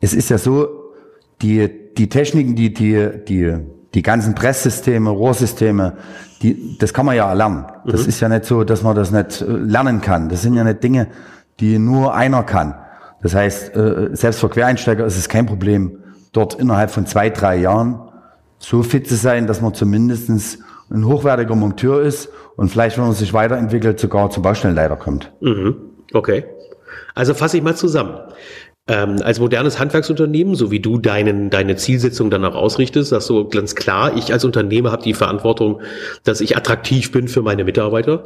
es 0.00 0.14
ist 0.14 0.30
ja 0.30 0.38
so, 0.38 0.66
die, 1.42 1.68
die 1.96 2.08
Techniken, 2.08 2.56
die, 2.56 2.72
die, 2.72 3.10
die, 3.28 3.56
die 3.94 4.02
ganzen 4.02 4.34
Presssysteme, 4.34 5.10
Rohrsysteme, 5.10 5.92
die, 6.40 6.78
das 6.78 6.94
kann 6.94 7.04
man 7.04 7.16
ja 7.16 7.30
lernen. 7.34 7.66
Das 7.84 8.04
mhm. 8.04 8.08
ist 8.08 8.20
ja 8.20 8.28
nicht 8.30 8.46
so, 8.46 8.64
dass 8.64 8.82
man 8.82 8.96
das 8.96 9.10
nicht 9.10 9.42
äh, 9.42 9.44
lernen 9.44 10.00
kann. 10.00 10.30
Das 10.30 10.40
sind 10.40 10.54
ja 10.54 10.64
nicht 10.64 10.82
Dinge, 10.82 11.08
die 11.60 11.78
nur 11.78 12.14
einer 12.14 12.44
kann. 12.44 12.74
Das 13.22 13.34
heißt, 13.34 13.74
äh, 13.74 14.08
selbst 14.12 14.40
für 14.40 14.48
Quereinsteiger 14.48 15.04
ist 15.04 15.16
es 15.16 15.28
kein 15.28 15.46
Problem, 15.46 15.98
dort 16.32 16.54
innerhalb 16.54 16.90
von 16.90 17.06
zwei, 17.06 17.30
drei 17.30 17.56
Jahren 17.56 18.00
so 18.58 18.82
fit 18.82 19.08
zu 19.08 19.16
sein, 19.16 19.46
dass 19.46 19.60
man 19.60 19.74
zumindest 19.74 20.28
ein 20.90 21.06
hochwertiger 21.06 21.54
Monteur 21.54 22.02
ist 22.02 22.28
und 22.56 22.70
vielleicht, 22.70 22.96
wenn 22.98 23.04
man 23.04 23.14
sich 23.14 23.32
weiterentwickelt, 23.32 24.00
sogar 24.00 24.30
zum 24.30 24.42
Baustellenleiter 24.42 24.96
kommt. 24.96 25.32
Mhm. 25.40 25.76
Okay. 26.12 26.44
Also 27.14 27.34
fasse 27.34 27.56
ich 27.58 27.62
mal 27.62 27.76
zusammen. 27.76 28.18
Ähm, 28.88 29.16
als 29.22 29.38
modernes 29.38 29.78
Handwerksunternehmen, 29.78 30.54
so 30.54 30.70
wie 30.70 30.80
du 30.80 30.98
deinen, 30.98 31.50
deine 31.50 31.76
Zielsetzung 31.76 32.30
dann 32.30 32.42
auch 32.44 32.54
ausrichtest, 32.54 33.10
sagst 33.10 33.28
du 33.28 33.46
ganz 33.46 33.74
klar, 33.74 34.16
ich 34.16 34.32
als 34.32 34.46
Unternehmer 34.46 34.92
habe 34.92 35.02
die 35.02 35.12
Verantwortung, 35.12 35.80
dass 36.24 36.40
ich 36.40 36.56
attraktiv 36.56 37.12
bin 37.12 37.28
für 37.28 37.42
meine 37.42 37.64
Mitarbeiter. 37.64 38.24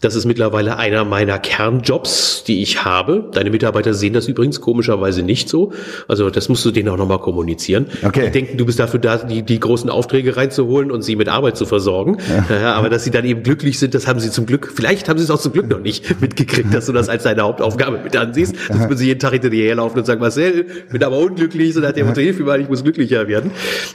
Das 0.00 0.14
ist 0.14 0.24
mittlerweile 0.24 0.78
einer 0.78 1.04
meiner 1.04 1.38
Kernjobs, 1.38 2.42
die 2.44 2.62
ich 2.62 2.84
habe. 2.84 3.28
Deine 3.32 3.50
Mitarbeiter 3.50 3.94
sehen 3.94 4.14
das 4.14 4.26
übrigens 4.28 4.60
komischerweise 4.60 5.22
nicht 5.22 5.48
so. 5.48 5.72
Also 6.08 6.30
das 6.30 6.48
musst 6.48 6.64
du 6.64 6.70
denen 6.70 6.88
auch 6.88 6.96
nochmal 6.96 7.18
kommunizieren. 7.18 7.86
Okay. 8.02 8.26
Die 8.26 8.32
denken, 8.32 8.56
du 8.56 8.66
bist 8.66 8.80
dafür 8.80 8.98
da, 8.98 9.18
die, 9.18 9.42
die 9.42 9.60
großen 9.60 9.90
Aufträge 9.90 10.36
reinzuholen 10.36 10.90
und 10.90 11.02
sie 11.02 11.16
mit 11.16 11.28
Arbeit 11.28 11.56
zu 11.56 11.66
versorgen. 11.66 12.16
Ja. 12.48 12.74
aber 12.74 12.88
dass 12.88 13.04
sie 13.04 13.10
dann 13.10 13.24
eben 13.26 13.42
glücklich 13.42 13.78
sind, 13.78 13.94
das 13.94 14.06
haben 14.06 14.18
sie 14.18 14.30
zum 14.30 14.46
Glück, 14.46 14.72
vielleicht 14.74 15.08
haben 15.08 15.18
sie 15.18 15.24
es 15.24 15.30
auch 15.30 15.40
zum 15.40 15.52
Glück 15.52 15.68
noch 15.68 15.80
nicht 15.80 16.20
mitgekriegt, 16.20 16.74
dass 16.74 16.86
du 16.86 16.92
das 16.92 17.08
als 17.08 17.22
deine 17.22 17.42
Hauptaufgabe 17.42 18.00
mit 18.02 18.16
ansiehst. 18.16 18.56
Das 18.68 18.78
müssen 18.78 18.96
sie 18.96 19.06
jeden 19.06 19.20
Tag 19.20 19.32
hinter 19.32 19.50
dir 19.50 19.66
herlaufen 19.66 19.99
und 20.00 20.06
sagen, 20.06 20.20
Marcel, 20.20 20.66
bin 20.90 21.02
aber 21.02 21.18
unglücklich, 21.18 21.74
so 21.74 21.80
nach 21.80 21.92
dem 21.92 22.06
Motto, 22.06 22.20
hilf 22.20 22.38
mir 22.38 22.44
mal, 22.44 22.60
ich 22.60 22.68
muss 22.68 22.82
glücklicher 22.82 23.28
werden. 23.28 23.52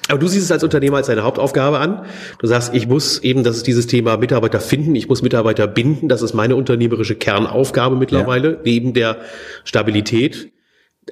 Aber 0.08 0.20
du 0.20 0.28
siehst 0.28 0.46
es 0.46 0.52
als 0.52 0.63
Unternehmer 0.63 0.98
als 0.98 1.08
deine 1.08 1.24
Hauptaufgabe 1.24 1.80
an. 1.80 2.06
Du 2.39 2.48
sagst, 2.48 2.74
ich 2.74 2.88
muss 2.88 3.20
eben, 3.20 3.44
das 3.44 3.58
ist 3.58 3.68
dieses 3.68 3.88
Thema 3.88 4.18
Mitarbeiter 4.18 4.60
finden, 4.60 4.96
ich 4.96 5.10
muss 5.10 5.22
Mitarbeiter 5.22 5.68
binden, 5.68 6.10
das 6.10 6.22
ist 6.22 6.34
meine 6.34 6.56
unternehmerische 6.56 7.15
Kernaufgabe 7.15 7.96
mittlerweile, 7.96 8.52
ja. 8.52 8.58
neben 8.63 8.94
der 8.94 9.18
Stabilität. 9.63 10.52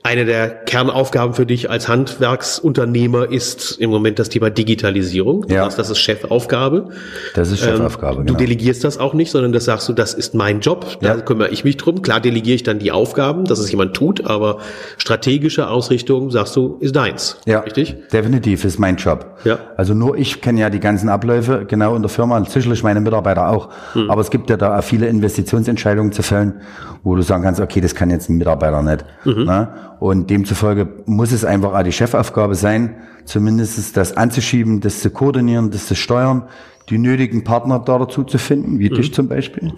Eine 0.01 0.25
der 0.25 0.49
Kernaufgaben 0.49 1.35
für 1.35 1.45
dich 1.45 1.69
als 1.69 1.87
Handwerksunternehmer 1.87 3.31
ist 3.31 3.79
im 3.79 3.91
Moment 3.91 4.17
das 4.17 4.29
Thema 4.29 4.49
Digitalisierung. 4.49 5.45
Du 5.47 5.53
Ja. 5.53 5.63
sagst, 5.65 5.77
das 5.77 5.91
ist 5.91 5.99
Chefaufgabe. 5.99 6.89
Das 7.35 7.51
ist 7.51 7.59
Chefaufgabe, 7.63 8.21
Ähm, 8.21 8.25
genau. 8.25 8.37
Du 8.39 8.43
delegierst 8.43 8.83
das 8.83 8.97
auch 8.97 9.13
nicht, 9.13 9.29
sondern 9.29 9.51
das 9.53 9.65
sagst 9.65 9.87
du, 9.87 9.93
das 9.93 10.15
ist 10.15 10.33
mein 10.33 10.61
Job, 10.61 10.97
da 11.01 11.09
Ja. 11.15 11.21
kümmere 11.21 11.49
ich 11.49 11.63
mich 11.63 11.77
drum. 11.77 12.01
Klar 12.01 12.19
delegiere 12.21 12.55
ich 12.55 12.63
dann 12.63 12.79
die 12.79 12.91
Aufgaben, 12.91 13.45
dass 13.45 13.59
es 13.59 13.69
jemand 13.69 13.93
tut, 13.93 14.25
aber 14.25 14.57
strategische 14.97 15.67
Ausrichtung, 15.69 16.31
sagst 16.31 16.55
du, 16.55 16.77
ist 16.79 16.95
deins. 16.95 17.37
Ja, 17.45 17.59
Richtig? 17.59 17.95
definitiv 18.11 18.65
ist 18.65 18.79
mein 18.79 18.95
Job. 18.97 19.37
Ja. 19.43 19.59
Also 19.77 19.93
nur 19.93 20.17
ich 20.17 20.41
kenne 20.41 20.59
ja 20.61 20.71
die 20.71 20.79
ganzen 20.79 21.07
Abläufe 21.07 21.65
genau 21.67 21.95
in 21.95 22.01
der 22.01 22.09
Firma, 22.09 22.43
sicherlich 22.45 22.81
meine 22.81 22.99
Mitarbeiter 22.99 23.47
auch. 23.49 23.69
Hm. 23.93 24.09
Aber 24.09 24.21
es 24.21 24.31
gibt 24.31 24.49
ja 24.49 24.57
da 24.57 24.81
viele 24.81 25.05
Investitionsentscheidungen 25.07 26.11
zu 26.13 26.23
fällen, 26.23 26.61
wo 27.03 27.15
du 27.15 27.21
sagen 27.21 27.43
kannst, 27.43 27.61
okay, 27.61 27.79
das 27.79 27.93
kann 27.93 28.09
jetzt 28.09 28.29
ein 28.29 28.37
Mitarbeiter 28.37 28.81
nicht. 28.81 29.05
Mhm. 29.25 29.43
Ne? 29.43 29.67
Und 29.99 30.29
demzufolge 30.29 30.87
muss 31.05 31.31
es 31.31 31.45
einfach 31.45 31.73
auch 31.73 31.83
die 31.83 31.91
Chefaufgabe 31.91 32.55
sein, 32.55 32.95
zumindest 33.25 33.95
das 33.95 34.17
anzuschieben, 34.17 34.81
das 34.81 34.99
zu 34.99 35.09
koordinieren, 35.09 35.71
das 35.71 35.87
zu 35.87 35.95
steuern, 35.95 36.43
die 36.89 36.97
nötigen 36.97 37.45
Partner 37.45 37.79
da 37.79 37.97
dazu 37.97 38.25
zu 38.25 38.37
finden, 38.37 38.79
wie 38.79 38.89
dich 38.89 39.13
zum 39.13 39.29
Beispiel. 39.29 39.71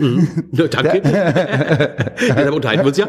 Ja, 0.52 0.68
danke. 0.68 1.02
Deshalb 2.20 2.54
unterhalten 2.54 2.84
wir 2.84 2.88
uns 2.88 2.98
ja. 2.98 3.08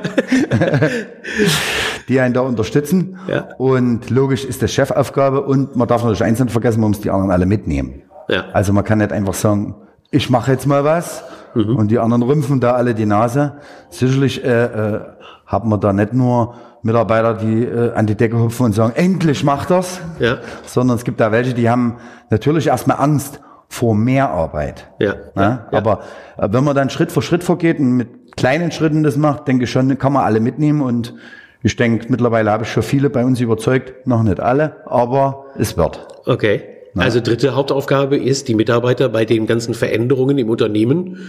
die 2.09 2.21
einen 2.21 2.35
da 2.35 2.43
unterstützen. 2.43 3.17
Ja. 3.27 3.49
Und 3.57 4.11
logisch 4.11 4.45
ist 4.45 4.63
das 4.63 4.73
Chefaufgabe 4.73 5.41
und 5.43 5.77
man 5.77 5.89
darf 5.89 6.03
natürlich 6.03 6.23
eins 6.23 6.41
nicht 6.41 6.53
vergessen, 6.53 6.81
man 6.81 6.91
muss 6.91 7.01
die 7.01 7.11
anderen 7.11 7.31
alle 7.31 7.47
mitnehmen. 7.47 8.03
Ja. 8.29 8.45
Also 8.53 8.75
man 8.75 8.85
kann 8.85 8.99
nicht 8.99 9.13
einfach 9.13 9.35
sagen, 9.35 9.75
ich 10.11 10.29
mache 10.29 10.53
jetzt 10.53 10.67
mal 10.67 10.85
was 10.85 11.25
Mhm. 11.57 11.77
und 11.77 11.91
die 11.91 11.99
anderen 11.99 12.23
rümpfen 12.23 12.61
da 12.61 12.73
alle 12.73 12.95
die 12.95 13.07
Nase. 13.07 13.55
Sicherlich 13.89 14.45
äh, 14.45 14.65
äh, 14.65 15.01
haben 15.47 15.71
wir 15.71 15.79
da 15.79 15.93
nicht 15.93 16.13
nur 16.13 16.55
Mitarbeiter, 16.87 17.35
die 17.35 17.65
äh, 17.65 17.93
an 17.93 18.07
die 18.07 18.15
Decke 18.15 18.39
hupfen 18.39 18.67
und 18.67 18.73
sagen, 18.73 18.93
endlich 18.97 19.45
macht 19.45 19.71
das, 19.71 20.01
Ja. 20.19 20.39
sondern 20.65 20.97
es 20.97 21.05
gibt 21.05 21.21
da 21.21 21.31
welche, 21.33 21.53
die 21.55 21.69
haben 21.69 21.97
natürlich 22.31 22.69
erstmal 22.69 22.99
Angst 22.99 23.41
vor 23.69 23.95
mehr 23.95 24.31
Arbeit. 24.31 24.87
Ja. 24.99 25.15
Ne? 25.35 25.67
Ja. 25.71 25.79
Aber 25.79 26.01
äh, 26.39 26.49
wenn 26.51 26.65
man 26.65 26.75
dann 26.75 26.89
Schritt 26.89 27.13
für 27.13 27.21
Schritt 27.23 27.45
vorgeht 27.45 27.79
und 27.79 27.93
mit 27.93 28.37
kleinen 28.37 28.71
Schritten 28.73 29.03
das 29.03 29.17
macht, 29.17 29.47
denke 29.49 29.65
ich 29.65 29.71
schon, 29.71 29.99
kann 29.99 30.13
man 30.13 30.25
alle 30.25 30.41
mitnehmen 30.41 30.81
und 30.81 31.15
ich 31.63 31.75
denke, 31.77 32.07
mittlerweile 32.09 32.51
habe 32.53 32.63
ich 32.65 32.71
schon 32.71 32.83
viele 32.85 33.11
bei 33.11 33.25
uns 33.25 33.41
überzeugt, 33.41 34.07
noch 34.07 34.23
nicht 34.23 34.39
alle, 34.41 34.77
aber 34.87 35.47
es 35.59 35.77
wird. 35.77 36.07
Okay. 36.27 36.63
Also 36.99 37.21
dritte 37.21 37.55
Hauptaufgabe 37.55 38.17
ist, 38.17 38.49
die 38.49 38.55
Mitarbeiter 38.55 39.11
bei 39.11 39.27
den 39.27 39.47
ganzen 39.47 39.75
Veränderungen 39.75 40.39
im 40.39 40.49
Unternehmen 40.49 41.29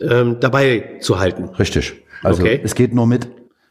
ähm, 0.00 0.36
dabei 0.38 0.98
zu 1.00 1.18
halten. 1.18 1.48
Richtig. 1.58 2.02
Also 2.22 2.42
Okay. 2.42 2.60
es 2.62 2.74
geht 2.76 2.94
nur 2.94 3.06
mit 3.06 3.28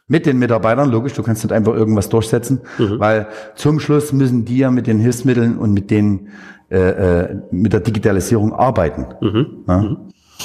mit 0.08 0.26
den 0.26 0.38
Mitarbeitern, 0.38 0.90
logisch, 0.90 1.12
du 1.12 1.22
kannst 1.22 1.44
nicht 1.44 1.52
einfach 1.52 1.74
irgendwas 1.74 2.08
durchsetzen, 2.08 2.60
Mhm. 2.78 2.98
weil 2.98 3.26
zum 3.54 3.78
Schluss 3.78 4.12
müssen 4.12 4.44
die 4.44 4.58
ja 4.58 4.70
mit 4.70 4.86
den 4.86 4.98
Hilfsmitteln 4.98 5.58
und 5.58 5.72
mit 5.72 5.90
den 5.90 6.28
äh, 6.70 6.76
äh, 7.22 7.36
mit 7.50 7.72
der 7.72 7.80
Digitalisierung 7.80 8.52
arbeiten. 8.52 9.06
Mhm. 9.22 9.46
Ja? 9.66 9.96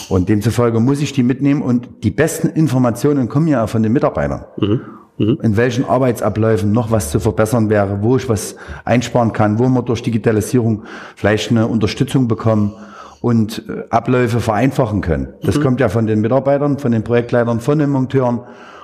Und 0.07 0.29
demzufolge 0.29 0.79
muss 0.79 1.01
ich 1.01 1.11
die 1.11 1.21
mitnehmen 1.21 1.61
und 1.61 1.89
die 2.03 2.11
besten 2.11 2.47
Informationen 2.47 3.27
kommen 3.27 3.47
ja 3.49 3.67
von 3.67 3.83
den 3.83 3.91
Mitarbeitern. 3.91 4.45
Mhm. 4.57 4.81
In 5.17 5.57
welchen 5.57 5.85
Arbeitsabläufen 5.85 6.71
noch 6.71 6.89
was 6.91 7.11
zu 7.11 7.19
verbessern 7.19 7.69
wäre, 7.69 7.99
wo 8.01 8.15
ich 8.17 8.27
was 8.29 8.55
einsparen 8.85 9.31
kann, 9.33 9.59
wo 9.59 9.67
wir 9.67 9.83
durch 9.83 10.01
Digitalisierung 10.01 10.83
vielleicht 11.15 11.51
eine 11.51 11.67
Unterstützung 11.67 12.27
bekommen 12.27 12.73
und 13.21 13.63
äh, 13.69 13.83
Abläufe 13.89 14.39
vereinfachen 14.39 15.01
können. 15.01 15.33
Das 15.43 15.59
kommt 15.61 15.79
ja 15.81 15.89
von 15.89 16.07
den 16.07 16.21
Mitarbeitern, 16.21 16.79
von 16.79 16.91
den 16.93 17.03
Projektleitern, 17.03 17.59
von 17.59 17.77
den 17.79 17.89
Monteuren, 17.89 18.39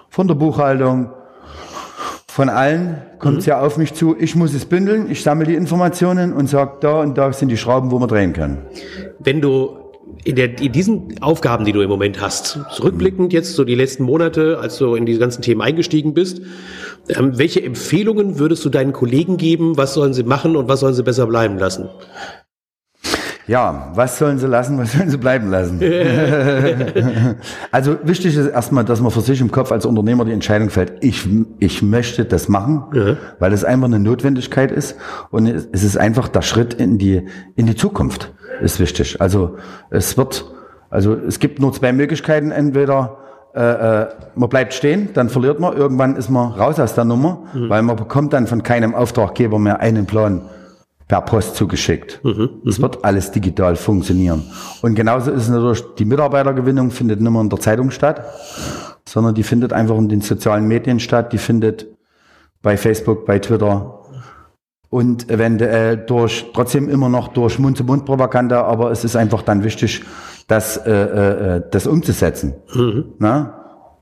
von 0.10 0.28
der 0.28 0.36
Buchhaltung, 0.36 1.12
von 2.28 2.50
allen 2.50 3.02
kommt 3.18 3.40
es 3.40 3.46
ja 3.48 3.60
auf 3.60 3.78
mich 3.78 3.94
zu. 3.94 4.16
Ich 4.18 4.36
muss 4.36 4.54
es 4.54 4.66
bündeln, 4.66 5.12
ich 5.12 5.24
sammle 5.24 5.46
die 5.46 5.56
Informationen 5.56 6.32
und 6.32 6.48
sage, 6.48 6.78
da 6.80 7.02
und 7.02 7.18
da 7.18 7.34
sind 7.34 7.50
die 7.50 7.58
Schrauben, 7.58 7.92
wo 7.92 8.00
wir 8.00 8.08
drehen 8.08 8.34
können. 8.34 8.60
Wenn 9.20 9.42
du 9.42 9.78
in, 10.24 10.36
der, 10.36 10.60
in 10.60 10.72
diesen 10.72 11.22
Aufgaben, 11.22 11.66
die 11.66 11.72
du 11.72 11.82
im 11.82 11.90
Moment 11.90 12.22
hast, 12.22 12.60
zurückblickend 12.72 13.34
jetzt 13.34 13.56
so 13.56 13.64
die 13.64 13.76
letzten 13.76 14.04
Monate, 14.04 14.60
als 14.60 14.78
du 14.78 14.96
in 14.96 15.06
diese 15.06 15.20
ganzen 15.20 15.42
Themen 15.42 15.62
eingestiegen 15.62 16.14
bist, 16.14 16.42
ähm, 17.10 17.38
welche 17.38 17.64
Empfehlungen 17.64 18.40
würdest 18.40 18.64
du 18.66 18.70
deinen 18.70 18.94
Kollegen 18.94 19.38
geben? 19.38 19.78
Was 19.78 19.94
sollen 19.94 20.14
sie 20.14 20.24
machen 20.24 20.56
und 20.56 20.68
was 20.68 20.82
sollen 20.82 20.94
sie 20.94 21.04
besser 21.04 21.28
bleiben 21.28 21.58
lassen? 21.58 21.90
Ja, 23.50 23.88
was 23.96 24.20
sollen 24.20 24.38
sie 24.38 24.46
lassen, 24.46 24.78
was 24.78 24.94
sollen 24.94 25.10
sie 25.10 25.18
bleiben 25.18 25.50
lassen? 25.50 25.82
also 27.72 27.98
wichtig 28.04 28.38
ist 28.38 28.46
erstmal, 28.46 28.86
dass 28.86 29.02
man 29.02 29.10
für 29.10 29.22
sich 29.22 29.42
im 29.42 29.50
Kopf 29.50 29.72
als 29.72 29.88
Unternehmer 29.88 30.24
die 30.24 30.34
Entscheidung 30.34 30.70
fällt, 30.70 30.94
ich, 31.02 31.28
ich 31.58 31.82
möchte 31.82 32.26
das 32.26 32.48
machen, 32.48 32.84
Ja. 32.94 33.18
weil 33.40 33.52
es 33.52 33.64
einfach 33.66 33.88
eine 33.88 33.98
Notwendigkeit 34.00 34.72
ist 34.72 34.98
und 35.32 35.48
es 35.48 35.84
ist 35.84 35.98
einfach 35.98 36.28
der 36.28 36.44
Schritt 36.44 36.76
in 36.76 37.00
die, 37.00 37.26
in 37.56 37.66
die 37.66 37.76
Zukunft 37.76 38.32
ist 38.62 38.80
wichtig. 38.80 39.20
Also 39.20 39.58
es 39.90 40.16
wird, 40.16 40.46
also 40.92 41.16
es 41.16 41.40
gibt 41.40 41.60
nur 41.60 41.74
zwei 41.74 41.92
Möglichkeiten, 41.92 42.52
entweder 42.52 43.18
äh, 43.56 43.62
äh, 44.02 44.08
man 44.36 44.50
bleibt 44.50 44.76
stehen, 44.76 45.10
dann 45.16 45.28
verliert 45.30 45.60
man, 45.60 45.76
irgendwann 45.76 46.16
ist 46.18 46.30
man 46.30 46.52
raus 46.52 46.80
aus 46.80 46.94
der 46.94 47.06
Nummer, 47.06 47.46
weil 47.54 47.82
man 47.82 47.96
bekommt 47.96 48.34
dann 48.34 48.46
von 48.46 48.62
keinem 48.62 48.94
Auftraggeber 48.94 49.58
mehr 49.58 49.80
einen 49.80 50.06
Plan 50.06 50.44
per 51.10 51.22
Post 51.22 51.56
zugeschickt. 51.56 52.22
Es 52.66 52.80
wird 52.80 53.04
alles 53.04 53.32
digital 53.32 53.76
funktionieren. 53.76 54.44
Und 54.82 54.94
genauso 54.96 55.32
ist 55.32 55.44
es 55.44 55.50
natürlich, 55.50 55.84
die 55.98 56.06
Mitarbeitergewinnung 56.06 56.92
findet 56.92 57.20
nicht 57.20 57.32
mehr 57.32 57.42
in 57.42 57.50
der 57.50 57.60
Zeitung 57.60 57.92
statt, 57.92 58.24
sondern 59.08 59.34
die 59.34 59.44
findet 59.44 59.74
einfach 59.74 59.98
in 59.98 60.08
den 60.08 60.22
sozialen 60.22 60.68
Medien 60.68 61.00
statt, 61.00 61.34
die 61.34 61.40
findet 61.40 61.88
bei 62.62 62.78
Facebook, 62.78 63.26
bei 63.26 63.40
Twitter 63.40 64.00
und 64.90 65.30
eventuell 65.32 65.98
durch, 65.98 66.46
trotzdem 66.54 66.88
immer 66.90 67.10
noch 67.10 67.30
durch 67.30 67.58
Mund-zu-Mund-Propaganda, 67.58 68.64
aber 68.64 68.92
es 68.92 69.04
ist 69.04 69.16
einfach 69.16 69.42
dann 69.42 69.64
wichtig, 69.64 70.04
das, 70.48 70.78
äh, 70.78 70.92
äh, 70.92 71.64
das 71.72 71.88
umzusetzen. 71.88 72.54
Na? 73.18 73.56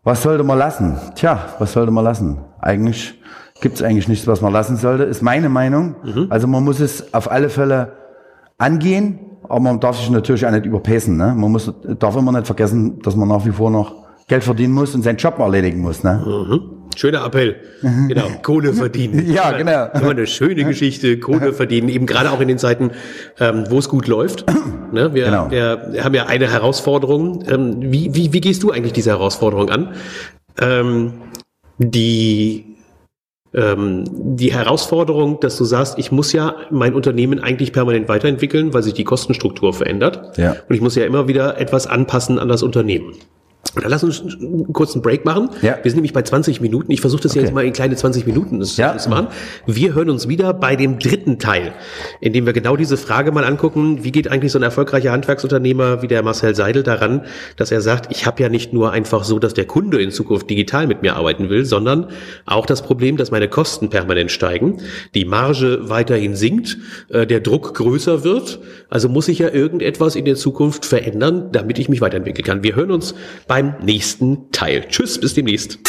Was 0.04 0.24
sollte 0.24 0.44
man 0.44 0.58
lassen? 0.58 0.98
Tja, 1.16 1.40
was 1.60 1.72
sollte 1.74 1.92
man 1.92 2.04
lassen? 2.04 2.40
Eigentlich 2.60 3.22
gibt 3.62 3.76
es 3.78 3.84
eigentlich 3.84 4.08
nichts, 4.08 4.28
was 4.28 4.42
man 4.42 4.54
lassen 4.54 4.78
sollte, 4.78 5.04
ist 5.04 5.22
meine 5.22 5.50
Meinung. 5.50 5.96
Also 6.30 6.48
man 6.48 6.64
muss 6.64 6.80
es 6.80 7.14
auf 7.14 7.32
alle 7.32 7.50
Fälle 7.50 7.94
angehen, 8.58 9.20
aber 9.44 9.60
man 9.60 9.80
darf 9.80 9.98
sich 9.98 10.10
natürlich 10.10 10.46
auch 10.46 10.52
nicht 10.52 10.66
überpäsen. 10.66 11.18
Ne? 11.18 11.34
Man 11.36 11.52
muss, 11.52 11.72
darf 12.00 12.16
immer 12.16 12.32
nicht 12.32 12.46
vergessen, 12.46 13.00
dass 13.02 13.16
man 13.16 13.28
nach 13.28 13.46
wie 13.46 13.52
vor 13.52 13.70
noch 13.72 13.96
Geld 14.28 14.44
verdienen 14.44 14.74
muss 14.74 14.94
und 14.94 15.04
seinen 15.04 15.18
Job 15.18 15.40
erledigen 15.40 15.80
muss. 15.82 16.04
Ne? 16.04 16.22
Mhm. 16.26 16.62
Schöner 16.96 17.24
Appell. 17.26 17.58
Genau, 17.82 18.24
Kohle 18.42 18.74
verdienen. 18.74 19.30
Ja, 19.32 19.52
genau. 19.52 19.88
Immer 19.94 20.12
eine 20.12 20.26
schöne 20.26 20.64
Geschichte, 20.66 21.20
Kohle 21.20 21.54
verdienen, 21.54 21.90
eben 21.90 22.08
gerade 22.08 22.32
auch 22.32 22.42
in 22.42 22.48
den 22.48 22.58
Zeiten, 22.58 22.92
ähm, 23.40 23.66
wo 23.70 23.78
es 23.78 23.88
gut 23.90 24.08
läuft. 24.08 24.46
Ne, 24.90 25.14
wir, 25.14 25.26
Genau. 25.26 25.52
wir 25.52 26.02
haben 26.02 26.14
ja 26.16 26.28
eine 26.28 26.50
Herausforderung. 26.50 27.44
Ähm, 27.50 27.76
wie, 27.82 28.16
wie, 28.16 28.32
wie 28.32 28.40
gehst 28.40 28.64
du 28.64 28.72
eigentlich 28.72 28.94
diese 28.94 29.10
Herausforderung 29.10 29.70
an? 29.70 29.90
Ähm, 30.62 31.12
die 31.78 32.77
ähm, 33.54 34.04
die 34.10 34.54
Herausforderung, 34.54 35.40
dass 35.40 35.58
du 35.58 35.64
sagst, 35.64 35.98
ich 35.98 36.12
muss 36.12 36.34
ja 36.34 36.56
mein 36.70 36.94
Unternehmen 36.94 37.40
eigentlich 37.40 37.74
permanent 37.74 38.10
weiterentwickeln, 38.10 38.74
weil 38.74 38.84
sich 38.84 38.94
die 38.94 39.04
Kostenstruktur 39.04 39.74
verändert. 39.74 40.38
Ja. 40.38 40.56
Und 40.68 40.76
ich 40.76 40.82
muss 40.82 40.96
ja 40.96 41.06
immer 41.06 41.28
wieder 41.28 41.60
etwas 41.60 41.88
anpassen 41.88 42.40
an 42.40 42.50
das 42.50 42.64
Unternehmen. 42.64 43.14
Dann 43.76 43.92
lass 43.92 44.04
uns 44.04 44.24
einen 44.40 44.74
kurzen 44.74 45.04
Break 45.04 45.24
machen. 45.24 45.50
Ja. 45.62 45.78
Wir 45.84 45.92
sind 45.92 45.98
nämlich 45.98 46.14
bei 46.14 46.24
20 46.24 46.62
Minuten. 46.62 46.92
Ich 46.92 47.02
versuche 47.02 47.22
das 47.22 47.34
Okay. 47.34 47.42
jetzt 47.42 47.54
mal 47.54 47.64
in 47.64 47.74
kleine 47.74 47.96
20 47.96 48.26
Minuten 48.26 48.60
das 48.60 48.76
Ja. 48.78 48.98
zu 48.98 49.10
machen. 49.10 49.28
Wir 49.68 49.94
hören 49.94 50.10
uns 50.10 50.28
wieder 50.28 50.52
bei 50.54 50.76
dem 50.76 50.98
dritten 50.98 51.38
Teil, 51.38 51.74
in 52.20 52.34
dem 52.34 52.48
wir 52.48 52.54
genau 52.54 52.76
diese 52.76 52.98
Frage 52.98 53.32
mal 53.32 53.44
angucken, 53.44 54.04
wie 54.04 54.12
geht 54.12 54.30
eigentlich 54.30 54.52
so 54.52 54.58
ein 54.58 54.64
erfolgreicher 54.64 55.12
Handwerksunternehmer 55.12 56.02
wie 56.02 56.08
der 56.08 56.24
Marcel 56.24 56.56
Seidel 56.56 56.82
daran, 56.82 57.26
dass 57.58 57.72
er 57.72 57.82
sagt, 57.82 58.12
ich 58.12 58.26
habe 58.26 58.42
ja 58.42 58.50
nicht 58.50 58.74
nur 58.74 58.94
einfach 58.94 59.24
so, 59.24 59.38
dass 59.38 59.54
der 59.54 59.66
Kunde 59.66 60.02
in 60.02 60.10
Zukunft 60.10 60.50
digital 60.50 60.88
mit 60.88 61.04
mir 61.04 61.16
arbeiten 61.16 61.50
will, 61.50 61.64
sondern 61.66 62.08
auch 62.48 62.66
das 62.66 62.82
Problem, 62.82 63.16
dass 63.18 63.30
meine 63.30 63.48
Kosten 63.48 63.90
permanent 63.90 64.32
steigen, 64.32 64.78
die 65.14 65.26
Marge 65.26 65.82
weiterhin 65.84 66.36
sinkt, 66.36 66.78
äh, 67.10 67.28
der 67.28 67.42
Druck 67.42 67.76
größer 67.76 68.24
wird. 68.24 68.60
Also 68.90 69.08
muss 69.08 69.28
ich 69.28 69.40
ja 69.40 69.50
irgendetwas 69.50 70.16
in 70.16 70.26
der 70.26 70.36
Zukunft 70.36 70.86
verändern, 70.86 71.50
damit 71.52 71.78
ich 71.78 71.90
mich 71.90 72.02
weiterentwickeln 72.02 72.46
kann. 72.46 72.64
Wir 72.64 72.76
hören 72.76 72.90
uns 72.92 73.14
beim 73.58 73.74
nächsten 73.82 74.52
Teil. 74.52 74.86
Tschüss, 74.88 75.20
bis 75.20 75.34
demnächst. 75.34 75.80